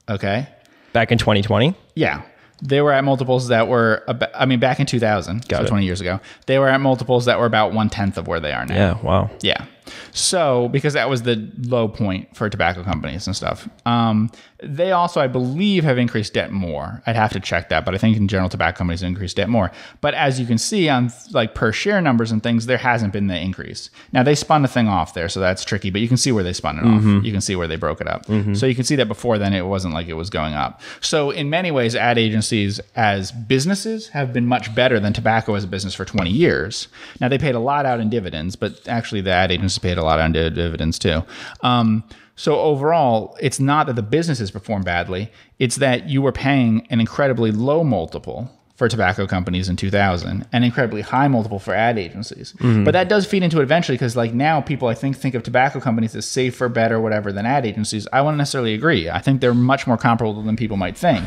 okay, 0.09 0.47
Back 0.93 1.11
in 1.11 1.17
2020, 1.17 1.73
yeah, 1.95 2.21
they 2.61 2.79
were 2.79 2.91
at 2.91 3.03
multiples 3.03 3.47
that 3.47 3.67
were, 3.67 4.03
about, 4.07 4.29
I 4.35 4.45
mean, 4.45 4.59
back 4.59 4.79
in 4.79 4.85
2000, 4.85 5.49
so 5.49 5.61
it. 5.63 5.67
20 5.67 5.85
years 5.85 6.01
ago, 6.01 6.19
they 6.45 6.59
were 6.59 6.69
at 6.69 6.79
multiples 6.79 7.25
that 7.25 7.39
were 7.39 7.47
about 7.47 7.73
one 7.73 7.89
tenth 7.89 8.15
of 8.19 8.27
where 8.27 8.39
they 8.39 8.53
are 8.53 8.63
now. 8.63 8.75
yeah, 8.75 9.01
wow. 9.01 9.31
Yeah. 9.41 9.65
So, 10.13 10.69
because 10.69 10.93
that 10.93 11.09
was 11.09 11.23
the 11.23 11.51
low 11.63 11.87
point 11.87 12.35
for 12.35 12.49
tobacco 12.49 12.83
companies 12.83 13.25
and 13.25 13.35
stuff, 13.35 13.67
um, 13.85 14.29
they 14.61 14.91
also, 14.91 15.19
I 15.19 15.27
believe, 15.27 15.83
have 15.83 15.97
increased 15.97 16.33
debt 16.33 16.51
more. 16.51 17.01
I'd 17.05 17.15
have 17.15 17.33
to 17.33 17.39
check 17.39 17.69
that, 17.69 17.83
but 17.83 17.93
I 17.93 17.97
think 17.97 18.15
in 18.15 18.27
general, 18.27 18.47
tobacco 18.47 18.77
companies 18.77 19.01
have 19.01 19.09
increased 19.09 19.35
debt 19.35 19.49
more. 19.49 19.71
But 19.99 20.13
as 20.13 20.39
you 20.39 20.45
can 20.45 20.57
see 20.57 20.87
on 20.87 21.11
like 21.31 21.53
per 21.53 21.71
share 21.71 21.99
numbers 21.99 22.31
and 22.31 22.41
things, 22.41 22.65
there 22.67 22.77
hasn't 22.77 23.11
been 23.11 23.27
the 23.27 23.37
increase. 23.37 23.89
Now 24.13 24.23
they 24.23 24.35
spun 24.35 24.61
the 24.61 24.67
thing 24.67 24.87
off 24.87 25.13
there, 25.13 25.27
so 25.27 25.39
that's 25.39 25.65
tricky. 25.65 25.89
But 25.89 26.01
you 26.01 26.07
can 26.07 26.17
see 26.17 26.31
where 26.31 26.43
they 26.43 26.53
spun 26.53 26.77
it 26.77 26.85
off. 26.85 27.03
You 27.25 27.31
can 27.31 27.41
see 27.41 27.55
where 27.55 27.67
they 27.67 27.75
broke 27.75 27.99
it 27.99 28.07
up. 28.07 28.25
So 28.55 28.65
you 28.65 28.75
can 28.75 28.83
see 28.85 28.95
that 28.97 29.07
before 29.07 29.37
then, 29.37 29.51
it 29.53 29.65
wasn't 29.65 29.93
like 29.93 30.07
it 30.07 30.13
was 30.13 30.29
going 30.29 30.53
up. 30.53 30.79
So 31.01 31.31
in 31.31 31.49
many 31.49 31.71
ways, 31.71 31.95
ad 31.95 32.17
agencies 32.17 32.79
as 32.95 33.31
businesses 33.31 34.09
have 34.09 34.31
been 34.31 34.45
much 34.45 34.73
better 34.75 34.99
than 34.99 35.11
tobacco 35.11 35.55
as 35.55 35.63
a 35.63 35.67
business 35.67 35.93
for 35.95 36.05
20 36.05 36.29
years. 36.29 36.87
Now 37.19 37.27
they 37.27 37.37
paid 37.37 37.55
a 37.55 37.59
lot 37.59 37.85
out 37.85 37.99
in 37.99 38.09
dividends, 38.09 38.55
but 38.55 38.87
actually 38.87 39.21
the 39.21 39.31
ad 39.31 39.51
agencies 39.51 39.79
paid 39.79 39.97
a 39.97 40.02
lot 40.03 40.19
out 40.19 40.25
in 40.27 40.31
div- 40.33 40.55
dividends 40.55 40.99
too. 40.99 41.23
Um, 41.61 42.03
so 42.35 42.59
overall, 42.59 43.37
it's 43.39 43.59
not 43.59 43.87
that 43.87 43.95
the 43.95 44.01
businesses 44.01 44.49
perform 44.51 44.81
badly; 44.83 45.31
it's 45.59 45.75
that 45.77 46.09
you 46.09 46.21
were 46.21 46.31
paying 46.31 46.87
an 46.89 46.99
incredibly 46.99 47.51
low 47.51 47.83
multiple 47.83 48.51
for 48.75 48.87
tobacco 48.89 49.27
companies 49.27 49.69
in 49.69 49.75
2000 49.75 50.47
and 50.51 50.65
incredibly 50.65 51.01
high 51.01 51.27
multiple 51.27 51.59
for 51.59 51.75
ad 51.75 51.99
agencies. 51.99 52.55
But 52.59 52.91
that 52.93 53.07
does 53.07 53.25
feed 53.27 53.43
into 53.43 53.59
it 53.59 53.63
eventually 53.63 53.95
because 53.95 54.15
like 54.15 54.33
now 54.33 54.61
people 54.61 54.87
I 54.87 54.95
think 54.95 55.15
think 55.15 55.35
of 55.35 55.43
tobacco 55.43 55.79
companies 55.79 56.15
as 56.15 56.25
safer, 56.25 56.67
better, 56.69 56.99
whatever 56.99 57.31
than 57.31 57.45
ad 57.45 57.67
agencies. 57.67 58.07
I 58.11 58.21
wouldn't 58.21 58.39
necessarily 58.39 58.73
agree. 58.73 59.09
I 59.11 59.19
think 59.19 59.41
they're 59.41 59.53
much 59.53 59.85
more 59.85 59.97
comparable 59.97 60.41
than 60.41 60.55
people 60.55 60.77
might 60.77 60.97
think. 60.97 61.23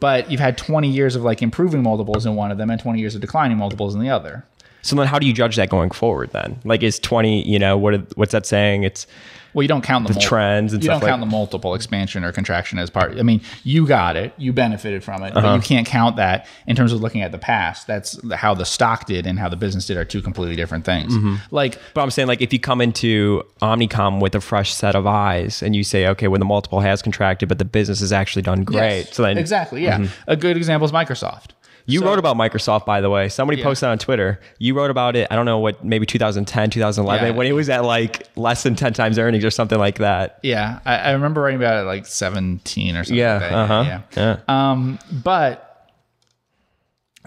But 0.00 0.28
you've 0.28 0.40
had 0.40 0.58
20 0.58 0.90
years 0.90 1.14
of 1.14 1.22
like 1.22 1.40
improving 1.42 1.84
multiples 1.84 2.26
in 2.26 2.34
one 2.34 2.50
of 2.50 2.58
them 2.58 2.68
and 2.70 2.80
20 2.80 2.98
years 2.98 3.14
of 3.14 3.20
declining 3.20 3.56
multiples 3.56 3.94
in 3.94 4.00
the 4.00 4.10
other. 4.10 4.44
So 4.82 4.96
then, 4.96 5.06
how 5.06 5.18
do 5.18 5.26
you 5.26 5.32
judge 5.32 5.56
that 5.56 5.68
going 5.70 5.90
forward? 5.90 6.30
Then, 6.32 6.60
like, 6.64 6.82
is 6.82 6.98
20? 6.98 7.48
You 7.48 7.58
know, 7.58 7.76
what? 7.78 8.16
What's 8.16 8.32
that 8.32 8.46
saying? 8.46 8.82
It's 8.82 9.06
Well, 9.54 9.62
you 9.62 9.68
don't 9.68 9.84
count 9.84 10.08
the, 10.08 10.14
mul- 10.14 10.22
trends 10.22 10.72
and 10.72 10.82
you 10.82 10.88
don't 10.88 11.00
like- 11.00 11.08
count 11.10 11.20
the 11.20 11.26
multiple 11.26 11.74
expansion 11.74 12.24
or 12.24 12.32
contraction 12.32 12.78
as 12.78 12.88
part. 12.90 13.18
I 13.18 13.22
mean, 13.22 13.42
you 13.64 13.86
got 13.86 14.16
it, 14.16 14.32
you 14.38 14.52
benefited 14.52 15.04
from 15.04 15.22
it, 15.22 15.36
Uh-huh. 15.36 15.40
but 15.46 15.54
you 15.56 15.60
can't 15.60 15.86
count 15.86 16.16
that 16.16 16.46
in 16.66 16.74
terms 16.74 16.90
of 16.92 17.00
looking 17.02 17.20
at 17.20 17.32
the 17.32 17.38
past. 17.38 17.86
That's 17.86 18.18
how 18.32 18.54
the 18.54 18.64
stock 18.64 19.04
did 19.06 19.26
and 19.26 19.38
how 19.38 19.48
the 19.50 19.56
business 19.56 19.86
did 19.86 19.98
are 19.98 20.04
two 20.06 20.22
completely 20.22 20.56
different 20.56 20.84
things. 20.86 21.14
Mm-hmm. 21.14 21.34
Like 21.50 21.78
But 21.94 22.00
I'm 22.00 22.10
saying, 22.10 22.28
like, 22.28 22.40
if 22.40 22.50
you 22.52 22.58
come 22.58 22.80
into 22.80 23.42
Omnicom 23.60 24.20
with 24.20 24.34
a 24.34 24.40
fresh 24.40 24.72
set 24.72 24.96
of 24.96 25.06
eyes 25.06 25.62
and 25.62 25.76
you 25.76 25.84
say, 25.84 26.06
okay, 26.08 26.28
when 26.28 26.40
the 26.40 26.46
multiple 26.46 26.80
has 26.80 27.02
contracted, 27.02 27.48
but 27.48 27.58
the 27.58 27.64
business 27.66 28.00
has 28.00 28.10
actually 28.12 28.42
done 28.42 28.64
great. 28.64 29.00
yes, 29.06 29.14
so 29.14 29.22
then 29.22 29.36
exactly, 29.38 29.84
yeah. 29.84 30.06
A 30.26 30.34
good 30.34 30.56
example 30.56 30.86
is 30.86 30.92
Microsoft. 30.92 31.50
You 31.86 32.00
So- 32.00 32.06
wrote 32.06 32.18
about 32.18 32.36
Microsoft, 32.36 32.86
by 32.86 33.00
the 33.00 33.10
way. 33.10 33.28
Somebody 33.28 33.58
Yeah. 33.58 33.64
posted 33.64 33.88
on 33.88 33.98
Twitter. 33.98 34.38
You 34.58 34.74
wrote 34.74 34.90
about 34.90 35.16
it, 35.16 35.28
I 35.30 35.36
don't 35.36 35.46
know 35.46 35.58
what, 35.58 35.84
maybe 35.84 36.06
2010, 36.06 36.70
2011, 36.70 37.26
Yeah. 37.28 37.32
when 37.36 37.46
it 37.46 37.52
was 37.52 37.68
at 37.68 37.84
like 37.84 38.28
less 38.36 38.62
than 38.62 38.74
10 38.76 38.92
times 38.92 39.18
earnings 39.18 39.44
or 39.44 39.50
something 39.50 39.78
like 39.78 39.98
that. 39.98 40.38
Yeah, 40.42 40.78
I, 40.84 40.96
I 40.96 41.10
remember 41.12 41.42
writing 41.42 41.60
about 41.60 41.82
it 41.82 41.86
like 41.86 42.06
17 42.06 42.96
or 42.96 43.04
something. 43.04 43.16
Yeah. 43.16 43.32
like 43.34 43.40
that. 43.42 43.52
Uh 43.52 43.66
huh. 43.66 43.84
yeah. 43.86 44.00
Yeah. 44.16 44.70
Um, 44.70 44.98
but 45.10 45.88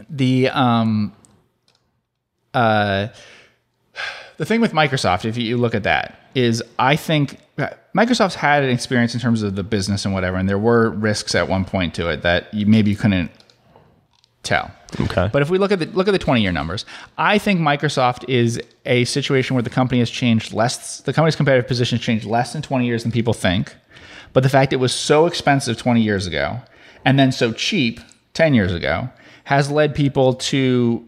the 0.10 0.50
um, 0.50 1.14
uh, 2.54 3.08
the 4.38 4.46
thing 4.46 4.62
with 4.62 4.74
Microsoft, 4.74 5.26
if 5.26 5.38
you 5.38 5.58
look 5.58 5.76
at 5.76 5.84
that, 5.84 6.20
is 6.34 6.62
I 6.78 6.96
think 6.96 7.40
Microsoft's 7.96 8.36
had 8.36 8.64
an 8.64 8.70
experience 8.70 9.14
in 9.14 9.22
terms 9.22 9.42
of 9.42 9.56
the 9.56 9.64
business 9.64 10.04
and 10.04 10.14
whatever, 10.14 10.36
and 10.38 10.50
there 10.50 10.60
were 10.60 10.90
risks 10.90 11.34
at 11.36 11.48
one 11.48 11.64
point 11.64 11.94
to 11.96 12.10
it 12.10 12.24
that 12.24 12.54
you, 12.54 12.66
maybe 12.66 12.92
you 12.92 12.98
couldn't 12.98 13.32
tell. 14.46 14.72
Okay. 15.00 15.30
But 15.32 15.42
if 15.42 15.50
we 15.50 15.58
look 15.58 15.72
at 15.72 15.80
the 15.80 15.88
look 15.88 16.08
at 16.08 16.12
the 16.12 16.20
20 16.20 16.42
year 16.42 16.52
numbers, 16.52 16.86
I 17.18 17.38
think 17.38 17.60
Microsoft 17.60 18.28
is 18.30 18.62
a 18.86 19.04
situation 19.06 19.56
where 19.56 19.64
the 19.64 19.70
company 19.70 20.00
has 20.00 20.10
changed 20.10 20.54
less. 20.54 21.02
The 21.02 21.14
company's 21.14 21.36
competitive 21.36 21.68
position 21.68 21.98
has 21.98 22.06
changed 22.06 22.26
less 22.26 22.56
in 22.56 22.62
20 22.62 22.86
years 22.86 23.04
than 23.04 23.12
people 23.12 23.34
think. 23.34 23.76
But 24.34 24.44
the 24.44 24.50
fact 24.50 24.74
it 24.74 24.78
was 24.78 24.94
so 24.94 25.26
expensive 25.26 25.78
20 25.78 26.02
years 26.02 26.28
ago 26.28 26.60
and 27.06 27.20
then 27.20 27.32
so 27.32 27.54
cheap 27.54 28.00
10 28.34 28.54
years 28.54 28.74
ago 28.74 29.10
has 29.46 29.72
led 29.72 29.96
people 29.96 30.34
to 30.34 31.06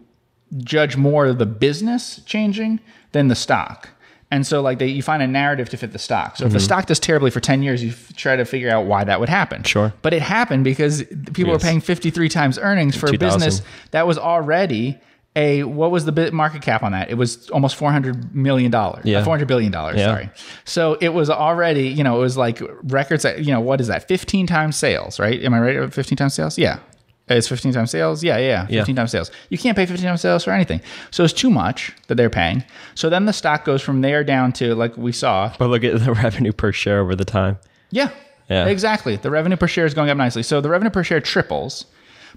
judge 0.58 0.96
more 0.96 1.26
of 1.26 1.38
the 1.38 1.46
business 1.46 2.20
changing 2.24 2.80
than 3.12 3.28
the 3.28 3.34
stock. 3.34 3.90
And 4.30 4.46
so, 4.46 4.60
like, 4.60 4.78
they, 4.78 4.88
you 4.88 5.02
find 5.02 5.22
a 5.22 5.26
narrative 5.26 5.70
to 5.70 5.78
fit 5.78 5.92
the 5.92 5.98
stock. 5.98 6.36
So, 6.36 6.44
if 6.44 6.52
the 6.52 6.60
stock 6.60 6.84
does 6.84 7.00
terribly 7.00 7.30
for 7.30 7.40
10 7.40 7.62
years, 7.62 7.82
you 7.82 7.90
f- 7.92 8.14
try 8.14 8.36
to 8.36 8.44
figure 8.44 8.68
out 8.70 8.84
why 8.84 9.02
that 9.04 9.20
would 9.20 9.28
happen. 9.30 9.62
Sure. 9.62 9.94
But 10.02 10.12
it 10.12 10.20
happened 10.20 10.64
because 10.64 11.02
people 11.04 11.46
Yes. 11.46 11.52
were 11.54 11.58
paying 11.58 11.80
53 11.80 12.28
times 12.28 12.58
earnings 12.58 12.94
for 12.94 13.08
a 13.08 13.16
business 13.16 13.62
that 13.92 14.06
was 14.06 14.18
already 14.18 14.98
a, 15.34 15.62
what 15.62 15.90
was 15.90 16.04
the 16.04 16.12
bit 16.12 16.34
market 16.34 16.60
cap 16.60 16.82
on 16.82 16.92
that? 16.92 17.08
It 17.10 17.14
was 17.14 17.48
almost 17.50 17.78
$400 17.78 18.34
million. 18.34 18.70
Yeah. 18.70 19.24
$400 19.24 19.46
billion, 19.46 19.72
Yeah. 19.72 19.94
sorry. 19.96 20.30
So, 20.66 20.98
it 21.00 21.10
was 21.14 21.30
already, 21.30 21.88
you 21.88 22.04
know, 22.04 22.16
it 22.16 22.20
was 22.20 22.36
like 22.36 22.60
records 22.82 23.24
at, 23.24 23.42
you 23.44 23.52
know, 23.52 23.60
what 23.60 23.80
is 23.80 23.86
that? 23.86 24.08
15 24.08 24.46
times 24.46 24.76
sales, 24.76 25.18
right? 25.18 25.42
Am 25.42 25.54
I 25.54 25.60
right? 25.60 25.94
15 25.94 26.16
times 26.16 26.34
sales? 26.34 26.58
Yeah. 26.58 26.80
It's 27.30 27.48
15 27.48 27.72
times 27.72 27.90
sales? 27.90 28.22
Yeah, 28.24 28.38
yeah, 28.38 28.66
yeah. 28.70 28.80
15 28.80 28.96
times 28.96 29.10
sales. 29.10 29.30
You 29.50 29.58
can't 29.58 29.76
pay 29.76 29.86
15 29.86 30.06
times 30.06 30.20
sales 30.20 30.44
for 30.44 30.50
anything. 30.52 30.80
So 31.10 31.24
it's 31.24 31.32
too 31.32 31.50
much 31.50 31.92
that 32.06 32.14
they're 32.16 32.30
paying. 32.30 32.64
So 32.94 33.08
then 33.10 33.26
the 33.26 33.32
stock 33.32 33.64
goes 33.64 33.82
from 33.82 34.00
there 34.00 34.24
down 34.24 34.52
to, 34.54 34.74
like 34.74 34.96
we 34.96 35.12
saw, 35.12 35.52
But 35.58 35.68
look 35.68 35.84
at 35.84 35.98
the 36.04 36.12
revenue 36.24 36.52
per 36.52 36.72
share 36.72 37.00
over 37.00 37.14
the 37.14 37.24
time. 37.24 37.58
yeah. 37.90 38.10
Yeah. 38.50 38.64
Exactly. 38.68 39.16
The 39.16 39.30
revenue 39.30 39.58
per 39.58 39.68
share 39.68 39.84
is 39.84 39.92
going 39.92 40.08
up 40.08 40.16
nicely. 40.16 40.42
So 40.42 40.62
the 40.62 40.70
revenue 40.70 40.88
per 40.88 41.04
share 41.04 41.20
triples, 41.20 41.84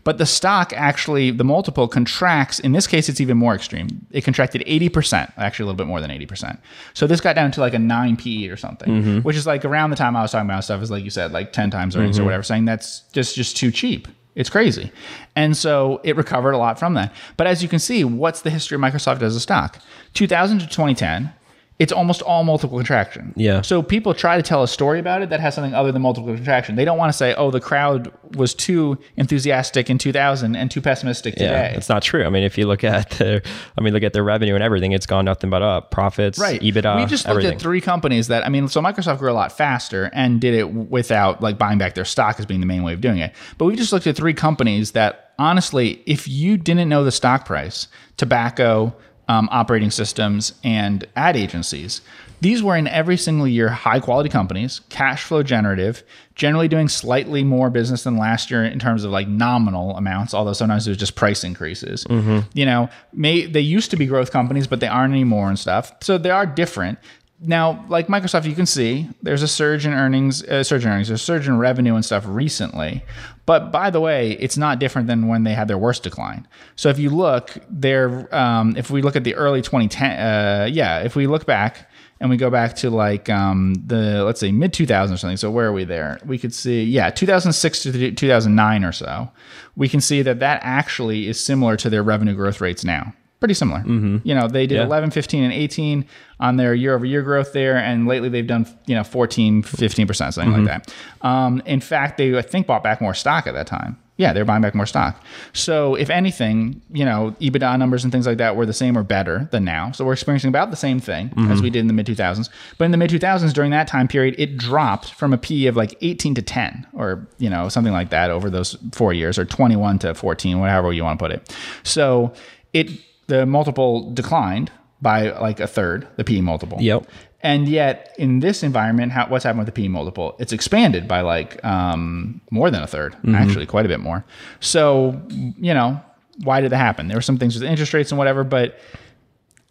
but 0.04 0.18
the 0.18 0.26
stock 0.26 0.74
actually, 0.74 1.32
the 1.32 1.46
multiple 1.46 1.88
contracts. 1.88 2.60
In 2.60 2.74
this 2.74 2.86
case, 2.86 3.08
it's 3.08 3.22
even 3.22 3.38
more 3.38 3.56
extreme. 3.56 4.06
It 4.12 4.26
contracted 4.26 4.62
80%, 4.68 5.32
actually 5.38 5.64
a 5.64 5.68
little 5.68 5.78
bit 5.78 5.88
more 5.88 6.02
than 6.02 6.12
80%. 6.12 6.58
So 6.94 7.08
this 7.08 7.22
got 7.22 7.36
down 7.36 7.52
to 7.52 7.62
like 7.62 7.74
a 7.74 7.80
9 7.80 8.18
PE 8.18 8.48
or 8.50 8.58
something, 8.58 8.89
Mm-hmm. 8.89 9.20
which 9.20 9.38
is 9.38 9.48
like 9.48 9.64
around 9.64 9.92
the 9.92 9.96
time 9.96 10.18
I 10.18 10.22
was 10.22 10.34
talking 10.34 10.50
about 10.50 10.66
stuff 10.66 10.82
is 10.82 10.92
like 10.92 11.06
you 11.06 11.10
said, 11.10 11.32
like 11.32 11.54
10 11.54 11.72
times 11.72 11.96
earnings 11.96 12.16
Mm-hmm. 12.18 12.24
or 12.24 12.26
whatever, 12.26 12.44
saying 12.44 12.66
that's 12.66 13.04
just, 13.14 13.34
just 13.38 13.56
too 13.56 13.72
cheap. 13.72 14.10
It's 14.36 14.50
crazy. 14.50 14.92
And 15.36 15.58
so 15.58 16.00
it 16.04 16.16
recovered 16.16 16.52
a 16.52 16.58
lot 16.58 16.80
from 16.80 16.94
that. 16.94 17.14
But 17.38 17.48
as 17.48 17.62
you 17.62 17.70
can 17.70 17.80
see, 17.80 18.04
what's 18.04 18.42
the 18.42 18.50
history 18.50 18.76
of 18.76 18.82
Microsoft 18.82 19.22
as 19.22 19.36
a 19.36 19.40
stock? 19.40 19.80
2000 20.14 20.60
to 20.60 20.66
2010, 20.68 21.34
it's 21.82 21.92
almost 21.92 22.22
all 22.22 22.44
multiple 22.44 22.78
contraction. 22.78 23.34
Yeah. 23.36 23.62
So 23.62 23.82
people 23.82 24.14
try 24.14 24.38
to 24.38 24.44
tell 24.44 24.62
a 24.62 24.68
story 24.68 25.00
about 25.00 25.24
it 25.24 25.32
that 25.32 25.40
has 25.40 25.56
something 25.56 25.74
other 25.74 25.92
than 25.92 26.04
multiple 26.04 26.32
contraction. 26.32 26.76
They 26.76 26.86
don't 26.86 27.00
want 27.00 27.12
to 27.12 27.18
say, 27.18 27.34
"Oh, 27.34 27.50
the 27.50 27.60
crowd 27.60 28.12
was 28.36 28.54
too 28.54 29.00
enthusiastic 29.18 29.90
in 29.90 29.98
2000 29.98 30.56
and 30.56 30.70
too 30.70 30.80
pessimistic 30.80 31.34
today." 31.34 31.46
Yeah, 31.46 31.64
today." 31.64 31.78
it's 31.78 31.90
not 31.90 32.04
true. 32.04 32.24
I 32.24 32.30
mean, 32.30 32.44
if 32.44 32.56
you 32.56 32.68
look 32.68 32.84
at 32.84 33.10
the, 33.10 33.42
I 33.76 33.82
mean, 33.82 33.96
look 33.96 34.04
at 34.04 34.14
their 34.14 34.24
revenue 34.24 34.54
and 34.54 34.64
everything, 34.64 34.92
it's 34.92 35.08
gone 35.08 35.26
nothing 35.26 35.50
but 35.50 35.64
up. 35.64 35.90
Profits, 35.90 36.38
right. 36.38 36.62
EBITDA, 36.62 36.98
we 36.98 37.08
just 37.08 37.26
looked 37.26 37.38
everything. 37.38 37.56
at 37.56 37.62
three 37.62 37.82
companies 37.82 38.28
that 38.28 38.46
I 38.46 38.50
mean, 38.50 38.68
so 38.68 38.80
Microsoft 38.80 39.18
grew 39.18 39.32
a 39.32 39.34
lot 39.34 39.52
faster 39.52 40.12
and 40.14 40.40
did 40.40 40.54
it 40.54 40.72
without 40.72 41.42
like 41.42 41.58
buying 41.58 41.80
back 41.80 41.96
their 41.96 42.06
stock 42.06 42.40
as 42.40 42.46
being 42.46 42.60
the 42.60 42.68
main 42.68 42.84
way 42.84 42.94
of 42.94 43.02
doing 43.02 43.18
it. 43.18 43.34
But 43.58 43.66
we 43.66 43.76
just 43.76 43.92
looked 43.92 44.06
at 44.06 44.16
three 44.16 44.36
companies 44.36 44.92
that 44.92 45.32
honestly, 45.40 46.04
if 46.06 46.28
you 46.28 46.58
didn't 46.58 46.90
know 46.90 47.04
the 47.04 47.12
stock 47.12 47.44
price, 47.46 47.88
tobacco, 48.18 48.96
um, 49.32 49.48
operating 49.50 49.92
systems, 49.92 50.54
and 50.62 51.08
ad 51.16 51.38
agencies. 51.38 52.02
These 52.42 52.64
were 52.64 52.76
in 52.76 52.88
every 52.88 53.18
single 53.18 53.48
year 53.48 53.70
high 53.70 54.00
quality 54.00 54.28
companies, 54.30 54.82
cash 54.90 55.24
flow 55.24 55.42
generative, 55.44 56.04
generally 56.36 56.68
doing 56.68 56.90
slightly 56.90 57.44
more 57.44 57.70
business 57.70 58.04
than 58.04 58.18
last 58.18 58.50
year 58.52 58.66
in 58.66 58.80
terms 58.80 59.04
of 59.06 59.12
like 59.12 59.28
nominal 59.28 59.96
amounts, 59.96 60.34
although 60.34 60.54
sometimes 60.54 60.86
it 60.88 60.90
was 60.90 60.98
just 60.98 61.16
price 61.16 61.44
increases. 61.44 62.06
You 62.54 62.66
know, 62.66 62.90
may 63.14 63.46
they 63.46 63.62
used 63.62 63.92
to 63.92 63.98
be 63.98 64.06
growth 64.06 64.32
companies, 64.32 64.68
but 64.68 64.80
they 64.82 64.88
aren't 64.88 65.14
anymore 65.14 65.48
and 65.50 65.58
stuff. 65.58 65.94
So 66.02 66.18
they 66.18 66.32
are 66.32 66.46
different. 66.48 66.98
Now, 67.44 67.84
like 67.89 68.06
Microsoft, 68.06 68.46
you 68.46 68.54
can 68.54 68.68
see 68.68 69.10
there's 69.24 69.42
a 69.42 69.48
surge 69.48 69.88
in 69.88 69.94
earnings, 69.94 70.44
uh, 70.44 70.64
surge 70.64 70.86
in 70.86 70.92
earnings, 70.92 71.08
there's 71.08 71.22
a 71.22 71.26
surge 71.26 71.48
in 71.48 71.58
revenue 71.58 71.96
and 71.96 72.06
stuff 72.06 72.24
recently. 72.28 73.04
But 73.48 73.72
by 73.72 73.89
the 73.89 74.00
way, 74.00 74.34
it's 74.34 74.58
not 74.58 74.78
different 74.78 75.08
than 75.08 75.28
when 75.28 75.44
they 75.44 75.54
had 75.54 75.68
their 75.68 75.78
worst 75.78 76.04
decline. 76.04 76.48
So 76.76 76.89
if 76.89 77.00
you 77.00 77.10
look, 77.10 77.58
there, 77.68 78.34
um, 78.34 78.78
if 78.78 78.92
we 78.92 79.02
look 79.02 79.16
at 79.16 79.24
the 79.24 79.34
early 79.34 79.64
2010, 79.64 80.12
uh, 80.12 80.68
yeah, 80.72 81.00
if 81.00 81.16
we 81.16 81.26
look 81.26 81.48
back 81.48 81.89
and 82.20 82.30
we 82.30 82.38
go 82.38 82.52
back 82.52 82.76
to 82.76 82.92
like 82.92 83.28
um, 83.30 83.74
the 83.88 84.24
let's 84.24 84.39
say 84.39 84.52
mid 84.52 84.72
2000s 84.72 85.12
or 85.12 85.18
something. 85.18 85.38
So 85.38 85.50
where 85.50 85.66
are 85.66 85.74
we 85.74 85.84
there? 85.84 86.20
We 86.24 86.38
could 86.38 86.54
see, 86.54 86.84
yeah, 86.84 87.10
2006 87.10 87.84
to 87.84 88.12
2009 88.12 88.84
or 88.84 88.92
so. 88.92 89.32
We 89.76 89.89
can 89.89 90.00
see 90.00 90.22
that 90.22 90.39
that 90.39 90.62
actually 90.64 91.28
is 91.28 91.44
similar 91.44 91.76
to 91.78 91.89
their 91.89 92.04
revenue 92.04 92.36
growth 92.36 92.62
rates 92.62 92.86
now 92.86 93.14
pretty 93.42 93.56
similar. 93.56 93.80
Mm-hmm. 93.80 94.18
You 94.24 94.36
know, 94.36 94.48
they 94.48 94.68
did 94.68 94.76
Yeah. 94.76 94.86
11, 94.86 95.12
15, 95.12 95.44
and 95.44 95.52
18 95.52 96.06
on 96.39 96.56
their 96.58 96.74
year 96.74 96.96
over 96.96 97.06
year 97.06 97.24
growth 97.24 97.52
there. 97.52 97.76
And 97.76 98.08
lately 98.08 98.30
they've 98.30 98.48
done, 98.48 98.68
you 98.86 98.96
know, 98.96 99.04
14, 99.04 99.64
15%, 99.64 100.16
something 100.16 100.52
like 100.52 100.62
mm-hmm. 100.62 100.66
that. 100.66 100.94
Um, 101.22 101.62
in 101.66 101.82
fact, 101.82 102.18
they, 102.18 102.38
I 102.38 102.44
think, 102.44 102.68
bought 102.68 102.84
back 102.84 103.02
more 103.02 103.16
stock 103.16 103.48
at 103.48 103.54
that 103.56 103.68
time. 103.68 103.98
Yeah, 104.18 104.34
they're 104.34 104.46
buying 104.46 104.62
back 104.62 104.76
more 104.76 104.86
stock. 104.86 105.20
So, 105.54 105.96
if 105.96 106.12
anything, 106.12 106.80
you 106.92 107.04
know, 107.04 107.36
EBITDA 107.42 107.80
numbers 107.80 108.04
and 108.04 108.12
things 108.12 108.28
like 108.28 108.38
that 108.38 108.56
were 108.56 108.68
the 108.68 108.74
same 108.74 108.96
or 108.96 109.02
better 109.02 109.50
than 109.52 109.64
now. 109.64 109.92
So, 109.94 110.06
we're 110.06 110.14
experiencing 110.14 110.50
about 110.50 110.70
the 110.70 110.78
same 110.78 111.00
thing 111.00 111.30
as 111.30 111.34
mm-hmm. 111.34 111.62
we 111.64 111.70
did 111.72 111.80
in 111.80 111.88
the 111.88 111.94
mid 111.94 112.06
2000s. 112.06 112.48
But 112.78 112.86
in 112.86 112.92
the 112.92 112.98
mid 112.98 113.10
2000s, 113.10 113.52
during 113.52 113.72
that 113.72 113.88
time 113.88 114.08
period, 114.08 114.36
it 114.38 114.58
dropped 114.58 115.16
from 115.16 115.34
a 115.34 115.39
P 115.39 115.66
of 115.66 115.76
like 115.76 115.98
18 116.02 116.36
to 116.36 116.44
10 116.44 116.86
or, 116.94 117.28
you 117.39 117.50
know, 117.50 117.68
something 117.68 117.94
like 117.94 118.12
that 118.12 118.30
over 118.30 118.52
those 118.52 118.78
four 118.92 119.12
years 119.12 119.39
or 119.39 119.46
21 119.46 119.98
to 120.00 120.14
14, 120.14 120.60
whatever 120.60 120.94
you 120.94 121.04
want 121.04 121.18
to 121.18 121.24
put 121.24 121.32
it. 121.32 121.56
So, 121.82 122.34
it, 122.74 122.92
the 123.32 123.46
multiple 123.46 124.12
declined 124.12 124.72
by 125.02 125.32
like 125.40 125.62
a 125.62 125.68
third, 125.68 126.06
the 126.18 126.24
P 126.26 126.42
multiple. 126.42 126.78
Yep. 126.82 127.08
And 127.44 127.68
yet, 127.68 128.14
in 128.20 128.42
this 128.42 128.62
environment, 128.62 129.14
how, 129.14 129.28
what's 129.28 129.46
happened 129.46 129.60
with 129.60 129.74
the 129.74 129.82
P 129.82 129.88
multiple? 129.88 130.36
It's 130.38 130.52
expanded 130.52 131.08
by 131.08 131.22
like 131.22 131.64
um, 131.64 132.42
more 132.52 132.70
than 132.70 132.84
a 132.84 132.88
3rd 132.88 133.16
actually, 133.34 133.66
quite 133.66 133.86
a 133.86 133.88
bit 133.88 134.02
more. 134.02 134.26
So, 134.60 135.20
you 135.30 135.74
know, 135.74 136.00
why 136.44 136.60
did 136.60 136.72
that 136.74 136.78
happen? 136.78 137.08
There 137.08 137.18
were 137.18 137.22
some 137.22 137.38
things 137.38 137.56
with 137.56 137.64
interest 137.64 137.94
rates 137.94 138.12
and 138.12 138.20
whatever, 138.20 138.44
but 138.44 138.78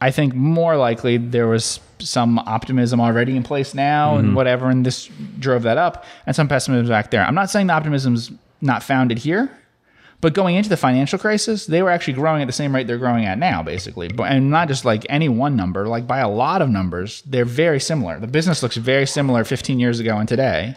I 0.01 0.11
think 0.11 0.35
more 0.35 0.77
likely 0.77 1.19
there 1.19 1.47
was 1.47 1.81
some 1.99 2.39
optimism 2.39 2.99
already 2.99 3.37
in 3.37 3.43
place 3.43 3.75
now 3.75 4.17
and 4.17 4.35
whatever, 4.35 4.71
and 4.71 4.87
this 4.87 5.11
drove 5.39 5.65
that 5.65 5.77
up, 5.77 6.07
and 6.25 6.35
some 6.35 6.49
pessimism 6.49 6.89
back 6.89 7.11
there. 7.11 7.23
I'm 7.23 7.35
not 7.35 7.51
saying 7.51 7.67
the 7.67 7.75
optimism's 7.75 8.33
not 8.63 8.83
founded 8.83 9.19
here, 9.19 9.51
but 10.21 10.35
going 10.35 10.57
into 10.57 10.69
the 10.69 10.77
financial 10.77 11.19
crisis, 11.19 11.67
they 11.67 11.83
were 11.83 11.91
actually 11.91 12.15
growing 12.15 12.43
at 12.43 12.47
the 12.47 12.53
same 12.53 12.75
rate 12.75 12.87
they're 12.87 12.99
growing 12.99 13.25
at 13.25 13.39
now, 13.39 13.63
basically. 13.63 14.09
But 14.09 14.31
and 14.31 14.51
not 14.51 14.69
just 14.69 14.85
like 14.85 15.07
any 15.09 15.29
one 15.29 15.57
number, 15.57 15.87
like 15.89 16.07
by 16.07 16.19
a 16.19 16.29
lot 16.29 16.63
of 16.63 16.69
numbers, 16.69 17.23
they're 17.23 17.45
very 17.45 17.81
similar. 17.81 18.19
The 18.21 18.27
business 18.27 18.63
looks 18.63 18.77
very 18.77 19.07
similar 19.07 19.45
15 19.45 19.79
years 19.79 19.99
ago 20.01 20.19
and 20.19 20.29
today, 20.29 20.77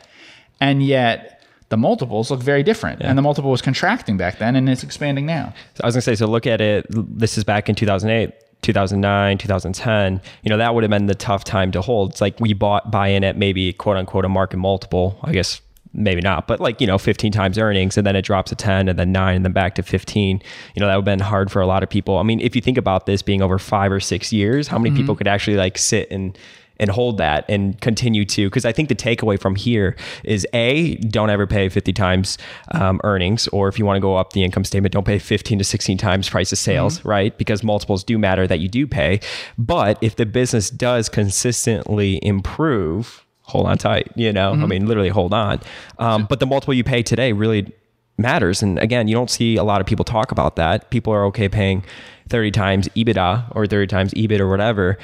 and 0.61 0.83
yet 0.83 1.43
the 1.69 1.77
multiples 1.77 2.31
look 2.31 2.41
very 2.41 2.63
different. 2.63 3.01
And 3.01 3.17
the 3.17 3.21
multiple 3.21 3.51
was 3.51 3.61
contracting 3.61 4.15
back 4.15 4.37
then, 4.39 4.55
and 4.55 4.69
it's 4.69 4.83
expanding 4.83 5.25
now. 5.25 5.53
So 5.75 5.81
I 5.83 5.87
was 5.87 5.95
gonna 5.95 6.01
say, 6.03 6.15
so 6.15 6.27
look 6.27 6.47
at 6.47 6.61
it. 6.61 6.85
This 6.89 7.37
is 7.37 7.43
back 7.43 7.69
in 7.69 7.75
2008. 7.75 8.33
2009, 8.61 9.39
2010, 9.39 10.21
you 10.41 10.49
know, 10.49 10.55
that 10.55 10.73
would 10.73 10.85
have 10.85 10.89
been 10.89 11.07
the 11.07 11.13
tough 11.13 11.43
time 11.43 11.69
to 11.73 11.81
hold. 11.81 12.11
It's 12.11 12.21
like 12.21 12.39
we 12.39 12.53
bought 12.53 12.89
buy 12.89 13.09
in 13.09 13.25
at 13.25 13.37
maybe 13.37 13.73
quote 13.73 13.97
unquote 13.97 14.23
a 14.23 14.29
market 14.29 14.55
multiple. 14.55 15.19
I 15.21 15.33
guess 15.33 15.59
maybe 15.93 16.21
not, 16.21 16.47
but 16.47 16.59
like, 16.59 16.81
you 16.81 16.87
know, 16.87 16.97
15 16.97 17.31
times 17.31 17.57
earnings 17.57 17.97
and 17.97 18.05
then 18.05 18.15
it 18.15 18.23
drops 18.23 18.49
to 18.49 18.55
10 18.55 18.89
and 18.89 18.97
then 18.97 19.11
nine 19.11 19.37
and 19.37 19.45
then 19.45 19.51
back 19.51 19.75
to 19.75 19.83
15. 19.83 20.41
You 20.75 20.79
know, 20.79 20.87
that 20.87 20.95
would 20.95 21.07
have 21.07 21.17
been 21.17 21.19
hard 21.19 21.51
for 21.51 21.61
a 21.61 21.67
lot 21.67 21.83
of 21.83 21.89
people. 21.89 22.17
I 22.17 22.23
mean, 22.23 22.39
if 22.39 22.55
you 22.55 22.61
think 22.61 22.77
about 22.77 23.05
this 23.05 23.21
being 23.21 23.41
over 23.41 23.59
five 23.59 23.91
or 23.91 23.99
six 23.99 24.33
years, 24.33 24.67
how 24.67 24.79
many 24.79 24.95
people 24.95 25.15
could 25.15 25.27
actually 25.27 25.57
like 25.57 25.77
sit 25.77 26.09
and 26.11 26.37
and 26.77 26.89
hold 26.89 27.19
that 27.19 27.45
and 27.47 27.79
continue 27.81 28.25
to? 28.25 28.49
Because 28.49 28.65
i 28.65 28.71
think 28.71 28.89
the 28.89 28.95
takeaway 28.95 29.39
from 29.39 29.55
here 29.55 29.95
is 30.23 30.45
a 30.53 30.95
don't 30.95 31.29
ever 31.29 31.45
pay 31.45 31.69
50 31.69 31.93
times 31.93 32.37
um, 32.71 32.99
earnings 33.03 33.47
or 33.49 33.67
if 33.67 33.77
you 33.77 33.85
want 33.85 33.97
to 33.97 34.01
go 34.01 34.17
up 34.17 34.33
the 34.33 34.43
income 34.43 34.65
statement 34.65 34.91
don't 34.91 35.05
pay 35.05 35.19
15 35.19 35.59
to 35.59 35.63
16 35.63 35.97
times 35.99 36.29
price 36.29 36.51
of 36.51 36.57
sales 36.57 37.05
right? 37.05 37.37
Because 37.37 37.63
multiples 37.63 38.03
do 38.03 38.17
matter 38.17 38.47
that 38.47 38.59
you 38.59 38.67
do 38.67 38.87
pay. 38.87 39.19
But 39.57 39.99
if 40.01 40.15
the 40.15 40.25
business 40.25 40.71
does 40.71 41.09
consistently 41.09 42.19
improve 42.23 43.22
hold 43.43 43.65
on 43.67 43.77
tight 43.77 44.07
you 44.15 44.31
know 44.31 44.51
i 44.53 44.65
mean 44.65 44.85
literally 44.87 45.09
hold 45.09 45.33
on 45.33 45.59
um, 45.99 46.25
but 46.29 46.39
the 46.39 46.45
multiple 46.45 46.73
you 46.73 46.83
pay 46.83 47.03
today 47.03 47.31
really 47.33 47.71
matters 48.17 48.61
and 48.63 48.79
again 48.79 49.07
you 49.07 49.15
don't 49.15 49.29
see 49.29 49.55
a 49.57 49.63
lot 49.63 49.81
of 49.81 49.87
people 49.87 50.05
talk 50.05 50.31
about 50.31 50.55
that 50.55 50.89
people 50.89 51.11
are 51.13 51.25
okay 51.25 51.47
paying 51.49 51.83
30 52.29 52.51
times 52.51 52.87
ebitda 52.89 53.45
or 53.55 53.67
30 53.67 53.87
times 53.87 54.13
ebit 54.13 54.39
or 54.39 54.49
whatever 54.49 54.97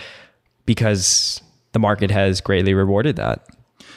because 0.65 1.41
the 1.71 1.79
market 1.79 2.11
has 2.11 2.41
greatly 2.41 2.73
rewarded 2.73 3.15
that. 3.15 3.45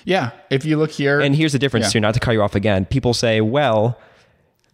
Yeah. 0.04 0.30
If 0.50 0.64
you 0.64 0.76
look 0.76 0.90
here, 0.90 1.20
And 1.20 1.36
here's 1.36 1.52
the 1.52 1.58
difference 1.58 1.86
Yeah. 1.86 1.90
too, 1.92 2.00
not 2.00 2.14
to 2.14 2.20
cut 2.20 2.32
you 2.32 2.42
off 2.42 2.54
again. 2.54 2.84
People 2.86 3.14
say, 3.14 3.40
well, 3.40 3.98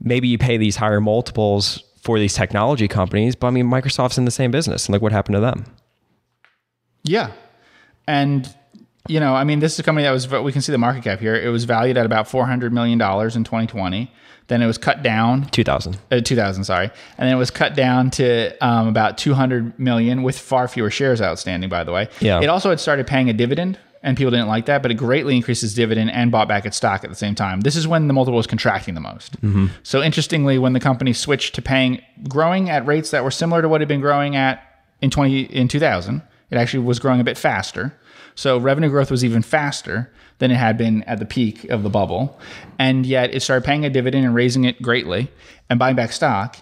maybe 0.01 0.29
you 0.29 0.39
pay 0.39 0.57
these 0.57 0.77
higher 0.77 1.01
multiples 1.01 1.83
for 2.03 2.19
these 2.19 2.35
technology 2.35 2.89
companies, 2.89 3.35
but 3.37 3.49
I 3.49 3.51
mean, 3.51 3.67
Microsoft's 3.67 4.17
in 4.19 4.25
the 4.25 4.31
same 4.31 4.51
business. 4.51 4.87
And 4.87 4.93
look 4.93 5.03
what 5.03 5.13
happened 5.13 5.35
to 5.35 5.41
them. 5.41 5.65
Yeah. 7.05 7.33
And, 8.07 8.53
you 9.07 9.21
know, 9.21 9.35
I 9.35 9.45
mean, 9.45 9.61
this 9.61 9.75
is 9.75 9.79
a 9.79 9.83
company 9.83 10.05
that 10.05 10.11
was, 10.11 10.29
we 10.29 10.53
can 10.53 10.61
see 10.63 10.73
the 10.73 10.79
market 10.79 11.05
cap 11.05 11.21
here. 11.21 11.35
It 11.37 11.49
was 11.49 11.65
valued 11.65 11.97
at 11.97 12.05
about 12.07 12.29
$400 12.29 12.73
million 12.73 13.01
in 13.01 13.45
2020. 13.45 14.13
Then 14.49 14.63
it 14.63 14.67
was 14.67 14.79
cut 14.79 15.03
down, 15.03 15.45
2000. 15.51 15.99
uh, 16.11 16.21
2000, 16.21 16.65
sorry. 16.65 16.91
And 17.19 17.29
then 17.29 17.35
it 17.35 17.39
was 17.39 17.51
cut 17.51 17.75
down 17.75 18.11
to 18.13 18.57
um, 18.67 18.89
about 18.89 19.19
200 19.19 19.79
million 19.79 20.23
with 20.23 20.39
far 20.39 20.67
fewer 20.69 20.91
shares 20.91 21.21
outstanding, 21.21 21.69
by 21.69 21.85
the 21.85 21.93
way. 21.93 22.09
Yeah. 22.21 22.41
It 22.41 22.47
also 22.47 22.71
had 22.71 22.81
started 22.81 23.07
paying 23.07 23.29
a 23.29 23.35
dividend 23.35 23.79
and 24.03 24.17
people 24.17 24.31
didn't 24.31 24.49
like 24.49 24.67
that, 24.67 24.81
but 24.81 24.91
it 24.91 24.95
greatly 24.95 25.37
increased 25.37 25.63
its 25.63 25.75
dividend 25.75 26.11
and 26.13 26.31
bought 26.31 26.49
back 26.49 26.65
its 26.65 26.77
stock 26.79 27.05
at 27.05 27.11
the 27.11 27.17
same 27.17 27.35
time. 27.35 27.61
This 27.61 27.77
is 27.77 27.87
when 27.87 28.07
the 28.09 28.15
multiple 28.15 28.37
was 28.37 28.47
contracting 28.47 28.95
the 28.95 29.01
most. 29.01 29.37
So 29.83 30.03
interestingly, 30.03 30.57
when 30.57 30.73
the 30.73 30.81
company 30.81 31.13
switched 31.13 31.55
to 31.57 31.63
paying, 31.63 32.01
growing 32.29 32.71
at 32.71 32.87
rates 32.87 33.11
that 33.11 33.25
were 33.25 33.31
similar 33.31 33.61
to 33.61 33.69
what 33.69 33.81
it 33.81 33.83
had 33.83 33.89
been 33.89 34.01
growing 34.01 34.37
at 34.37 34.63
in 35.03 35.11
20, 35.11 35.41
in 35.43 35.69
2000, 35.69 36.23
it 36.51 36.57
actually 36.57 36.85
was 36.85 36.99
growing 36.99 37.21
a 37.21 37.25
bit 37.25 37.37
faster. 37.37 37.93
So 38.39 38.57
revenue 38.57 38.89
growth 38.89 39.11
was 39.11 39.25
even 39.25 39.43
faster 39.43 40.13
than 40.39 40.53
it 40.53 40.55
had 40.55 40.79
been 40.79 41.03
at 41.03 41.19
the 41.19 41.25
peak 41.25 41.65
of 41.71 41.83
the 41.83 41.91
bubble. 41.91 42.39
And 42.79 43.05
yet 43.05 43.35
it 43.35 43.41
started 43.43 43.65
paying 43.67 43.85
a 43.85 43.91
dividend 43.91 44.25
and 44.25 44.33
raising 44.33 44.63
it 44.63 44.81
greatly 44.81 45.29
and 45.69 45.77
buying 45.77 45.97
back 45.97 46.13
stock. 46.13 46.57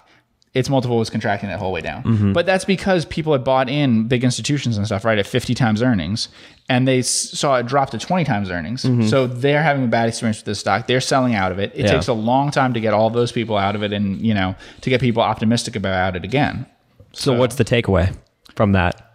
Its 0.55 0.71
multiple 0.71 0.97
was 0.97 1.11
contracting 1.11 1.51
that 1.51 1.59
whole 1.59 1.73
way 1.73 1.83
down. 1.83 2.03
Mm-hmm. 2.03 2.33
But 2.33 2.47
that's 2.47 2.65
because 2.65 3.05
people 3.05 3.35
had 3.35 3.45
bought 3.45 3.69
in 3.69 4.09
big 4.09 4.25
institutions 4.25 4.79
and 4.79 4.87
stuff, 4.87 5.05
right, 5.05 5.19
at 5.19 5.27
50 5.27 5.53
times 5.55 5.83
earnings. 5.83 6.31
And 6.67 6.89
they 6.89 7.03
saw 7.03 7.57
it 7.57 7.67
drop 7.67 7.91
to 7.91 7.99
20 7.99 8.25
times 8.25 8.49
earnings. 8.49 8.83
Mm-hmm. 8.83 9.09
So 9.09 9.27
they're 9.27 9.63
having 9.63 9.85
a 9.85 9.89
bad 9.89 10.09
experience 10.09 10.39
with 10.39 10.47
this 10.47 10.61
stock. 10.61 10.87
They're 10.87 11.03
selling 11.03 11.35
out 11.35 11.53
of 11.53 11.59
it. 11.59 11.73
It 11.75 11.85
Yeah. 11.85 11.93
takes 11.93 12.09
a 12.09 12.15
long 12.15 12.51
time 12.53 12.73
to 12.73 12.81
get 12.81 12.95
all 12.95 13.11
those 13.11 13.33
people 13.33 13.59
out 13.59 13.77
of 13.77 13.83
it 13.83 13.93
and, 13.93 14.19
you 14.25 14.33
know, 14.33 14.55
to 14.81 14.89
get 14.89 15.03
people 15.03 15.21
optimistic 15.23 15.77
about 15.77 16.17
it 16.17 16.25
again. 16.25 16.65
So, 17.13 17.35
what's 17.35 17.57
the 17.57 17.67
takeaway 17.67 18.17
from 18.55 18.73
that? 18.73 19.06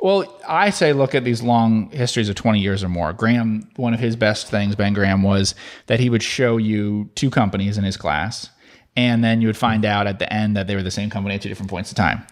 Well, 0.00 0.40
I 0.46 0.70
say 0.70 0.92
look 0.92 1.14
at 1.14 1.24
these 1.24 1.42
long 1.42 1.90
histories 1.90 2.28
of 2.28 2.36
20 2.36 2.60
years 2.60 2.84
or 2.84 2.88
more. 2.88 3.12
Graham, 3.12 3.68
one 3.76 3.94
of 3.94 4.00
his 4.00 4.16
best 4.16 4.48
things, 4.48 4.76
Ben 4.76 4.92
Graham, 4.92 5.22
was 5.22 5.54
that 5.86 5.98
he 5.98 6.08
would 6.08 6.22
show 6.22 6.56
you 6.56 7.10
two 7.14 7.30
companies 7.30 7.78
in 7.78 7.84
his 7.84 7.96
class. 7.96 8.50
And 8.96 9.22
then 9.22 9.40
you 9.40 9.48
would 9.48 9.56
find 9.56 9.84
out 9.84 10.06
at 10.06 10.18
the 10.18 10.32
end 10.32 10.56
that 10.56 10.66
they 10.66 10.74
were 10.74 10.82
the 10.82 10.90
same 10.90 11.10
company 11.10 11.34
at 11.34 11.42
two 11.42 11.48
different 11.48 11.70
points 11.70 11.90
in 11.90 11.96
time. 11.96 12.26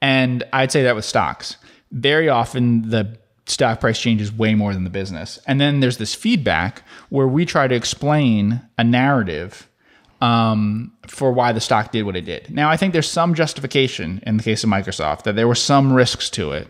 And 0.00 0.44
I'd 0.52 0.70
say 0.70 0.82
that 0.84 0.94
with 0.94 1.04
stocks. 1.04 1.56
Very 1.90 2.28
often, 2.28 2.88
the 2.90 3.18
stock 3.46 3.80
price 3.80 4.00
changes 4.00 4.32
way 4.32 4.54
more 4.54 4.72
than 4.72 4.84
the 4.84 4.90
business. 4.90 5.38
And 5.46 5.60
then 5.60 5.80
there's 5.80 5.98
this 5.98 6.14
feedback 6.14 6.82
where 7.08 7.26
we 7.26 7.44
try 7.44 7.66
to 7.66 7.74
explain 7.74 8.62
a 8.78 8.84
narrative 8.84 9.68
um, 10.20 10.92
for 11.08 11.32
why 11.32 11.52
the 11.52 11.60
stock 11.60 11.90
did 11.90 12.04
what 12.04 12.14
it 12.14 12.24
did. 12.24 12.48
Now, 12.54 12.70
I 12.70 12.76
think 12.76 12.92
there's 12.92 13.10
some 13.10 13.34
justification 13.34 14.22
in 14.24 14.36
the 14.36 14.42
case 14.44 14.62
of 14.62 14.70
Microsoft 14.70 15.24
that 15.24 15.34
there 15.34 15.48
were 15.48 15.56
some 15.56 15.92
risks 15.92 16.30
to 16.30 16.52
it, 16.52 16.68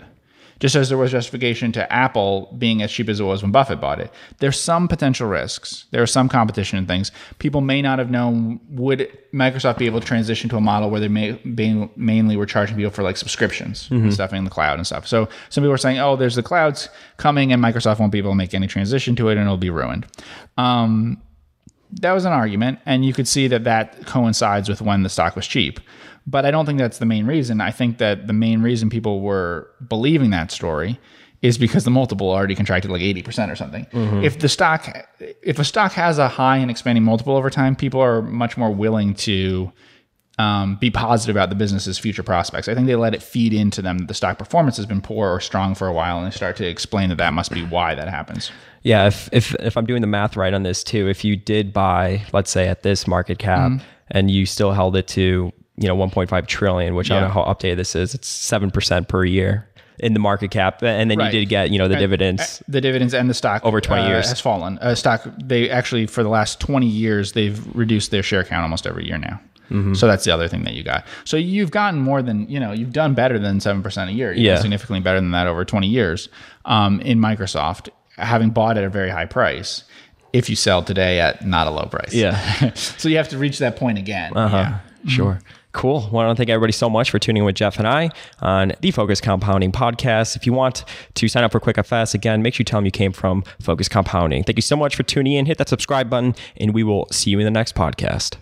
just 0.62 0.76
as 0.76 0.88
there 0.88 0.96
was 0.96 1.10
justification 1.10 1.72
to 1.72 1.92
Apple 1.92 2.54
being 2.56 2.82
as 2.82 2.92
cheap 2.92 3.08
as 3.08 3.18
it 3.18 3.24
was 3.24 3.42
when 3.42 3.50
Buffett 3.50 3.80
bought 3.80 3.98
it. 3.98 4.12
There's 4.38 4.58
some 4.60 4.86
potential 4.86 5.26
risks. 5.26 5.86
There 5.90 6.00
are 6.00 6.06
some 6.06 6.28
competition 6.28 6.78
and 6.78 6.86
things. 6.86 7.10
People 7.40 7.60
may 7.62 7.82
not 7.82 7.98
have 7.98 8.10
known 8.12 8.60
would 8.70 9.10
Microsoft 9.34 9.78
be 9.78 9.86
able 9.86 9.98
to 9.98 10.06
transition 10.06 10.48
to 10.50 10.56
a 10.56 10.60
model 10.60 10.88
where 10.88 11.00
they 11.00 11.08
may 11.08 11.32
be, 11.32 11.90
mainly 11.96 12.36
were 12.36 12.46
charging 12.46 12.76
people 12.76 12.92
for 12.92 13.02
like 13.02 13.16
subscriptions 13.16 13.88
Mm-hmm. 13.88 14.04
and 14.04 14.14
stuff 14.14 14.32
in 14.32 14.44
the 14.44 14.50
cloud 14.50 14.78
and 14.78 14.86
stuff. 14.86 15.04
So 15.08 15.28
some 15.48 15.62
people 15.64 15.74
are 15.74 15.78
saying, 15.78 15.98
"Oh, 15.98 16.14
there's 16.14 16.36
the 16.36 16.42
clouds 16.44 16.88
coming, 17.16 17.52
and 17.52 17.60
Microsoft 17.60 17.98
won't 17.98 18.12
be 18.12 18.18
able 18.18 18.30
to 18.30 18.36
make 18.36 18.54
any 18.54 18.68
transition 18.68 19.16
to 19.16 19.28
it, 19.30 19.32
and 19.32 19.40
it'll 19.42 19.56
be 19.56 19.70
ruined." 19.70 20.06
Um, 20.56 21.20
that 22.00 22.12
was 22.12 22.24
an 22.24 22.32
argument, 22.32 22.78
and 22.86 23.04
you 23.04 23.12
could 23.12 23.28
see 23.28 23.48
that 23.48 23.64
that 23.64 24.06
coincides 24.06 24.68
with 24.68 24.80
when 24.80 25.02
the 25.02 25.08
stock 25.08 25.36
was 25.36 25.46
cheap. 25.46 25.80
But 26.26 26.44
I 26.46 26.50
don't 26.50 26.66
think 26.66 26.78
that's 26.78 26.98
the 26.98 27.06
main 27.06 27.26
reason. 27.26 27.60
I 27.60 27.70
think 27.70 27.98
that 27.98 28.26
the 28.26 28.32
main 28.32 28.62
reason 28.62 28.90
people 28.90 29.20
were 29.20 29.68
believing 29.88 30.30
that 30.30 30.50
story 30.50 30.98
is 31.42 31.58
because 31.58 31.84
the 31.84 31.90
multiple 31.90 32.30
already 32.30 32.54
contracted 32.54 32.90
like 32.90 33.02
80% 33.02 33.50
or 33.50 33.56
something. 33.56 33.84
Mm-hmm. 33.86 34.22
If 34.22 34.38
the 34.38 34.48
stock 34.48 34.88
if 35.42 35.58
a 35.58 35.64
stock 35.64 35.92
has 35.92 36.18
a 36.18 36.28
high 36.28 36.56
and 36.58 36.70
expanding 36.70 37.02
multiple 37.02 37.36
over 37.36 37.50
time, 37.50 37.74
people 37.74 38.00
are 38.00 38.22
much 38.22 38.56
more 38.56 38.70
willing 38.70 39.14
to 39.14 39.72
um, 40.38 40.76
be 40.76 40.90
positive 40.90 41.36
about 41.36 41.50
the 41.50 41.54
business's 41.54 41.98
future 41.98 42.22
prospects. 42.22 42.66
I 42.68 42.74
think 42.74 42.86
they 42.86 42.96
let 42.96 43.14
it 43.14 43.22
feed 43.22 43.52
into 43.52 43.82
them 43.82 43.98
that 43.98 44.08
the 44.08 44.14
stock 44.14 44.38
performance 44.38 44.76
has 44.78 44.86
been 44.86 45.00
poor 45.02 45.28
or 45.30 45.40
strong 45.40 45.74
for 45.74 45.86
a 45.86 45.92
while, 45.92 46.18
and 46.18 46.26
they 46.26 46.34
start 46.34 46.56
to 46.56 46.66
explain 46.66 47.08
that 47.10 47.18
that 47.18 47.32
must 47.34 47.50
be 47.52 47.62
why 47.64 47.94
that 47.94 48.08
happens. 48.08 48.50
Yeah, 48.82 49.06
if, 49.06 49.28
if 49.32 49.54
if 49.56 49.76
I'm 49.76 49.86
doing 49.86 50.00
the 50.00 50.06
math 50.08 50.36
right 50.36 50.52
on 50.54 50.62
this 50.62 50.82
too, 50.82 51.08
if 51.08 51.24
you 51.24 51.36
did 51.36 51.72
buy, 51.72 52.22
let's 52.32 52.50
say 52.50 52.66
at 52.68 52.82
this 52.82 53.06
market 53.06 53.38
cap, 53.38 53.70
Mm-hmm. 53.70 53.84
and 54.10 54.30
you 54.30 54.46
still 54.46 54.72
held 54.72 54.96
it 54.96 55.06
to 55.08 55.52
you 55.76 55.88
know 55.88 55.96
1.5 55.96 56.46
trillion, 56.46 56.94
which 56.94 57.10
I 57.10 57.20
don't 57.20 57.28
know 57.28 57.44
how 57.44 57.52
updated 57.52 57.76
this 57.76 57.94
is, 57.94 58.14
it's 58.14 58.28
seven 58.28 58.70
percent 58.70 59.08
per 59.08 59.24
year 59.24 59.68
in 60.00 60.14
the 60.14 60.18
market 60.18 60.50
cap, 60.50 60.82
and 60.82 61.10
then 61.10 61.18
Right. 61.18 61.32
you 61.32 61.40
did 61.40 61.48
get 61.50 61.70
you 61.70 61.78
know 61.78 61.86
the 61.86 61.94
And- 61.94 62.00
dividends. 62.00 62.62
The 62.66 62.80
dividends 62.80 63.14
and 63.14 63.28
the 63.30 63.34
stock 63.34 63.64
Over 63.64 63.80
20 63.80 64.02
uh, 64.02 64.08
years. 64.08 64.28
has 64.30 64.40
fallen. 64.40 64.78
Uh, 64.78 64.94
stock 64.94 65.22
they 65.44 65.70
actually 65.70 66.06
for 66.06 66.22
the 66.24 66.28
last 66.30 66.58
twenty 66.58 66.88
years 66.88 67.32
they've 67.32 67.60
reduced 67.76 68.10
their 68.10 68.22
share 68.22 68.42
count 68.42 68.62
almost 68.62 68.86
every 68.86 69.06
year 69.06 69.18
now. 69.18 69.38
Mm-hmm. 69.72 69.94
So 69.94 70.06
that's 70.06 70.24
the 70.24 70.30
other 70.32 70.48
thing 70.48 70.64
that 70.64 70.74
you 70.74 70.82
got. 70.82 71.04
So 71.24 71.36
you've 71.36 71.70
gotten 71.70 71.98
more 72.00 72.22
than 72.22 72.48
you 72.48 72.60
know. 72.60 72.72
You've 72.72 72.92
done 72.92 73.14
better 73.14 73.38
than 73.38 73.60
seven 73.60 73.82
percent 73.82 74.10
a 74.10 74.12
year. 74.12 74.32
You've 74.32 74.44
Yeah. 74.44 74.58
significantly 74.60 75.00
better 75.00 75.20
than 75.20 75.30
that 75.32 75.46
over 75.46 75.64
twenty 75.64 75.88
years 75.88 76.28
um, 76.64 77.00
in 77.00 77.18
Microsoft, 77.18 77.88
having 78.16 78.50
bought 78.50 78.76
at 78.78 78.84
a 78.84 78.88
very 78.90 79.10
high 79.10 79.26
price. 79.26 79.84
If 80.32 80.48
you 80.48 80.56
sell 80.56 80.82
today 80.82 81.20
at 81.20 81.46
not 81.46 81.66
a 81.66 81.70
low 81.70 81.84
price, 81.86 82.14
Yeah. 82.14 82.72
so 82.74 83.08
you 83.08 83.16
have 83.18 83.28
to 83.30 83.38
reach 83.38 83.58
that 83.58 83.76
point 83.76 83.98
again. 83.98 84.34
Uh-huh. 84.36 84.56
Yeah. 84.56 84.78
Sure. 85.06 85.38
Cool. 85.72 86.08
Well, 86.12 86.22
I 86.22 86.26
want 86.26 86.36
to 86.36 86.40
thank 86.40 86.50
everybody 86.50 86.72
so 86.72 86.90
much 86.90 87.10
for 87.10 87.18
tuning 87.18 87.40
in 87.40 87.46
with 87.46 87.54
Jeff 87.56 87.78
and 87.78 87.88
I 87.88 88.10
on 88.40 88.72
the 88.82 88.90
Focus 88.90 89.20
Compounding 89.22 89.72
podcast. 89.72 90.36
If 90.36 90.44
you 90.46 90.52
want 90.52 90.84
to 91.14 91.28
sign 91.28 91.44
up 91.44 91.52
for 91.52 91.60
QuickFS, 91.60 92.14
again, 92.14 92.42
make 92.42 92.52
sure 92.54 92.60
you 92.60 92.66
tell 92.66 92.78
them 92.78 92.84
you 92.84 92.90
came 92.90 93.10
from 93.12 93.42
Focus 93.60 93.88
Compounding. 93.88 94.44
Thank 94.44 94.58
you 94.58 94.62
so 94.62 94.76
much 94.76 94.94
for 94.96 95.02
tuning 95.02 95.32
in. 95.32 95.46
Hit 95.46 95.56
that 95.58 95.70
subscribe 95.70 96.10
button, 96.10 96.34
and 96.58 96.74
we 96.74 96.82
will 96.84 97.08
see 97.10 97.30
you 97.30 97.38
in 97.38 97.46
the 97.46 97.50
next 97.50 97.74
podcast. 97.74 98.36